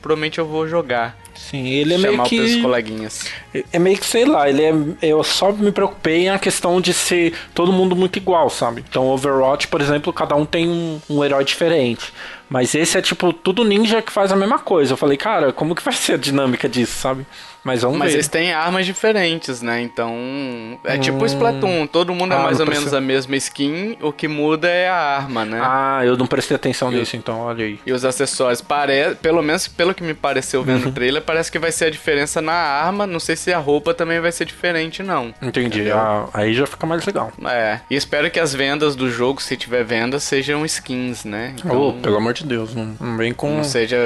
provavelmente 0.00 0.38
eu 0.38 0.46
vou 0.46 0.68
jogar. 0.68 1.16
Sim, 1.38 1.66
ele 1.68 1.94
é 1.94 1.98
chamar 1.98 2.28
meio 2.28 2.44
os 2.44 2.54
que. 2.54 2.62
coleguinhas. 2.62 3.24
É 3.72 3.78
meio 3.78 3.96
que, 3.96 4.04
sei 4.04 4.24
lá, 4.24 4.50
ele 4.50 4.62
é. 4.62 4.72
Eu 5.00 5.22
só 5.22 5.52
me 5.52 5.70
preocupei 5.70 6.24
em 6.24 6.30
a 6.30 6.38
questão 6.38 6.80
de 6.80 6.92
ser 6.92 7.32
todo 7.54 7.72
mundo 7.72 7.94
muito 7.94 8.16
igual, 8.16 8.50
sabe? 8.50 8.84
Então, 8.86 9.06
Overwatch, 9.06 9.68
por 9.68 9.80
exemplo, 9.80 10.12
cada 10.12 10.34
um 10.34 10.44
tem 10.44 10.68
um, 10.68 11.00
um 11.08 11.24
herói 11.24 11.44
diferente. 11.44 12.12
Mas 12.50 12.74
esse 12.74 12.98
é 12.98 13.02
tipo 13.02 13.32
tudo 13.32 13.64
ninja 13.64 14.02
que 14.02 14.10
faz 14.10 14.32
a 14.32 14.36
mesma 14.36 14.58
coisa. 14.58 14.94
Eu 14.94 14.96
falei, 14.96 15.16
cara, 15.16 15.52
como 15.52 15.74
que 15.74 15.82
vai 15.82 15.94
ser 15.94 16.14
a 16.14 16.16
dinâmica 16.16 16.68
disso, 16.68 16.98
sabe? 16.98 17.24
Mas 17.68 17.82
vamos 17.82 17.98
Mas 17.98 18.08
ver. 18.12 18.16
eles 18.16 18.28
têm 18.28 18.52
armas 18.52 18.86
diferentes, 18.86 19.60
né? 19.60 19.80
Então. 19.82 20.78
É 20.84 20.96
tipo 20.96 21.24
Splatoon. 21.26 21.86
Todo 21.86 22.14
mundo 22.14 22.32
é 22.32 22.36
Ah, 22.36 22.40
mais 22.44 22.58
não 22.58 22.66
ou 22.66 22.72
menos 22.72 22.94
a 22.94 23.00
mesma 23.00 23.36
skin. 23.36 23.96
O 24.00 24.10
que 24.12 24.26
muda 24.26 24.68
é 24.68 24.88
a 24.88 24.94
arma, 24.96 25.44
né? 25.44 25.60
Ah, 25.62 26.00
eu 26.04 26.16
não 26.16 26.26
prestei 26.26 26.54
atenção 26.54 26.90
nisso, 26.90 27.14
então, 27.16 27.40
olha 27.40 27.64
aí. 27.64 27.78
E 27.84 27.92
os 27.92 28.04
acessórios, 28.04 28.60
pare... 28.62 29.14
pelo 29.20 29.42
menos 29.42 29.68
pelo 29.68 29.92
que 29.94 30.02
me 30.02 30.14
pareceu 30.14 30.62
vendo 30.64 30.84
Uhum. 30.84 30.88
o 30.90 30.92
trailer, 30.92 31.20
parece 31.22 31.52
que 31.52 31.58
vai 31.58 31.70
ser 31.70 31.86
a 31.86 31.90
diferença 31.90 32.40
na 32.40 32.52
arma. 32.52 33.06
Não 33.06 33.20
sei 33.20 33.36
se 33.36 33.52
a 33.52 33.58
roupa 33.58 33.92
também 33.92 34.18
vai 34.20 34.32
ser 34.32 34.44
diferente, 34.46 35.02
não. 35.02 35.34
Entendi. 35.42 35.90
Ah, 35.90 36.26
aí 36.32 36.54
já 36.54 36.66
fica 36.66 36.86
mais 36.86 37.04
legal. 37.04 37.30
É. 37.46 37.80
E 37.90 37.96
espero 37.96 38.30
que 38.30 38.40
as 38.40 38.54
vendas 38.54 38.96
do 38.96 39.10
jogo, 39.10 39.42
se 39.42 39.56
tiver 39.56 39.84
vendas, 39.84 40.22
sejam 40.22 40.64
skins, 40.64 41.24
né? 41.24 41.54
Então, 41.58 41.78
Oh, 41.88 41.92
pelo 41.92 42.16
amor 42.16 42.32
de 42.32 42.44
Deus, 42.44 42.74
não, 42.74 42.96
não 43.00 43.16
vem 43.16 43.32
com. 43.34 43.56
não 43.56 43.64
seja 43.64 43.96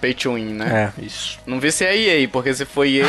pay 0.00 0.14
to 0.14 0.34
win, 0.34 0.52
né? 0.54 0.92
É, 0.98 1.02
isso. 1.02 1.38
Não 1.46 1.58
vi 1.58 1.72
se 1.72 1.84
é 1.84 1.96
EA, 1.96 2.28
porque 2.28 2.52
se 2.54 2.64
for 2.64 2.86
EA, 2.86 3.04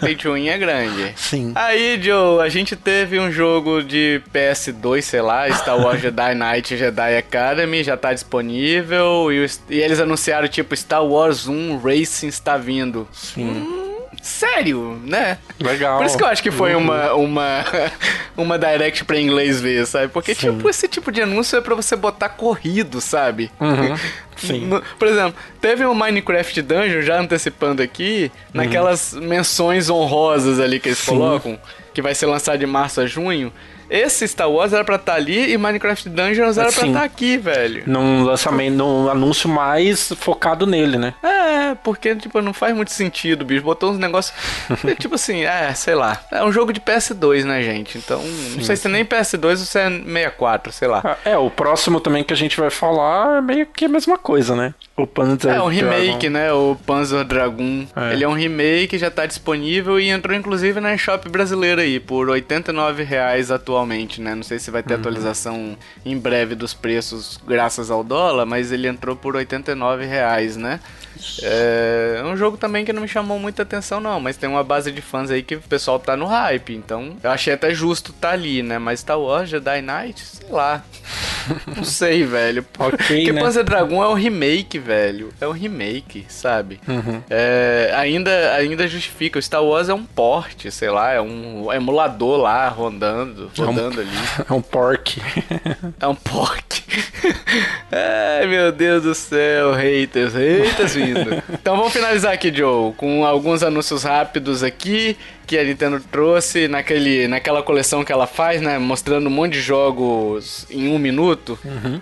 pay 0.00 0.14
to 0.16 0.32
win 0.34 0.48
é 0.48 0.58
grande. 0.58 1.12
Sim. 1.16 1.52
Aí, 1.54 1.98
Joe, 2.02 2.44
a 2.44 2.48
gente 2.48 2.76
teve 2.76 3.18
um 3.18 3.30
jogo 3.30 3.82
de 3.82 4.20
PS2, 4.32 5.02
sei 5.02 5.20
lá, 5.22 5.50
Star 5.50 5.78
Wars 5.78 6.00
Jedi 6.00 6.34
Knight 6.34 6.76
Jedi 6.76 7.16
Academy, 7.16 7.82
já 7.82 7.96
tá 7.96 8.12
disponível. 8.12 9.32
E, 9.32 9.44
os- 9.44 9.60
e 9.68 9.78
eles 9.78 10.00
anunciaram, 10.00 10.48
tipo, 10.48 10.74
Star 10.76 11.04
Wars 11.04 11.46
1 11.48 11.78
Racing 11.78 12.28
está 12.28 12.56
vindo. 12.56 13.08
Sim. 13.12 13.87
Sério, 14.22 15.00
né? 15.04 15.38
Legal. 15.60 15.98
Por 15.98 16.06
isso 16.06 16.16
que 16.16 16.22
eu 16.22 16.28
acho 16.28 16.42
que 16.42 16.50
foi 16.50 16.74
uma, 16.74 17.12
uma, 17.14 17.64
uma 18.36 18.58
direct 18.58 19.04
pra 19.04 19.18
inglês 19.18 19.60
ver, 19.60 19.86
sabe? 19.86 20.08
Porque, 20.08 20.34
Sim. 20.34 20.52
tipo, 20.56 20.68
esse 20.68 20.88
tipo 20.88 21.10
de 21.12 21.22
anúncio 21.22 21.56
é 21.56 21.60
pra 21.60 21.74
você 21.74 21.96
botar 21.96 22.28
corrido, 22.30 23.00
sabe? 23.00 23.50
Uhum. 23.60 23.96
Sim. 24.36 24.66
No- 24.66 24.82
por 24.98 25.08
exemplo, 25.08 25.34
teve 25.60 25.84
um 25.86 25.94
Minecraft 25.94 26.62
Dungeon, 26.62 27.02
já 27.02 27.20
antecipando 27.20 27.82
aqui, 27.82 28.30
naquelas 28.52 29.12
menções 29.14 29.88
honrosas 29.90 30.60
ali 30.60 30.78
que 30.78 30.88
eles 30.88 30.98
Uhum. 31.08 31.14
Sim. 31.14 31.18
colocam, 31.20 31.58
que 31.94 32.02
vai 32.02 32.14
ser 32.14 32.26
lançado 32.26 32.58
de 32.58 32.66
março 32.66 33.00
a 33.00 33.06
junho. 33.06 33.52
Esse 33.90 34.26
Star 34.28 34.50
Wars 34.50 34.72
era 34.72 34.84
pra 34.84 34.96
estar 34.96 35.14
ali 35.14 35.52
e 35.52 35.58
Minecraft 35.58 36.08
Dungeons 36.08 36.58
era 36.58 36.70
pra 36.72 36.82
Sim. 36.82 36.88
estar 36.88 37.04
aqui, 37.04 37.36
velho. 37.36 37.82
Num 37.86 38.22
lançamento, 38.24 38.74
num 38.74 39.08
anúncio 39.08 39.48
mais 39.48 40.12
focado 40.18 40.66
nele, 40.66 40.98
né? 40.98 41.14
É, 41.22 41.74
porque, 41.82 42.14
tipo, 42.16 42.40
não 42.40 42.52
faz 42.52 42.74
muito 42.74 42.90
sentido, 42.92 43.44
bicho. 43.44 43.62
Botou 43.62 43.90
uns 43.90 43.98
negócios. 43.98 44.34
é, 44.84 44.94
tipo 44.94 45.14
assim, 45.14 45.44
é, 45.44 45.72
sei 45.74 45.94
lá. 45.94 46.20
É 46.30 46.42
um 46.44 46.52
jogo 46.52 46.72
de 46.72 46.80
PS2, 46.80 47.44
né, 47.44 47.62
gente? 47.62 47.98
Então, 47.98 48.22
não 48.22 48.62
sei 48.62 48.76
se 48.76 48.86
é 48.86 48.90
nem 48.90 49.04
PS2 49.04 49.50
ou 49.50 49.56
se 49.56 49.78
é 49.78 49.88
64, 49.88 50.72
sei 50.72 50.88
lá. 50.88 51.00
Ah, 51.04 51.16
É, 51.24 51.36
o 51.38 51.50
próximo 51.50 52.00
também 52.00 52.22
que 52.24 52.32
a 52.32 52.36
gente 52.36 52.58
vai 52.58 52.70
falar 52.70 53.38
é 53.38 53.40
meio 53.40 53.66
que 53.66 53.84
a 53.84 53.88
mesma 53.88 54.18
coisa, 54.18 54.54
né? 54.54 54.74
O 54.98 55.06
Panzer 55.06 55.54
É 55.54 55.62
um 55.62 55.68
remake, 55.68 56.28
Dragon. 56.28 56.30
né? 56.30 56.52
O 56.52 56.76
Panzer 56.84 57.24
Dragoon. 57.24 57.86
É. 57.94 58.12
Ele 58.12 58.24
é 58.24 58.28
um 58.28 58.32
remake, 58.34 58.98
já 58.98 59.10
tá 59.10 59.24
disponível 59.26 60.00
e 60.00 60.08
entrou 60.08 60.36
inclusive 60.36 60.80
na 60.80 60.92
eShop 60.94 61.28
brasileira 61.28 61.82
aí, 61.82 62.00
por 62.00 62.28
89 62.28 63.04
reais 63.04 63.50
atualmente, 63.52 64.20
né? 64.20 64.34
Não 64.34 64.42
sei 64.42 64.58
se 64.58 64.70
vai 64.72 64.82
Uhum. 64.82 64.88
ter 64.88 64.94
atualização 64.94 65.76
em 66.04 66.18
breve 66.18 66.54
dos 66.56 66.74
preços 66.74 67.38
graças 67.46 67.90
ao 67.92 68.02
dólar, 68.02 68.44
mas 68.44 68.72
ele 68.72 68.88
entrou 68.88 69.14
por 69.14 69.36
89 69.36 70.04
reais, 70.04 70.56
né? 70.56 70.80
É 71.42 72.22
um 72.24 72.36
jogo 72.36 72.56
também 72.56 72.84
que 72.84 72.92
não 72.92 73.02
me 73.02 73.08
chamou 73.08 73.38
muita 73.38 73.62
atenção, 73.62 74.00
não, 74.00 74.20
mas 74.20 74.36
tem 74.36 74.48
uma 74.48 74.64
base 74.64 74.90
de 74.92 75.00
fãs 75.00 75.30
aí 75.30 75.42
que 75.42 75.56
o 75.56 75.60
pessoal 75.60 75.98
tá 75.98 76.16
no 76.16 76.26
hype, 76.26 76.74
então 76.74 77.16
eu 77.22 77.30
achei 77.30 77.52
até 77.52 77.72
justo 77.74 78.12
tá 78.12 78.30
ali, 78.30 78.62
né? 78.62 78.78
Mas 78.78 79.00
Star 79.00 79.18
Wars, 79.18 79.48
Jedi 79.48 79.82
Knight, 79.82 80.20
sei 80.24 80.48
lá. 80.50 80.82
Não 81.76 81.84
sei, 81.84 82.24
velho. 82.24 82.64
Ok, 82.78 82.96
Porque 82.96 83.32
né? 83.32 83.40
Panzer 83.40 83.64
Dragon 83.64 84.02
é 84.02 84.08
um 84.08 84.14
remake, 84.14 84.78
velho. 84.78 85.32
É 85.40 85.46
um 85.46 85.52
remake, 85.52 86.24
sabe? 86.28 86.80
Uhum. 86.86 87.20
É, 87.28 87.92
ainda, 87.96 88.54
ainda 88.54 88.86
justifica. 88.86 89.38
O 89.38 89.42
Star 89.42 89.64
Wars 89.64 89.88
é 89.88 89.94
um 89.94 90.04
porte, 90.04 90.70
sei 90.70 90.88
lá, 90.90 91.10
é 91.10 91.20
um 91.20 91.72
emulador 91.72 92.38
lá 92.38 92.68
rodando, 92.68 93.50
rodando 93.56 94.00
ali. 94.00 94.10
É 94.48 94.52
um 94.52 94.62
pork. 94.62 95.20
É 96.00 96.06
um 96.06 96.14
porte. 96.14 96.84
Ai, 97.90 98.46
meu 98.46 98.70
Deus 98.70 99.02
do 99.02 99.14
céu, 99.14 99.72
haters, 99.74 100.34
haters 100.34 100.94
Então 101.52 101.76
vamos 101.76 101.92
finalizar 101.92 102.32
aqui, 102.32 102.52
Joe, 102.54 102.92
com 102.94 103.24
alguns 103.24 103.62
anúncios 103.62 104.02
rápidos 104.02 104.62
aqui 104.62 105.16
que 105.48 105.58
a 105.58 105.64
Nintendo 105.64 105.98
trouxe 106.12 106.68
naquele, 106.68 107.26
naquela 107.26 107.62
coleção 107.62 108.04
que 108.04 108.12
ela 108.12 108.26
faz, 108.26 108.60
né? 108.60 108.78
Mostrando 108.78 109.26
um 109.28 109.30
monte 109.30 109.54
de 109.54 109.62
jogos 109.62 110.66
em 110.70 110.88
um 110.88 110.98
minuto. 110.98 111.58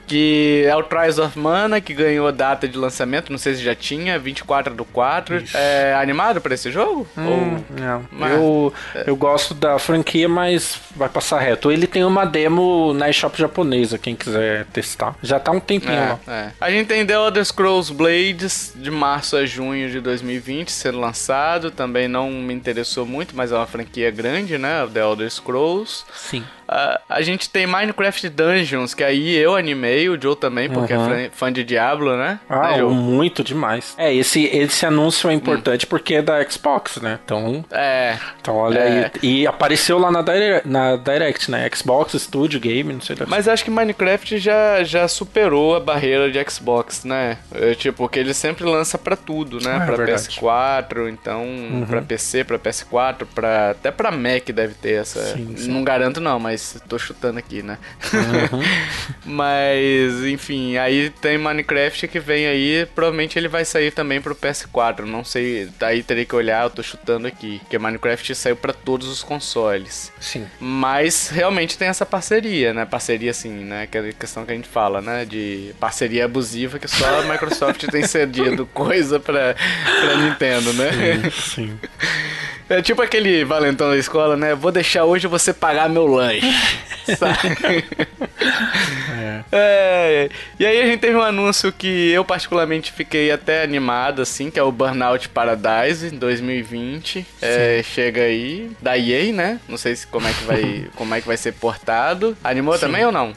Que 0.07 0.65
é 0.67 0.75
o 0.77 0.83
Trials 0.83 1.19
of 1.19 1.39
Mana, 1.39 1.81
que 1.81 1.95
ganhou 1.95 2.31
data 2.33 2.67
de 2.67 2.77
lançamento, 2.77 3.31
não 3.31 3.39
sei 3.39 3.55
se 3.55 3.63
já 3.63 3.75
tinha, 3.75 4.19
24 4.19 4.75
do 4.75 4.85
4. 4.85 5.45
É 5.55 5.95
animado 5.95 6.41
pra 6.41 6.55
esse 6.55 6.71
jogo? 6.73 7.07
Hum, 7.17 7.25
Ou... 7.27 7.65
não. 7.81 8.05
Mas- 8.11 8.33
Eu, 8.33 8.75
eu 9.07 9.17
gosto 9.17 9.55
da 9.55 9.79
franquia, 9.79 10.29
mas 10.29 10.81
vai 10.97 11.09
passar 11.09 11.39
reto. 11.39 11.71
Ele 11.71 11.87
tem 11.87 12.05
uma 12.05 12.25
demo 12.27 12.93
na 12.95 13.09
eShop 13.09 13.39
japonesa, 13.39 13.97
quem 13.97 14.17
quiser 14.17 14.65
testar. 14.73 15.15
Já 15.23 15.39
tá 15.39 15.53
um 15.53 15.61
tempinho 15.61 15.95
lá. 15.95 16.19
É, 16.27 16.31
é. 16.33 16.51
A 16.61 16.71
gente 16.71 16.89
tem 16.89 17.07
The 17.07 17.15
Elder 17.15 17.45
Scrolls 17.45 17.93
Blades 17.95 18.73
de 18.75 18.91
março 18.91 19.37
a 19.37 19.47
junho 19.47 19.89
de 19.89 20.01
2020 20.01 20.73
sendo 20.73 20.99
lançado. 20.99 21.71
Também 21.71 22.09
não 22.09 22.29
me 22.31 22.53
interessou 22.53 23.07
muito, 23.07 23.36
mas 23.37 23.53
é 23.53 23.57
uma 23.57 23.67
franquia 23.67 24.11
grande, 24.11 24.59
né? 24.59 24.87
The 24.93 25.01
Elder 25.01 25.31
Scrolls. 25.31 26.05
Sim. 26.13 26.43
Ah, 26.69 27.01
a 27.09 27.23
gente 27.23 27.49
tem 27.49 27.65
Minecraft 27.65 28.29
Dungeons, 28.29 28.93
que 28.93 29.05
aí 29.05 29.37
eu 29.37 29.55
animei, 29.55 30.09
o 30.09 30.21
Joe 30.21 30.35
também, 30.35 30.69
porque 30.69 30.93
Uhum. 30.93 31.13
é 31.13 31.31
fã- 31.33 31.53
de 31.53 31.63
Diablo, 31.63 32.17
né? 32.17 32.41
Ah, 32.49 32.73
né, 32.77 32.83
muito 32.83 33.45
demais. 33.45 33.95
É, 33.97 34.13
esse, 34.13 34.45
esse 34.47 34.85
anúncio 34.85 35.31
é 35.31 35.33
importante 35.33 35.87
porque 35.87 36.17
é 36.17 36.23
da 36.23 36.43
Xbox, 36.49 36.97
né? 36.97 37.21
Então, 37.25 37.65
É. 37.71 38.17
então 38.41 38.57
olha 38.57 38.81
É. 38.81 39.05
aí. 39.05 39.11
E 39.23 39.47
apareceu 39.47 39.97
lá 39.97 40.11
na, 40.11 40.23
dire- 40.23 40.63
na 40.65 40.97
Direct, 40.97 41.49
né? 41.53 41.71
Xbox 41.73 42.15
Studio 42.21 42.59
Game, 42.59 42.93
não 42.93 43.01
sei 43.01 43.15
da 43.15 43.27
Mas 43.27 43.47
acho 43.47 43.63
que 43.65 43.71
Minecraft 43.71 44.37
já, 44.39 44.83
já 44.83 45.07
superou 45.07 45.77
a 45.77 45.81
barreira 45.81 46.29
de 46.33 46.51
Xbox, 46.51 47.05
né? 47.05 47.39
É, 47.55 47.75
tipo, 47.75 48.09
que 48.09 48.19
ele 48.19 48.35
sempre 48.35 48.65
lança 48.65 48.99
pra 48.99 49.15
tudo, 49.15 49.61
né? 49.61 49.77
Ah, 49.79 49.83
é 49.85 49.87
pra 49.87 49.97
verdade. 49.97 50.23
PS4, 50.29 51.09
então 51.09 51.47
pra 51.89 52.03
PC, 52.03 52.43
pra 52.43 52.59
PS4, 52.59 53.25
pra, 53.27 53.71
até 53.71 53.91
pra 53.91 54.11
Mac 54.11 54.49
deve 54.53 54.75
ter 54.75 55.01
essa. 55.01 55.35
Sim, 55.35 55.55
sim. 55.57 55.71
Não 55.71 55.83
garanto 55.83 56.21
não, 56.21 56.39
mas 56.39 56.81
tô 56.89 56.99
chutando 56.99 57.39
aqui, 57.39 57.63
né? 57.63 57.79
mas, 59.25 60.25
enfim, 60.25 60.77
aí 60.77 61.11
tem 61.11 61.39
Minecraft 61.39 62.09
que 62.09 62.21
vem 62.21 62.47
aí, 62.47 62.87
provavelmente 62.95 63.39
ele 63.39 63.49
vai 63.49 63.65
sair 63.65 63.91
também 63.91 64.21
pro 64.21 64.35
PS4, 64.35 65.01
não 65.05 65.25
sei, 65.25 65.69
daí 65.79 66.03
teria 66.03 66.25
que 66.25 66.35
olhar, 66.35 66.65
eu 66.65 66.71
tô 66.71 66.83
chutando 66.83 67.27
aqui, 67.27 67.59
porque 67.61 67.79
Minecraft 67.79 68.35
saiu 68.35 68.57
pra 68.57 68.73
todos 68.73 69.09
os 69.09 69.23
consoles. 69.23 70.13
Sim. 70.21 70.47
Mas 70.61 71.29
realmente 71.29 71.77
tem 71.77 71.89
essa 71.89 72.07
parceria, 72.07 72.73
né? 72.73 72.85
Parceria 72.85 73.31
assim, 73.31 73.51
né? 73.51 73.83
Aquela 73.83 74.13
questão 74.13 74.45
que 74.45 74.53
a 74.53 74.55
gente 74.55 74.69
fala, 74.69 75.01
né? 75.01 75.25
De 75.25 75.75
parceria 75.81 76.25
abusiva 76.25 76.79
que 76.79 76.89
só 76.89 77.21
a 77.21 77.23
Microsoft 77.23 77.85
tem 77.91 78.07
cedido 78.07 78.67
coisa 78.67 79.19
pra, 79.19 79.55
pra 79.55 80.17
Nintendo, 80.17 80.73
né? 80.73 80.91
Sim. 81.33 81.79
É 82.69 82.83
tipo 82.83 83.01
aquele 83.01 83.16
valentão 83.45 83.91
da 83.91 83.97
escola, 83.97 84.37
né? 84.37 84.55
Vou 84.55 84.71
deixar 84.73 85.05
hoje 85.05 85.27
você 85.27 85.53
pagar 85.53 85.89
meu 85.89 86.07
lanche. 86.07 86.47
Sabe? 87.19 87.85
É, 89.53 90.29
E 90.59 90.67
aí 90.67 90.81
a 90.83 90.87
gente 90.87 91.01
teve 91.01 91.17
um 91.17 91.23
anúncio 91.23 91.73
que 91.73 92.11
eu 92.11 92.25
particularmente 92.25 92.93
fiquei 92.93 93.31
até 93.31 93.63
animado, 93.63 94.23
assim, 94.23 94.51
que 94.51 94.59
é 94.59 94.63
o 94.63 94.73
Burnout 94.73 95.29
Paradise 95.29 96.11
2020. 96.11 97.27
É, 97.41 97.83
chega 97.85 98.23
aí, 98.23 98.71
da 98.81 98.99
EA, 98.99 99.33
né? 99.33 99.61
Não 99.69 99.77
sei 99.77 99.95
se 99.95 100.07
como 100.07 100.27
é 100.27 100.33
que 100.33 100.45
vai, 100.45 100.87
como 100.97 101.15
é 101.15 101.21
que 101.21 101.27
vai 101.27 101.37
ser 101.37 101.53
portado. 101.53 102.37
Animou 102.43 102.79
também 102.79 103.05
ou 103.05 103.13
não? 103.13 103.33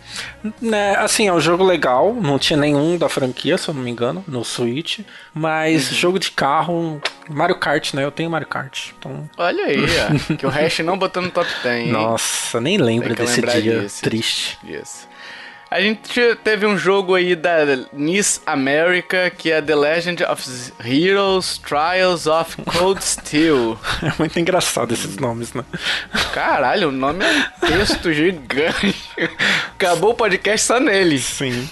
Né, 0.61 0.95
assim, 0.97 1.27
é 1.27 1.33
um 1.33 1.39
jogo 1.39 1.63
legal, 1.63 2.13
não 2.13 2.39
tinha 2.39 2.57
nenhum 2.57 2.97
da 2.97 3.09
franquia, 3.09 3.57
se 3.57 3.67
eu 3.67 3.73
não 3.73 3.83
me 3.83 3.91
engano, 3.91 4.23
no 4.27 4.43
Switch. 4.43 4.99
Mas 5.39 5.85
jogo 5.95 6.19
de 6.19 6.31
carro, 6.31 7.01
Mario 7.29 7.55
Kart, 7.57 7.93
né? 7.93 8.03
Eu 8.03 8.11
tenho 8.11 8.29
Mario 8.29 8.47
Kart. 8.47 8.89
Então, 8.99 9.29
Olha 9.37 9.65
aí, 9.65 9.77
ó, 9.85 10.35
que 10.35 10.45
o 10.45 10.49
Hash 10.49 10.79
não 10.79 10.97
botou 10.97 11.23
no 11.23 11.31
top 11.31 11.49
10. 11.63 11.85
hein? 11.85 11.91
nossa, 11.93 12.59
nem 12.59 12.77
lembro 12.77 13.15
desse 13.15 13.41
dia 13.41 13.81
disso. 13.81 14.01
triste. 14.03 14.57
Isso. 14.65 15.07
A 15.71 15.79
gente 15.79 16.35
teve 16.43 16.65
um 16.65 16.75
jogo 16.75 17.13
aí 17.13 17.35
da 17.35 17.59
NIS 17.93 18.41
America, 18.43 19.29
que 19.29 19.51
é 19.51 19.61
The 19.61 19.75
Legend 19.75 20.23
of 20.23 20.43
Heroes 20.83 21.59
Trials 21.59 22.25
of 22.25 22.57
Cold 22.63 23.03
Steel. 23.03 23.79
É 24.01 24.11
muito 24.17 24.39
engraçado 24.39 24.93
esses 24.93 25.17
nomes, 25.17 25.53
né? 25.53 25.63
Caralho, 26.33 26.89
o 26.89 26.91
nome 26.91 27.23
é 27.23 27.29
um 27.29 27.67
texto 27.67 28.11
gigante. 28.11 28.95
Acabou 29.75 30.11
o 30.11 30.15
podcast 30.15 30.65
só 30.65 30.79
nele. 30.79 31.19
Sim. 31.19 31.69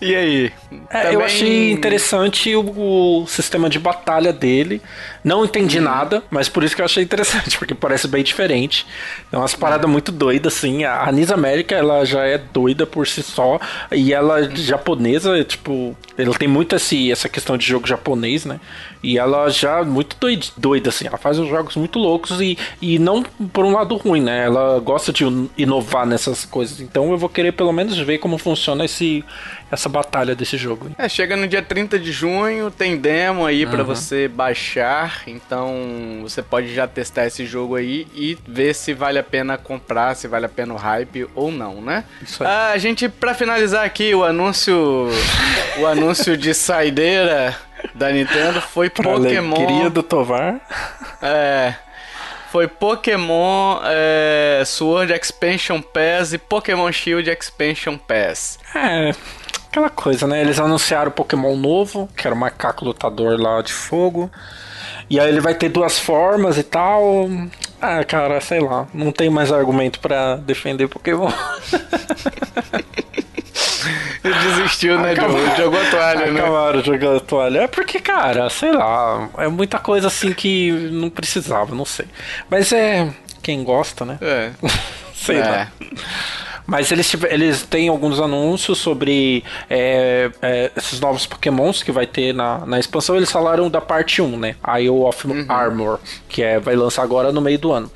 E 0.00 0.14
aí? 0.14 0.52
É, 0.90 0.98
Também- 1.02 1.14
Eu 1.14 1.24
achei 1.24 1.72
interessante 1.72 2.54
o, 2.54 3.22
o 3.22 3.26
sistema 3.26 3.68
de 3.68 3.80
batalha 3.80 4.32
dele. 4.32 4.80
Não 5.24 5.44
entendi 5.44 5.80
nada, 5.80 6.22
mas 6.30 6.48
por 6.48 6.62
isso 6.62 6.76
que 6.76 6.80
eu 6.80 6.84
achei 6.84 7.02
interessante, 7.02 7.56
porque 7.58 7.74
parece 7.74 8.06
bem 8.06 8.22
diferente. 8.22 8.86
É 9.32 9.36
umas 9.36 9.54
paradas 9.56 9.90
muito 9.90 10.12
doidas, 10.12 10.56
assim. 10.56 10.84
A 10.84 11.08
Anis 11.08 11.32
América, 11.32 11.74
ela 11.74 12.04
já 12.04 12.24
é 12.24 12.38
doida 12.38 12.86
por 12.86 13.08
si 13.08 13.22
só. 13.24 13.58
E 13.90 14.12
ela 14.12 14.40
é 14.40 14.54
japonesa, 14.54 15.42
tipo, 15.44 15.96
ela 16.16 16.34
tem 16.34 16.46
muito 16.48 16.76
esse, 16.76 17.10
essa 17.10 17.28
questão 17.28 17.56
de 17.58 17.66
jogo 17.66 17.86
japonês, 17.86 18.44
né? 18.44 18.60
E 19.02 19.18
ela 19.18 19.48
já 19.48 19.80
é 19.80 19.84
muito 19.84 20.16
doida, 20.20 20.46
doida 20.56 20.88
assim. 20.90 21.06
Ela 21.08 21.18
faz 21.18 21.38
uns 21.40 21.48
jogos 21.48 21.74
muito 21.76 21.98
loucos 21.98 22.40
e, 22.40 22.56
e 22.80 22.98
não 23.00 23.22
por 23.52 23.64
um 23.64 23.72
lado 23.72 23.96
ruim, 23.96 24.20
né? 24.20 24.44
Ela 24.44 24.78
gosta 24.78 25.12
de 25.12 25.24
inovar 25.56 26.06
nessas 26.06 26.44
coisas. 26.44 26.80
Então 26.80 27.10
eu 27.10 27.18
vou 27.18 27.28
querer 27.28 27.52
pelo 27.52 27.72
menos 27.72 27.98
ver 27.98 28.18
como 28.18 28.38
funciona 28.38 28.84
esse, 28.84 29.24
essa 29.70 29.88
batalha 29.88 30.34
desse 30.34 30.56
jogo. 30.56 30.90
É, 30.98 31.08
chega 31.08 31.36
no 31.36 31.46
dia 31.46 31.62
30 31.62 31.98
de 31.98 32.12
junho, 32.12 32.70
tem 32.70 32.96
demo 32.96 33.44
aí 33.44 33.66
pra 33.66 33.82
você 33.82 34.28
baixar, 34.28 35.22
então 35.26 36.20
você 36.22 36.42
pode 36.42 36.74
já 36.74 36.86
testar 36.86 37.26
esse 37.26 37.44
jogo 37.44 37.76
aí 37.76 38.06
e 38.14 38.38
ver 38.46 38.74
se 38.74 38.92
vale 38.94 39.18
a 39.18 39.22
pena 39.22 39.58
comprar, 39.58 40.14
se 40.14 40.26
vale 40.26 40.46
a 40.46 40.48
pena 40.48 40.74
o 40.74 40.76
hype 40.76 41.28
ou 41.34 41.50
não, 41.50 41.80
né? 41.80 42.04
Isso 42.22 42.42
aí. 42.42 42.50
Ah, 42.50 42.70
a 42.70 42.78
gente, 42.78 43.08
pra 43.08 43.34
finalizar 43.34 43.84
aqui, 43.84 44.14
o 44.14 44.24
anúncio 44.24 45.08
o 45.78 45.86
anúncio 45.86 46.36
de 46.36 46.54
saideira 46.54 47.56
da 47.94 48.10
Nintendo 48.10 48.60
foi 48.60 48.90
Pra 48.90 49.04
Pokémon... 49.04 49.54
alegria 49.56 49.90
do 49.90 50.02
Tovar. 50.02 50.60
É. 51.22 51.74
Foi 52.50 52.66
Pokémon 52.66 53.78
é, 53.84 54.62
Sword 54.64 55.12
Expansion 55.12 55.82
Pass 55.82 56.32
e 56.32 56.38
Pokémon 56.38 56.90
Shield 56.90 57.28
Expansion 57.30 57.98
Pass. 57.98 58.58
É, 58.74 59.12
aquela 59.78 59.90
coisa, 59.90 60.26
né? 60.26 60.40
Eles 60.40 60.58
anunciaram 60.58 61.08
o 61.08 61.12
Pokémon 61.12 61.56
novo, 61.56 62.08
que 62.16 62.26
era 62.26 62.34
o 62.34 62.38
macaco 62.38 62.84
lutador 62.84 63.40
lá 63.40 63.62
de 63.62 63.72
fogo. 63.72 64.30
E 65.08 65.18
aí 65.18 65.28
ele 65.28 65.40
vai 65.40 65.54
ter 65.54 65.68
duas 65.70 65.98
formas 65.98 66.58
e 66.58 66.62
tal. 66.62 67.28
Ah, 67.80 68.04
cara, 68.04 68.40
sei 68.40 68.60
lá. 68.60 68.86
Não 68.92 69.10
tem 69.12 69.30
mais 69.30 69.50
argumento 69.52 70.00
pra 70.00 70.36
defender 70.36 70.88
Pokémon. 70.88 71.30
Ele 74.24 74.34
desistiu, 74.34 74.98
né? 75.00 75.12
Acabou. 75.12 75.38
Jogou, 75.56 75.80
a 75.80 75.90
toalha, 75.90 76.26
né? 76.32 76.40
Acabaram 76.40 76.82
jogando 76.82 77.16
a 77.16 77.20
toalha. 77.20 77.60
É 77.60 77.66
porque, 77.68 78.00
cara, 78.00 78.50
sei 78.50 78.72
lá. 78.72 79.28
É 79.38 79.48
muita 79.48 79.78
coisa 79.78 80.08
assim 80.08 80.32
que 80.32 80.72
não 80.92 81.08
precisava, 81.08 81.74
não 81.74 81.84
sei. 81.84 82.06
Mas 82.50 82.72
é. 82.72 83.08
Quem 83.42 83.62
gosta, 83.64 84.04
né? 84.04 84.18
É. 84.20 84.50
Sei 85.14 85.36
É. 85.38 85.40
lá. 85.42 85.68
Mas 86.70 86.92
eles, 86.92 87.10
eles 87.30 87.62
têm 87.62 87.88
alguns 87.88 88.20
anúncios 88.20 88.76
sobre 88.76 89.42
é, 89.70 90.30
é, 90.42 90.70
esses 90.76 91.00
novos 91.00 91.24
pokémons 91.24 91.82
que 91.82 91.90
vai 91.90 92.06
ter 92.06 92.34
na, 92.34 92.66
na 92.66 92.78
expansão. 92.78 93.16
Eles 93.16 93.32
falaram 93.32 93.70
da 93.70 93.80
parte 93.80 94.20
1, 94.20 94.36
né? 94.36 94.54
Isle 94.78 94.90
of 94.90 95.46
Armor, 95.48 95.98
que 96.28 96.42
é, 96.42 96.60
vai 96.60 96.76
lançar 96.76 97.02
agora 97.02 97.32
no 97.32 97.40
meio 97.40 97.58
do 97.58 97.72
ano. 97.72 97.90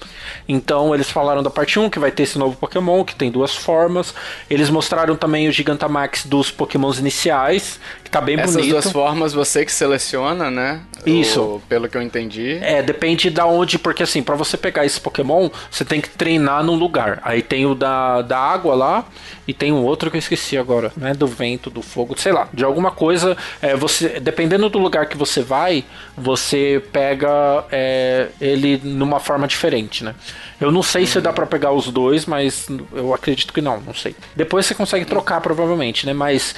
Então 0.48 0.94
eles 0.94 1.10
falaram 1.10 1.42
da 1.42 1.50
parte 1.50 1.78
1, 1.78 1.90
que 1.90 1.98
vai 1.98 2.10
ter 2.10 2.22
esse 2.22 2.38
novo 2.38 2.56
pokémon, 2.56 3.04
que 3.04 3.14
tem 3.14 3.30
duas 3.30 3.54
formas. 3.54 4.14
Eles 4.48 4.70
mostraram 4.70 5.16
também 5.16 5.46
o 5.48 5.52
Gigantamax 5.52 6.24
dos 6.24 6.50
pokémons 6.50 6.98
iniciais, 6.98 7.78
tá 8.12 8.20
bem 8.20 8.38
Essas 8.38 8.54
bonito. 8.54 8.70
duas 8.70 8.92
formas 8.92 9.32
você 9.32 9.64
que 9.64 9.72
seleciona, 9.72 10.50
né? 10.50 10.80
Isso. 11.04 11.40
O- 11.42 11.62
pelo 11.68 11.88
que 11.88 11.96
eu 11.96 12.02
entendi. 12.02 12.58
É, 12.62 12.80
depende 12.82 13.28
da 13.30 13.44
onde, 13.46 13.78
porque 13.78 14.02
assim, 14.04 14.22
pra 14.22 14.36
você 14.36 14.56
pegar 14.56 14.86
esse 14.86 15.00
Pokémon, 15.00 15.50
você 15.70 15.84
tem 15.84 16.00
que 16.00 16.08
treinar 16.10 16.62
num 16.62 16.76
lugar. 16.76 17.20
Aí 17.24 17.42
tem 17.42 17.66
o 17.66 17.74
da, 17.74 18.22
da 18.22 18.38
água 18.38 18.74
lá, 18.74 19.04
e 19.48 19.52
tem 19.52 19.72
um 19.72 19.82
outro 19.82 20.08
que 20.10 20.16
eu 20.16 20.20
esqueci 20.20 20.56
agora, 20.56 20.92
né? 20.96 21.14
Do 21.14 21.26
vento, 21.26 21.68
do 21.70 21.82
fogo, 21.82 22.16
sei 22.16 22.30
lá, 22.32 22.46
de 22.54 22.64
alguma 22.64 22.92
coisa. 22.92 23.36
É, 23.60 23.74
você, 23.74 24.20
dependendo 24.20 24.68
do 24.68 24.78
lugar 24.78 25.06
que 25.06 25.16
você 25.16 25.42
vai, 25.42 25.84
você 26.16 26.80
pega 26.92 27.64
é, 27.72 28.28
ele 28.40 28.80
numa 28.84 29.18
forma 29.18 29.48
diferente, 29.48 30.04
né? 30.04 30.14
Eu 30.60 30.70
não 30.70 30.82
sei 30.82 31.06
se 31.06 31.20
dá 31.20 31.32
pra 31.32 31.44
pegar 31.44 31.72
os 31.72 31.88
dois, 31.88 32.24
mas 32.24 32.68
eu 32.92 33.12
acredito 33.12 33.52
que 33.52 33.60
não, 33.60 33.80
não 33.80 33.92
sei. 33.94 34.14
Depois 34.36 34.64
você 34.64 34.74
consegue 34.76 35.04
trocar, 35.04 35.40
provavelmente, 35.40 36.06
né? 36.06 36.12
Mas 36.12 36.54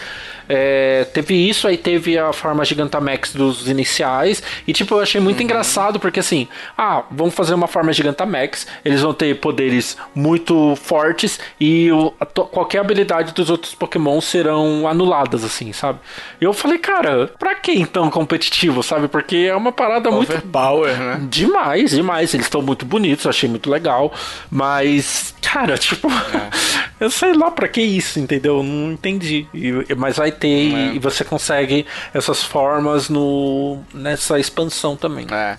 é, 0.48 1.04
teve 1.12 1.34
isso, 1.34 1.66
aí 1.68 1.76
teve 1.76 2.18
a 2.18 2.32
forma 2.32 2.64
Gigantamax 2.64 3.32
dos 3.34 3.68
iniciais. 3.68 4.42
E 4.66 4.72
tipo, 4.72 4.94
eu 4.94 5.00
achei 5.00 5.20
muito 5.20 5.42
engraçado, 5.42 5.98
porque 6.00 6.20
assim, 6.20 6.48
ah, 6.76 7.02
vamos 7.10 7.34
fazer 7.34 7.54
uma 7.54 7.66
forma 7.66 7.92
Gigantamax, 7.92 8.66
eles 8.84 9.00
vão 9.02 9.14
ter 9.14 9.34
poderes 9.40 9.96
muito 10.14 10.76
fortes 10.76 11.38
e 11.60 11.90
o- 11.92 12.12
a 12.20 12.26
qualquer 12.26 12.78
habilidade 12.80 13.32
dos 13.32 13.50
outros 13.50 13.74
Pokémon 13.74 14.20
serão 14.20 14.86
anuladas, 14.88 15.44
assim, 15.44 15.72
sabe? 15.72 15.98
E 16.40 16.44
eu 16.44 16.52
falei, 16.52 16.78
cara, 16.78 17.30
pra 17.38 17.54
que 17.54 17.72
então 17.72 18.10
competitivo, 18.10 18.82
sabe? 18.82 19.08
Porque 19.08 19.36
é 19.36 19.54
uma 19.56 19.72
parada 19.72 20.10
muito 20.10 20.30
Overpower, 20.30 20.96
né? 20.98 21.20
Demais, 21.28 21.90
demais. 21.90 22.32
Eles 22.34 22.46
estão 22.46 22.62
muito 22.62 22.84
bonitos, 22.84 23.26
achei 23.26 23.48
muito 23.48 23.70
legal. 23.70 24.12
Mas, 24.50 25.34
cara, 25.42 25.76
tipo, 25.78 26.08
eu 27.00 27.10
sei 27.10 27.32
lá 27.34 27.50
pra 27.50 27.68
que 27.68 27.80
isso, 27.80 28.18
entendeu? 28.20 28.62
Não 28.62 28.92
entendi. 28.92 29.46
E- 29.52 29.94
mas 29.96 30.16
vai 30.16 30.30
ter 30.32 30.48
e- 30.48 30.96
e 30.96 30.98
você 30.98 31.24
consegue 31.24 31.84
essas 32.12 32.42
formas 32.42 33.08
no 33.08 33.80
nessa 33.92 34.38
expansão 34.38 34.96
também. 34.96 35.26
É. 35.30 35.58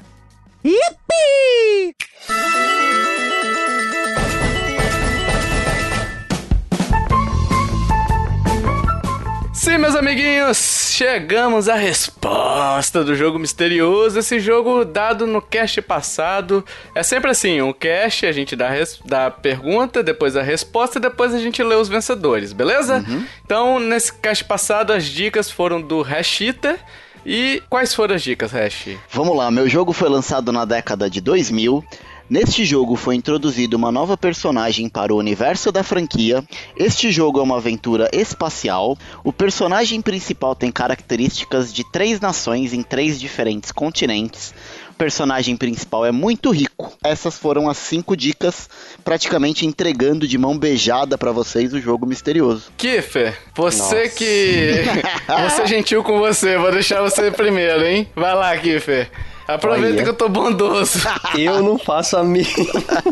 Sim, 9.53 9.77
meus 9.77 9.95
amiguinhos, 9.95 10.57
chegamos 10.95 11.67
à 11.67 11.75
resposta 11.75 13.03
do 13.03 13.15
jogo 13.15 13.37
misterioso. 13.37 14.17
Esse 14.17 14.39
jogo 14.39 14.85
dado 14.85 15.27
no 15.27 15.41
cast 15.41 15.81
passado. 15.81 16.63
É 16.93 17.03
sempre 17.03 17.29
assim: 17.29 17.61
um 17.61 17.73
cast, 17.73 18.25
a 18.25 18.31
gente 18.31 18.55
dá, 18.55 18.69
dá 19.03 19.25
a 19.27 19.31
pergunta, 19.31 20.01
depois 20.01 20.37
a 20.37 20.41
resposta, 20.41 20.99
depois 20.99 21.33
a 21.33 21.39
gente 21.39 21.61
lê 21.61 21.75
os 21.75 21.89
vencedores, 21.89 22.53
beleza? 22.53 23.03
Então, 23.43 23.77
nesse 23.77 24.13
cast 24.13 24.45
passado, 24.45 24.93
as 24.93 25.03
dicas 25.03 25.51
foram 25.51 25.81
do 25.81 26.01
Hashita. 26.01 26.77
E 27.25 27.61
quais 27.69 27.93
foram 27.93 28.15
as 28.15 28.21
dicas, 28.21 28.51
Hash? 28.51 28.89
Vamos 29.09 29.35
lá, 29.35 29.49
meu 29.49 29.67
jogo 29.67 29.91
foi 29.91 30.07
lançado 30.07 30.51
na 30.51 30.63
década 30.63 31.09
de 31.09 31.19
2000. 31.19 31.83
Neste 32.27 32.65
jogo 32.65 32.95
foi 32.95 33.15
introduzida 33.15 33.77
uma 33.77 33.91
nova 33.91 34.17
personagem 34.17 34.89
para 34.89 35.13
o 35.13 35.17
universo 35.17 35.71
da 35.71 35.83
franquia. 35.83 36.43
Este 36.75 37.11
jogo 37.11 37.39
é 37.39 37.43
uma 37.43 37.57
aventura 37.57 38.09
espacial. 38.11 38.97
O 39.23 39.31
personagem 39.31 40.01
principal 40.01 40.55
tem 40.55 40.71
características 40.71 41.71
de 41.71 41.83
três 41.91 42.19
nações 42.19 42.73
em 42.73 42.81
três 42.81 43.19
diferentes 43.19 43.71
continentes. 43.71 44.55
O 44.89 44.95
personagem 44.95 45.55
principal 45.55 46.03
é 46.03 46.11
muito 46.11 46.49
rico. 46.49 46.97
Essas 47.03 47.37
foram 47.37 47.69
as 47.69 47.77
cinco 47.77 48.17
dicas, 48.17 48.67
praticamente 49.03 49.65
entregando 49.65 50.27
de 50.27 50.37
mão 50.37 50.57
beijada 50.57 51.19
para 51.19 51.31
vocês 51.31 51.73
o 51.73 51.79
jogo 51.79 52.07
misterioso. 52.07 52.71
Kiffer, 52.75 53.37
você 53.53 53.77
Nossa. 53.77 54.09
que. 54.09 54.71
Vou 55.27 55.49
ser 55.51 55.67
gentil 55.67 56.03
com 56.03 56.17
você, 56.17 56.57
vou 56.57 56.71
deixar 56.71 57.01
você 57.01 57.29
primeiro, 57.29 57.83
hein? 57.85 58.07
Vai 58.15 58.33
lá, 58.33 58.57
Kiffer. 58.57 59.11
Aproveita 59.47 59.93
Olha. 59.93 60.03
que 60.03 60.09
eu 60.09 60.13
tô 60.13 60.27
bondoso. 60.27 60.99
Eu 61.37 61.61
não 61.61 61.77
faço 61.77 62.17
a 62.17 62.23
minha. 62.23 62.45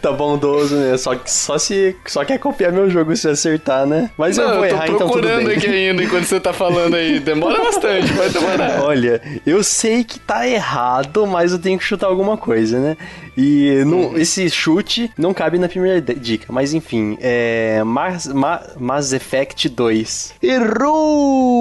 tá 0.00 0.12
bondoso, 0.12 0.74
né? 0.76 0.96
Só, 0.96 1.14
que- 1.14 1.30
só 1.30 1.58
se 1.58 1.96
só 2.06 2.24
quer 2.24 2.38
copiar 2.38 2.72
meu 2.72 2.88
jogo 2.90 3.14
se 3.16 3.28
acertar, 3.28 3.86
né? 3.86 4.10
Mas 4.16 4.38
eu 4.38 4.48
Não, 4.48 4.56
vou 4.56 4.64
eu 4.64 4.70
tô 4.70 4.74
errar, 4.76 4.84
então 4.86 4.98
tudo 5.08 5.20
procurando 5.20 5.46
bem. 5.48 5.56
aqui 5.56 5.66
ainda 5.66 6.02
enquanto 6.02 6.24
você 6.24 6.40
tá 6.40 6.52
falando 6.52 6.94
aí. 6.94 7.18
Demora 7.18 7.62
bastante, 7.64 8.12
vai 8.12 8.28
demorar. 8.30 8.82
Olha, 8.82 9.20
eu 9.44 9.62
sei 9.62 10.04
que 10.04 10.18
tá 10.18 10.46
errado, 10.46 11.26
mas 11.26 11.52
eu 11.52 11.58
tenho 11.58 11.78
que 11.78 11.84
chutar 11.84 12.06
alguma 12.06 12.36
coisa, 12.36 12.78
né? 12.78 12.96
E 13.36 13.84
não- 13.84 14.16
esse 14.16 14.48
chute 14.48 15.10
não 15.18 15.34
cabe 15.34 15.58
na 15.58 15.68
primeira 15.68 16.00
dica, 16.00 16.46
mas 16.50 16.72
enfim, 16.72 17.18
é. 17.20 17.82
Mass, 17.84 18.26
Ma- 18.28 18.62
Mass 18.78 19.12
Effect 19.12 19.68
2. 19.68 20.32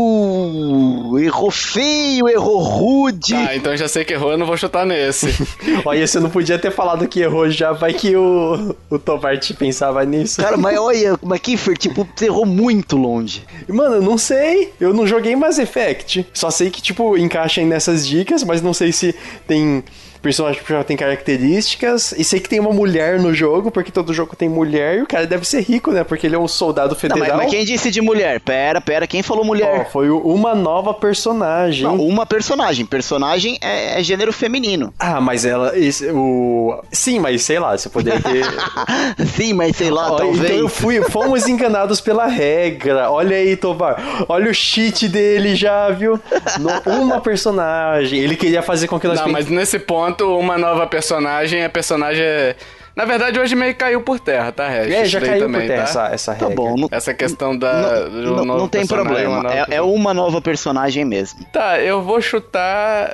Errou! 0.06 1.20
Errou 1.20 1.52
feio, 1.52 2.28
errou 2.30 2.60
rude. 2.60 3.34
Tá, 3.34 3.56
então 3.56 3.76
já 3.76 3.88
sei 3.88 4.04
que 4.06 4.14
errou, 4.14 4.32
eu 4.32 4.38
não 4.38 4.46
vou 4.46 4.58
chutar 4.58 4.86
nesse. 4.86 5.28
Olha, 5.86 6.06
você 6.06 6.20
não 6.20 6.30
podia 6.30 6.58
ter 6.60 6.72
falado 6.72 7.08
que 7.08 7.20
errou 7.22 7.50
já, 7.50 7.72
vai 7.72 7.94
que 7.94 8.16
o, 8.16 8.76
o 8.90 9.00
Tobart 9.00 9.52
pensava 9.54 10.04
nisso. 10.06 10.42
Cara, 10.42 10.58
mas 10.58 10.78
olha, 10.78 11.18
mas 11.22 11.40
Kiffer, 11.40 11.78
tipo, 11.78 12.08
você 12.16 12.26
errou 12.26 12.46
muito 12.46 12.98
longe. 12.98 13.44
Mano, 13.68 13.96
eu 13.96 14.02
não 14.02 14.18
sei. 14.18 14.72
Eu 14.80 14.94
não 14.94 15.06
joguei 15.08 15.36
Mass 15.36 15.58
Effect. 15.60 16.26
Só 16.34 16.50
sei 16.50 16.70
que, 16.70 16.82
tipo, 16.82 17.18
encaixa 17.18 17.62
aí 17.62 17.68
nessas 17.68 18.08
dicas, 18.08 18.44
mas 18.44 18.62
não 18.62 18.74
sei 18.74 18.92
se 18.92 19.14
tem 19.48 19.84
personagem 20.26 20.60
que 20.64 20.74
já 20.74 20.84
tem 20.84 20.98
características. 20.98 22.14
E 22.18 22.24
sei 22.24 22.40
que 22.40 22.50
tem 22.50 22.60
uma 22.60 22.72
mulher 22.74 23.20
no 23.20 23.32
jogo, 23.34 23.70
porque 23.70 23.92
todo 23.92 24.12
jogo 24.14 24.36
tem 24.36 24.50
mulher. 24.50 24.98
E 24.98 25.02
o 25.04 25.08
cara 25.08 25.28
deve 25.28 25.46
ser 25.48 25.62
rico, 25.62 25.92
né? 25.92 26.04
Porque 26.04 26.26
ele 26.26 26.36
é 26.36 26.40
um 26.40 26.48
soldado 26.48 26.94
Não, 26.94 27.00
federal. 27.00 27.28
mas, 27.38 27.38
mas 27.38 27.52
quem 27.52 27.64
disse 27.64 27.92
de 27.92 28.02
mulher? 28.02 28.40
Pera, 28.40 28.82
pera, 28.82 29.06
quem 29.06 29.22
falou 29.22 29.46
mulher? 29.46 29.90
foi 29.92 30.10
o- 30.10 30.20
uma 30.20 30.56
nova 30.56 30.94
personagem. 30.94 31.84
Não, 31.84 31.96
uma 31.98 32.26
personagem. 32.26 32.86
Personagem 32.86 33.58
é, 33.62 34.00
é 34.00 34.04
gênero 34.04 34.34
feminino. 34.34 34.92
Ah, 35.00 35.22
mas 35.22 35.46
ela. 35.46 35.78
esse- 35.78 36.10
o... 36.12 36.82
Sim, 36.92 37.20
mas 37.20 37.44
sei 37.44 37.60
lá, 37.60 37.78
você 37.78 37.88
poderia 37.90 38.20
ter. 38.20 38.44
Sim, 39.36 39.54
mas 39.54 39.76
sei 39.76 39.90
lá, 39.92 40.12
Ó, 40.12 40.16
talvez. 40.18 40.44
Então 40.44 40.56
eu 40.58 40.70
fui, 40.70 41.02
fomos 41.10 41.48
enganados 41.48 42.02
pela 42.02 42.26
regra. 42.26 43.12
Olha 43.12 43.38
aí, 43.38 43.56
Tovar. 43.56 44.26
Olha 44.28 44.50
o 44.50 44.54
cheat 44.54 45.08
dele 45.08 45.56
já, 45.56 45.90
viu? 45.92 46.20
No- 46.60 47.04
uma 47.04 47.22
personagem. 47.22 48.20
Ele 48.20 48.36
queria 48.36 48.62
fazer 48.62 48.88
com 48.88 49.00
que 49.00 49.08
nós 49.08 49.20
Não, 49.20 49.28
mas 49.30 49.48
nesse 49.50 49.78
ponto, 49.80 50.15
uma 50.24 50.58
nova 50.58 50.86
personagem, 50.88 51.64
a 51.64 51.70
personagem 51.70 52.24
é. 52.24 52.56
Na 52.96 53.04
verdade, 53.04 53.38
hoje 53.38 53.56
meio 53.56 53.76
caiu 53.76 54.00
por 54.02 54.22
terra, 54.22 54.54
tá, 54.54 54.70
Hash? 54.70 54.90
É, 54.90 55.04
já 55.04 55.20
caiu 55.20 55.40
também, 55.42 55.62
por 55.62 55.68
terra 55.68 55.84
tá? 55.84 55.90
essa, 55.90 56.08
essa 56.14 56.34
Tá 56.34 56.48
regra. 56.48 56.56
bom, 56.56 56.76
não, 56.78 56.88
Essa 56.90 57.14
questão 57.14 57.58
da. 57.58 58.06
do 58.08 58.22
não, 58.38 58.46
não 58.46 58.68
tem 58.70 58.88
problema. 58.88 59.40
uma 59.42 59.54
É, 59.54 59.66
é 59.76 59.82
uma 59.82 60.14
nova 60.14 60.40
personagem 60.40 61.04
mesmo. 61.04 61.44
Tá, 61.52 61.78
eu 61.82 62.02
vou 62.02 62.22
chutar. 62.22 63.14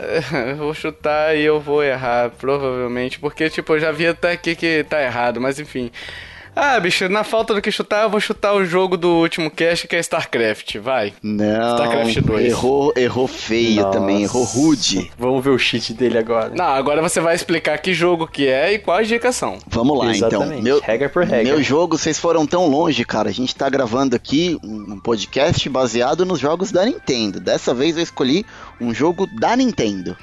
eu 0.49 0.57
vou 0.63 0.73
chutar 0.75 1.35
e 1.35 1.41
eu 1.43 1.59
vou 1.59 1.83
errar, 1.83 2.29
provavelmente. 2.37 3.17
Porque, 3.19 3.49
tipo, 3.49 3.73
eu 3.73 3.79
já 3.79 3.91
vi 3.91 4.05
até 4.05 4.33
aqui 4.33 4.55
que 4.55 4.85
tá 4.87 5.01
errado, 5.01 5.41
mas 5.41 5.59
enfim. 5.59 5.89
Ah, 6.55 6.79
bicho, 6.79 7.07
na 7.07 7.23
falta 7.23 7.53
do 7.53 7.61
que 7.61 7.71
chutar, 7.71 8.03
eu 8.03 8.09
vou 8.09 8.19
chutar 8.19 8.53
o 8.53 8.65
jogo 8.65 8.97
do 8.97 9.09
último 9.09 9.49
cast, 9.49 9.87
que 9.87 9.95
é 9.95 9.99
StarCraft. 9.99 10.77
Vai. 10.77 11.13
Não. 11.23 11.75
StarCraft 11.75 12.19
2. 12.19 12.45
Errou, 12.45 12.93
errou 12.95 13.27
feio 13.27 13.81
Nossa. 13.83 13.97
também, 13.99 14.23
errou 14.23 14.43
rude. 14.43 15.11
Vamos 15.17 15.43
ver 15.43 15.51
o 15.51 15.57
cheat 15.57 15.93
dele 15.93 16.17
agora. 16.17 16.51
Não, 16.53 16.65
agora 16.65 17.01
você 17.01 17.19
vai 17.19 17.35
explicar 17.35 17.77
que 17.77 17.93
jogo 17.93 18.27
que 18.27 18.47
é 18.47 18.73
e 18.73 18.79
quais 18.79 19.07
dicas 19.07 19.35
são. 19.35 19.57
Vamos 19.67 19.97
lá, 19.97 20.11
Exatamente, 20.11 20.51
então. 20.51 20.61
Meu, 20.61 20.79
regra 20.81 21.09
por 21.09 21.23
regra. 21.23 21.53
Meu 21.53 21.63
jogo, 21.63 21.97
vocês 21.97 22.19
foram 22.19 22.45
tão 22.45 22.67
longe, 22.67 23.03
cara. 23.05 23.29
A 23.29 23.33
gente 23.33 23.55
tá 23.55 23.69
gravando 23.69 24.15
aqui 24.15 24.59
um 24.63 24.81
um 24.91 24.99
podcast 24.99 25.67
baseado 25.69 26.25
nos 26.25 26.39
jogos 26.39 26.71
da 26.71 26.85
Nintendo. 26.85 27.39
Dessa 27.39 27.73
vez 27.73 27.95
eu 27.97 28.03
escolhi 28.03 28.45
um 28.79 28.93
jogo 28.93 29.27
da 29.39 29.55
Nintendo. 29.55 30.17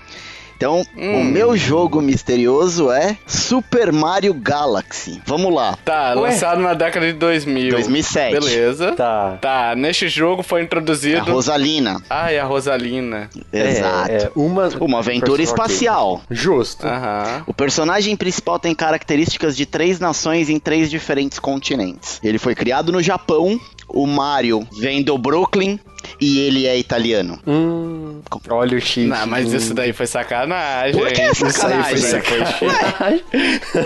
Então, 0.59 0.81
o 0.97 1.01
Hum. 1.01 1.23
meu 1.23 1.57
jogo 1.57 2.03
misterioso 2.03 2.91
é 2.91 3.17
Super 3.25 3.93
Mario 3.93 4.35
Galaxy. 4.35 5.23
Vamos 5.25 5.55
lá. 5.55 5.79
Tá, 5.85 6.15
Ué? 6.17 6.31
lançado 6.31 6.61
na 6.61 6.75
década 6.75 7.07
de 7.07 7.13
2000. 7.13 7.71
2007. 7.71 8.33
Beleza. 8.33 8.93
Tá. 8.97 9.39
Tá, 9.41 9.77
neste 9.77 10.09
jogo 10.09 10.43
foi 10.43 10.61
A 10.61 10.65
introduzido. 10.65 11.31
Rosalina. 11.31 12.03
Ah, 12.11 12.33
e 12.33 12.39
a 12.41 12.45
Rosalina. 12.45 13.31
Exato. 13.53 14.11
É, 14.11 14.17
é, 14.25 14.31
uma, 14.35 14.67
Uma 14.81 14.99
aventura 14.99 15.41
espacial. 15.41 16.23
Justo. 16.29 16.85
Aham. 16.85 17.45
O 17.47 17.55
personagem 17.55 18.17
principal 18.17 18.59
tem 18.59 18.75
características 18.75 19.57
de 19.57 19.65
três 19.65 20.01
nações 20.01 20.51
em 20.51 20.59
três 20.59 20.91
diferentes 20.91 21.39
continentes. 21.39 22.19
Ele 22.21 22.37
foi 22.39 22.57
criado 22.57 22.91
no 22.91 23.01
Japão. 23.01 23.61
O 23.89 24.07
Mario 24.07 24.67
vem 24.79 25.03
do 25.03 25.17
Brooklyn 25.17 25.79
e 26.21 26.39
ele 26.41 26.67
é 26.67 26.79
italiano. 26.79 27.39
Hum, 27.47 28.21
olha 28.51 28.77
o 28.77 28.81
cheat. 28.81 29.09
Não, 29.09 29.27
mas 29.27 29.53
Hum. 29.53 29.57
isso 29.57 29.75
daí 29.75 29.93
foi 29.93 30.07
sacanagem. 30.07 30.93
Por 31.01 31.11
que 31.13 31.23
Isso 31.23 31.47
aí 31.47 31.53
sacanagem? 31.53 31.97
foi 31.99 32.11
sacanagem. 32.11 33.25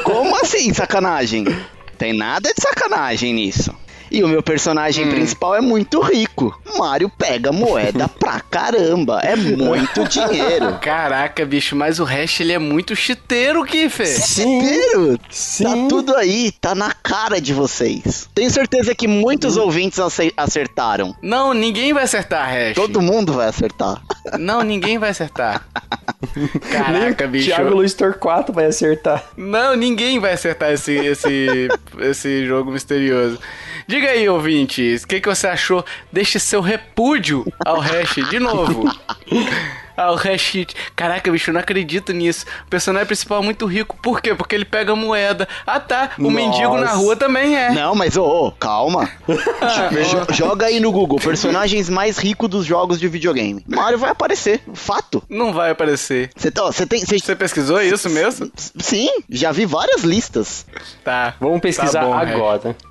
Como 0.05 0.37
assim 0.37 0.73
sacanagem? 0.75 1.45
Tem 1.99 2.13
nada 2.13 2.53
de 2.53 2.61
sacanagem 2.61 3.33
nisso. 3.33 3.73
E 4.13 4.23
o 4.23 4.29
meu 4.29 4.43
personagem 4.43 5.09
principal 5.09 5.55
é 5.55 5.61
muito 5.63 6.01
rico. 6.03 6.61
Mario 6.77 7.09
pega 7.09 7.51
moeda 7.51 8.07
pra 8.21 8.41
caramba. 8.41 9.21
É 9.21 9.35
muito 9.35 10.05
dinheiro. 10.09 10.79
Caraca, 10.83 11.47
bicho, 11.47 11.75
mas 11.75 11.99
o 11.99 12.05
Hash 12.05 12.41
ele 12.41 12.53
é 12.53 12.59
muito 12.59 12.95
chiteiro, 12.95 13.65
Kiffer. 13.65 14.07
Inteiro. 14.39 15.17
Tá 15.19 15.25
Sim. 15.31 15.89
tudo 15.89 16.15
aí, 16.15 16.53
tá 16.61 16.75
na 16.75 16.93
cara 16.93 17.41
de 17.41 17.55
vocês. 17.55 18.29
Tenho 18.35 18.51
certeza 18.51 18.95
que 18.95 19.09
muitos 19.09 19.57
ouvintes 19.57 19.99
ace- 19.99 20.33
acertaram. 20.37 21.17
Não, 21.23 21.55
ninguém 21.55 21.95
vai 21.95 22.03
acertar, 22.05 22.49
Hash. 22.51 22.75
Todo 22.75 23.01
mundo 23.01 23.33
vai 23.33 23.49
acertar. 23.49 24.01
Não, 24.39 24.63
ninguém 24.63 24.99
vai 24.99 25.11
acertar. 25.11 25.67
Caraca, 26.71 27.25
Nem 27.25 27.31
bicho. 27.33 27.47
Thiago 27.47 27.71
Luiz 27.75 27.95
Torquato 27.95 28.53
vai 28.53 28.67
acertar. 28.67 29.25
Não, 29.37 29.75
ninguém 29.77 30.19
vai 30.19 30.33
acertar 30.33 30.71
esse, 30.73 30.93
esse, 30.93 31.69
esse 31.99 32.47
jogo 32.47 32.71
misterioso. 32.73 33.39
Diga 33.87 34.02
aí, 34.07 34.29
ouvintes, 34.29 35.03
o 35.03 35.09
que, 35.09 35.21
que 35.21 35.29
você 35.29 35.47
achou? 35.47 35.85
Deixe 36.11 36.39
seu 36.39 36.61
repúdio 36.61 37.45
ao 37.65 37.79
hash 37.79 38.17
de 38.29 38.39
novo. 38.39 38.85
Ao 39.97 40.15
hash. 40.15 40.67
Caraca, 40.97 41.31
bicho, 41.31 41.51
eu 41.51 41.55
não 41.55 41.61
acredito 41.61 42.13
nisso. 42.13 42.45
O 42.67 42.71
personagem 42.71 43.07
principal 43.07 43.41
é 43.41 43.45
muito 43.45 43.67
rico. 43.67 43.97
Por 44.03 44.21
quê? 44.21 44.35
Porque 44.35 44.55
ele 44.55 44.65
pega 44.65 44.95
moeda. 44.97 45.49
Ah, 45.67 45.79
tá. 45.81 46.11
O 46.19 46.23
Nossa. 46.23 46.35
mendigo 46.35 46.77
na 46.79 46.93
rua 46.93 47.17
também 47.17 47.57
é. 47.57 47.71
Não, 47.71 47.95
mas 47.95 48.17
ô, 48.17 48.25
ô, 48.49 48.53
calma. 48.53 49.09
Jo- 49.29 50.35
joga 50.35 50.67
aí 50.67 50.81
no 50.81 50.91
Google, 50.93 51.19
personagens 51.19 51.89
mais 51.89 52.19
ricos 52.19 52.49
dos 52.49 52.65
jogos 52.67 52.99
de 52.99 53.09
videogame. 53.09 53.65
Mario 53.67 53.99
vai 53.99 54.11
aparecer, 54.11 54.63
fato. 54.75 55.23
Não 55.29 55.53
vai 55.53 55.71
aparecer. 55.71 56.31
Você 56.37 56.51
tá- 56.51 56.65
você 56.65 56.87
tem. 56.87 57.05
você- 57.05 57.35
pesquisou 57.37 57.81
isso 57.83 58.09
mesmo? 58.11 58.51
sim, 58.79 59.09
já 59.31 59.53
vi 59.53 59.65
várias 59.65 60.03
listas. 60.03 60.67
Tá. 61.05 61.35
Vamos 61.41 61.61
pesquisar 61.61 62.01
Tá 62.01 62.07
bom, 62.07 62.15
agora. 62.15 62.77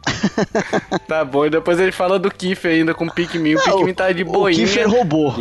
Tá 1.07 1.25
bom, 1.25 1.45
e 1.45 1.49
depois 1.49 1.79
ele 1.79 1.91
fala 1.91 2.17
do 2.19 2.29
Kiffer 2.31 2.71
ainda 2.71 2.93
com 2.93 3.05
o 3.05 3.11
Pikmin. 3.11 3.55
O 3.55 3.61
Pikmin 3.61 3.93
tá 3.93 4.11
de 4.11 4.23
o 4.23 4.25
boinha. 4.25 4.57
Kiffer 4.57 4.87
roubou. 4.89 5.33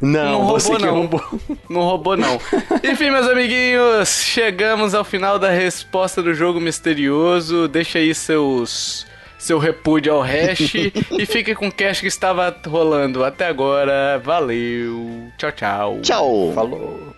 Não, 0.00 0.32
Não 0.32 0.46
você 0.46 0.68
roubou, 0.72 0.76
que 0.78 0.86
não. 0.86 1.03
Não 1.68 1.80
roubou, 1.82 2.16
não. 2.16 2.40
Enfim, 2.82 3.10
meus 3.10 3.26
amiguinhos, 3.26 4.08
chegamos 4.08 4.94
ao 4.94 5.04
final 5.04 5.38
da 5.38 5.50
resposta 5.50 6.22
do 6.22 6.34
jogo 6.34 6.60
misterioso. 6.60 7.68
Deixa 7.68 7.98
aí 7.98 8.14
seus. 8.14 9.06
Seu 9.38 9.58
repúdio 9.58 10.14
ao 10.14 10.22
hash 10.22 10.74
e 11.18 11.26
fique 11.26 11.54
com 11.54 11.68
o 11.68 11.72
cash 11.72 12.00
que 12.00 12.06
estava 12.06 12.56
rolando 12.66 13.22
até 13.22 13.46
agora. 13.46 14.18
Valeu. 14.24 15.30
Tchau, 15.36 15.52
tchau. 15.52 16.00
Tchau. 16.00 16.52
Falou. 16.54 17.14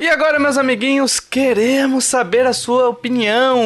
E 0.00 0.08
agora, 0.08 0.38
meus 0.38 0.56
amiguinhos, 0.56 1.20
queremos 1.20 2.06
saber 2.06 2.46
a 2.46 2.54
sua 2.54 2.88
opinião. 2.88 3.60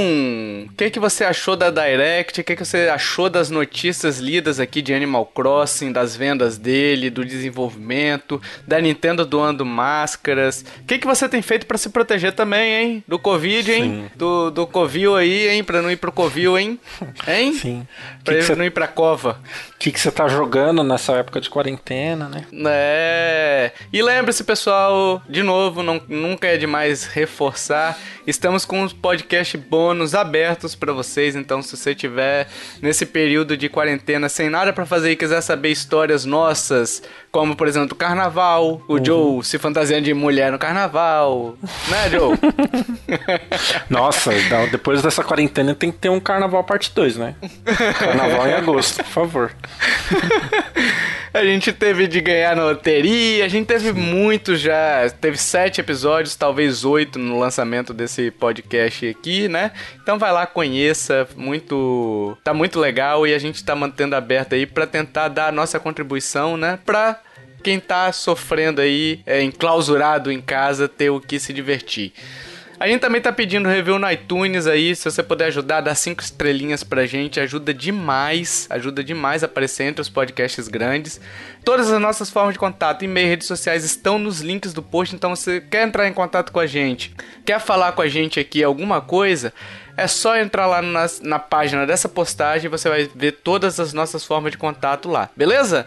O 0.68 0.74
que, 0.76 0.90
que 0.90 0.98
você 0.98 1.22
achou 1.22 1.54
da 1.54 1.70
Direct? 1.70 2.40
O 2.40 2.44
que, 2.44 2.56
que 2.56 2.64
você 2.64 2.88
achou 2.88 3.30
das 3.30 3.50
notícias 3.50 4.18
lidas 4.18 4.58
aqui 4.58 4.82
de 4.82 4.92
Animal 4.92 5.26
Crossing, 5.26 5.92
das 5.92 6.16
vendas 6.16 6.58
dele, 6.58 7.08
do 7.08 7.24
desenvolvimento, 7.24 8.42
da 8.66 8.80
Nintendo 8.80 9.24
doando 9.24 9.64
máscaras? 9.64 10.64
O 10.80 10.86
que, 10.86 10.98
que 10.98 11.06
você 11.06 11.28
tem 11.28 11.40
feito 11.40 11.66
pra 11.66 11.78
se 11.78 11.88
proteger 11.88 12.32
também, 12.32 12.82
hein? 12.82 13.04
Do 13.06 13.16
Covid, 13.16 13.70
hein? 13.70 14.10
Do, 14.16 14.50
do 14.50 14.66
Covil 14.66 15.14
aí, 15.14 15.50
hein? 15.50 15.62
Pra 15.62 15.80
não 15.80 15.90
ir 15.90 15.98
pro 15.98 16.10
Covil, 16.10 16.58
hein? 16.58 16.80
Hein? 17.28 17.52
Sim. 17.54 17.86
Pra 18.24 18.34
que, 18.34 18.40
que, 18.40 18.46
você, 18.46 18.56
não 18.56 18.64
ir 18.64 18.70
pra 18.70 18.88
cova. 18.88 19.40
Que 19.84 19.92
que 19.92 20.00
você 20.00 20.10
tá 20.10 20.26
jogando 20.26 20.82
nessa 20.82 21.12
época 21.12 21.38
de 21.38 21.50
quarentena, 21.50 22.26
né? 22.26 22.46
É. 22.66 23.70
E 23.92 24.02
lembre-se, 24.02 24.42
pessoal, 24.42 25.20
de 25.28 25.42
novo, 25.42 25.82
não, 25.82 26.00
nunca 26.08 26.46
é 26.46 26.56
demais 26.56 27.04
reforçar. 27.04 27.98
Estamos 28.26 28.64
com 28.64 28.82
os 28.82 28.92
podcast 28.94 29.54
bônus 29.58 30.14
abertos 30.14 30.74
pra 30.74 30.94
vocês, 30.94 31.36
então 31.36 31.60
se 31.60 31.76
você 31.76 31.94
tiver 31.94 32.48
nesse 32.80 33.04
período 33.04 33.54
de 33.54 33.68
quarentena 33.68 34.30
sem 34.30 34.48
nada 34.48 34.72
pra 34.72 34.86
fazer 34.86 35.10
e 35.10 35.16
quiser 35.16 35.42
saber 35.42 35.68
histórias 35.70 36.24
nossas, 36.24 37.02
como 37.30 37.54
por 37.54 37.68
exemplo 37.68 37.88
do 37.90 37.94
carnaval, 37.94 38.80
o 38.88 39.04
Joe 39.04 39.44
se 39.44 39.58
fantasiando 39.58 40.04
de 40.04 40.14
mulher 40.14 40.50
no 40.50 40.58
carnaval, 40.58 41.54
né, 41.88 42.08
Joe? 42.10 42.34
Nossa, 43.90 44.30
da- 44.48 44.66
depois 44.66 45.02
dessa 45.02 45.22
quarentena 45.22 45.74
tem 45.74 45.92
que 45.92 45.98
ter 45.98 46.08
um 46.08 46.18
carnaval 46.20 46.64
parte 46.64 46.90
2, 46.94 47.18
né? 47.18 47.34
Carnaval 47.98 48.48
em 48.48 48.54
agosto, 48.54 49.04
por 49.04 49.10
favor. 49.12 49.52
A 51.34 51.44
gente 51.44 51.72
teve 51.72 52.06
de 52.06 52.20
ganhar 52.20 52.54
na 52.54 52.62
loteria, 52.62 53.44
a 53.44 53.48
gente 53.48 53.66
teve 53.66 53.92
muito 53.92 54.54
já, 54.54 55.10
teve 55.20 55.36
sete 55.36 55.80
episódios, 55.80 56.36
talvez 56.36 56.84
oito 56.84 57.18
no 57.18 57.40
lançamento 57.40 57.92
desse 57.92 58.13
podcast 58.38 59.06
aqui, 59.08 59.48
né? 59.48 59.72
Então 60.02 60.18
vai 60.18 60.32
lá, 60.32 60.46
conheça, 60.46 61.26
muito, 61.36 62.36
tá 62.42 62.54
muito 62.54 62.78
legal 62.78 63.26
e 63.26 63.34
a 63.34 63.38
gente 63.38 63.64
tá 63.64 63.74
mantendo 63.74 64.16
aberto 64.16 64.54
aí 64.54 64.66
pra 64.66 64.86
tentar 64.86 65.28
dar 65.28 65.48
a 65.48 65.52
nossa 65.52 65.78
contribuição, 65.80 66.56
né? 66.56 66.78
Pra 66.84 67.20
quem 67.62 67.80
tá 67.80 68.12
sofrendo 68.12 68.80
aí, 68.80 69.20
é, 69.24 69.42
enclausurado 69.42 70.30
em 70.30 70.40
casa, 70.40 70.86
ter 70.86 71.10
o 71.10 71.20
que 71.20 71.38
se 71.38 71.52
divertir. 71.52 72.12
A 72.84 72.86
gente 72.86 73.00
também 73.00 73.18
tá 73.18 73.32
pedindo 73.32 73.66
review 73.66 73.98
no 73.98 74.10
iTunes 74.10 74.66
aí, 74.66 74.94
se 74.94 75.10
você 75.10 75.22
puder 75.22 75.46
ajudar, 75.46 75.80
dá 75.80 75.94
cinco 75.94 76.22
estrelinhas 76.22 76.84
pra 76.84 77.06
gente, 77.06 77.40
ajuda 77.40 77.72
demais, 77.72 78.66
ajuda 78.68 79.02
demais 79.02 79.42
a 79.42 79.46
aparecer 79.46 79.84
entre 79.84 80.02
os 80.02 80.10
podcasts 80.10 80.68
grandes. 80.68 81.18
Todas 81.64 81.90
as 81.90 81.98
nossas 81.98 82.28
formas 82.28 82.52
de 82.52 82.58
contato, 82.58 83.02
e-mail, 83.02 83.26
redes 83.26 83.46
sociais 83.46 83.84
estão 83.84 84.18
nos 84.18 84.42
links 84.42 84.74
do 84.74 84.82
post, 84.82 85.14
então 85.16 85.34
você 85.34 85.62
quer 85.62 85.88
entrar 85.88 86.06
em 86.06 86.12
contato 86.12 86.52
com 86.52 86.60
a 86.60 86.66
gente, 86.66 87.16
quer 87.46 87.58
falar 87.58 87.92
com 87.92 88.02
a 88.02 88.06
gente 88.06 88.38
aqui 88.38 88.62
alguma 88.62 89.00
coisa, 89.00 89.50
é 89.96 90.06
só 90.06 90.36
entrar 90.36 90.66
lá 90.66 90.82
na, 90.82 91.06
na 91.22 91.38
página 91.38 91.86
dessa 91.86 92.06
postagem 92.06 92.70
você 92.70 92.90
vai 92.90 93.08
ver 93.14 93.32
todas 93.32 93.80
as 93.80 93.94
nossas 93.94 94.26
formas 94.26 94.52
de 94.52 94.58
contato 94.58 95.08
lá, 95.08 95.30
beleza? 95.34 95.86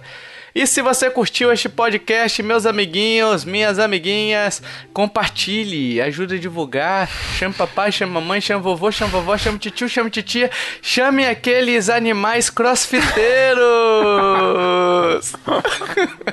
E 0.57 0.65
se 0.65 0.81
você 0.81 1.07
curtiu 1.07 1.53
este 1.53 1.69
podcast, 1.69 2.41
meus 2.41 2.65
amiguinhos, 2.65 3.45
minhas 3.45 3.77
amiguinhas, 3.77 4.59
compartilhe, 4.91 6.01
ajude 6.01 6.33
a 6.33 6.39
divulgar. 6.39 7.07
Chame 7.37 7.53
papai, 7.53 7.91
chame 7.91 8.11
mamãe, 8.11 8.41
chame 8.41 8.63
vovô, 8.63 8.91
chame 8.91 9.11
vovó, 9.11 9.37
chame 9.37 9.59
tio, 9.59 9.87
chame 9.87 10.09
titia. 10.09 10.49
Chame 10.81 11.27
aqueles 11.27 11.91
animais 11.91 12.49
crossfiteiros. 12.49 13.61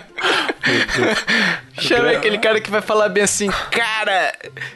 Chame 1.78 2.14
aquele 2.14 2.38
cara 2.38 2.60
que 2.60 2.70
vai 2.70 2.80
falar 2.80 3.08
bem 3.08 3.24
assim, 3.24 3.50
cara, 3.70 4.32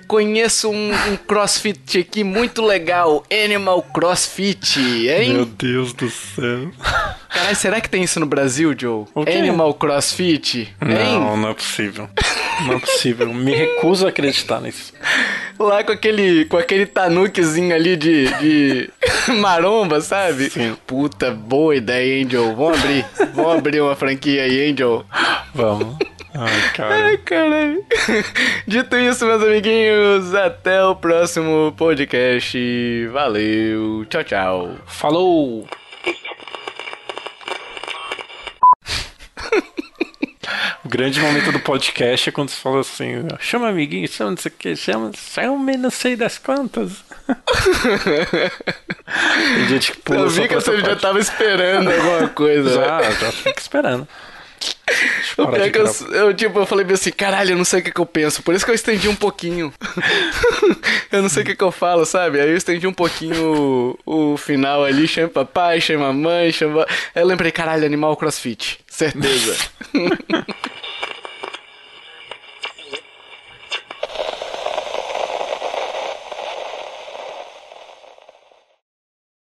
conheço 0.06 0.68
um, 0.70 0.92
um 0.92 1.16
crossfit 1.16 1.98
aqui 2.00 2.22
muito 2.24 2.62
legal, 2.62 3.24
Animal 3.30 3.82
Crossfit, 3.82 4.78
hein? 4.80 5.32
Meu 5.32 5.46
Deus 5.46 5.92
do 5.92 6.10
céu. 6.10 6.70
Caralho, 7.28 7.56
será 7.56 7.80
que 7.80 7.88
tem 7.88 8.02
isso 8.02 8.18
no 8.18 8.26
Brasil, 8.26 8.74
Joe? 8.76 9.06
Animal 9.14 9.74
Crossfit? 9.74 10.74
Hein? 10.82 11.18
Não, 11.20 11.36
não 11.36 11.50
é 11.50 11.54
possível. 11.54 12.08
Não 12.66 12.74
é 12.74 12.78
possível. 12.80 13.32
Me 13.32 13.54
recuso 13.54 14.06
a 14.06 14.08
acreditar 14.08 14.60
nisso. 14.60 14.92
Lá 15.58 15.82
com 15.82 15.92
aquele, 15.92 16.44
com 16.44 16.56
aquele 16.56 16.86
tanuquezinho 16.86 17.74
ali 17.74 17.96
de, 17.96 18.28
de 18.38 18.90
maromba, 19.40 20.00
sabe? 20.00 20.50
Sim. 20.50 20.76
Puta, 20.86 21.30
boa 21.30 21.74
ideia, 21.74 22.26
Joe? 22.28 22.54
Vamos 22.54 22.78
abrir. 22.78 23.04
Vamos 23.34 23.58
abrir 23.58 23.80
uma 23.80 23.96
franquia 23.96 24.42
aí, 24.42 24.74
Joe? 24.76 25.04
Vamos. 25.54 25.96
Ai, 26.34 26.70
cara. 26.74 26.94
Ai, 26.94 27.16
caralho. 27.18 27.84
Dito 28.66 28.96
isso, 28.96 29.26
meus 29.26 29.42
amiguinhos, 29.42 30.34
até 30.34 30.84
o 30.84 30.94
próximo 30.94 31.74
podcast. 31.76 33.06
Valeu. 33.12 34.04
Tchau, 34.08 34.24
tchau. 34.24 34.76
Falou! 34.86 35.66
O 40.84 40.88
grande 40.88 41.20
momento 41.20 41.52
do 41.52 41.60
podcast 41.60 42.30
é 42.30 42.32
quando 42.32 42.48
você 42.48 42.56
fala 42.56 42.80
assim: 42.80 43.26
chama 43.40 43.68
amiguinho, 43.68 44.08
chama 44.08 44.30
não 44.30 44.38
sei 44.38 44.50
o 44.50 44.54
que, 44.54 44.74
chama, 44.74 45.10
chama 45.14 45.76
não 45.76 45.90
sei 45.90 46.16
das 46.16 46.38
quantas. 46.38 47.04
Tem 49.54 49.68
gente 49.68 49.92
que 49.92 49.98
pula 49.98 50.20
Eu 50.20 50.30
vi 50.30 50.48
que 50.48 50.54
você 50.54 50.80
já 50.80 50.96
tava 50.96 51.18
esperando 51.18 51.90
alguma 51.90 52.28
coisa. 52.30 52.72
Já, 52.72 53.02
já 53.02 53.32
fica 53.32 53.60
esperando. 53.60 54.08
O 55.36 55.46
pior 55.46 55.62
de 55.62 55.70
que 55.70 55.78
eu, 55.78 55.86
eu, 56.12 56.34
tipo, 56.34 56.58
eu 56.58 56.66
falei 56.66 56.86
assim, 56.92 57.12
caralho, 57.12 57.52
eu 57.52 57.56
não 57.56 57.64
sei 57.64 57.80
o 57.80 57.82
que, 57.82 57.92
que 57.92 58.00
eu 58.00 58.06
penso. 58.06 58.42
Por 58.42 58.54
isso 58.54 58.64
que 58.64 58.70
eu 58.70 58.74
estendi 58.74 59.08
um 59.08 59.14
pouquinho. 59.14 59.72
eu 61.12 61.22
não 61.22 61.28
sei 61.28 61.42
o 61.42 61.46
que, 61.46 61.54
que 61.54 61.62
eu 61.62 61.70
falo, 61.70 62.04
sabe? 62.04 62.40
Aí 62.40 62.50
eu 62.50 62.56
estendi 62.56 62.86
um 62.86 62.92
pouquinho 62.92 63.96
o, 64.04 64.32
o 64.32 64.36
final 64.36 64.84
ali, 64.84 65.06
chama 65.06 65.28
papai, 65.28 65.80
chama 65.80 66.12
mamãe, 66.12 66.50
chama. 66.50 66.86
Aí 67.14 67.22
eu 67.22 67.26
lembrei, 67.26 67.52
caralho, 67.52 67.86
animal 67.86 68.16
crossfit. 68.16 68.80
Certeza. 68.88 69.56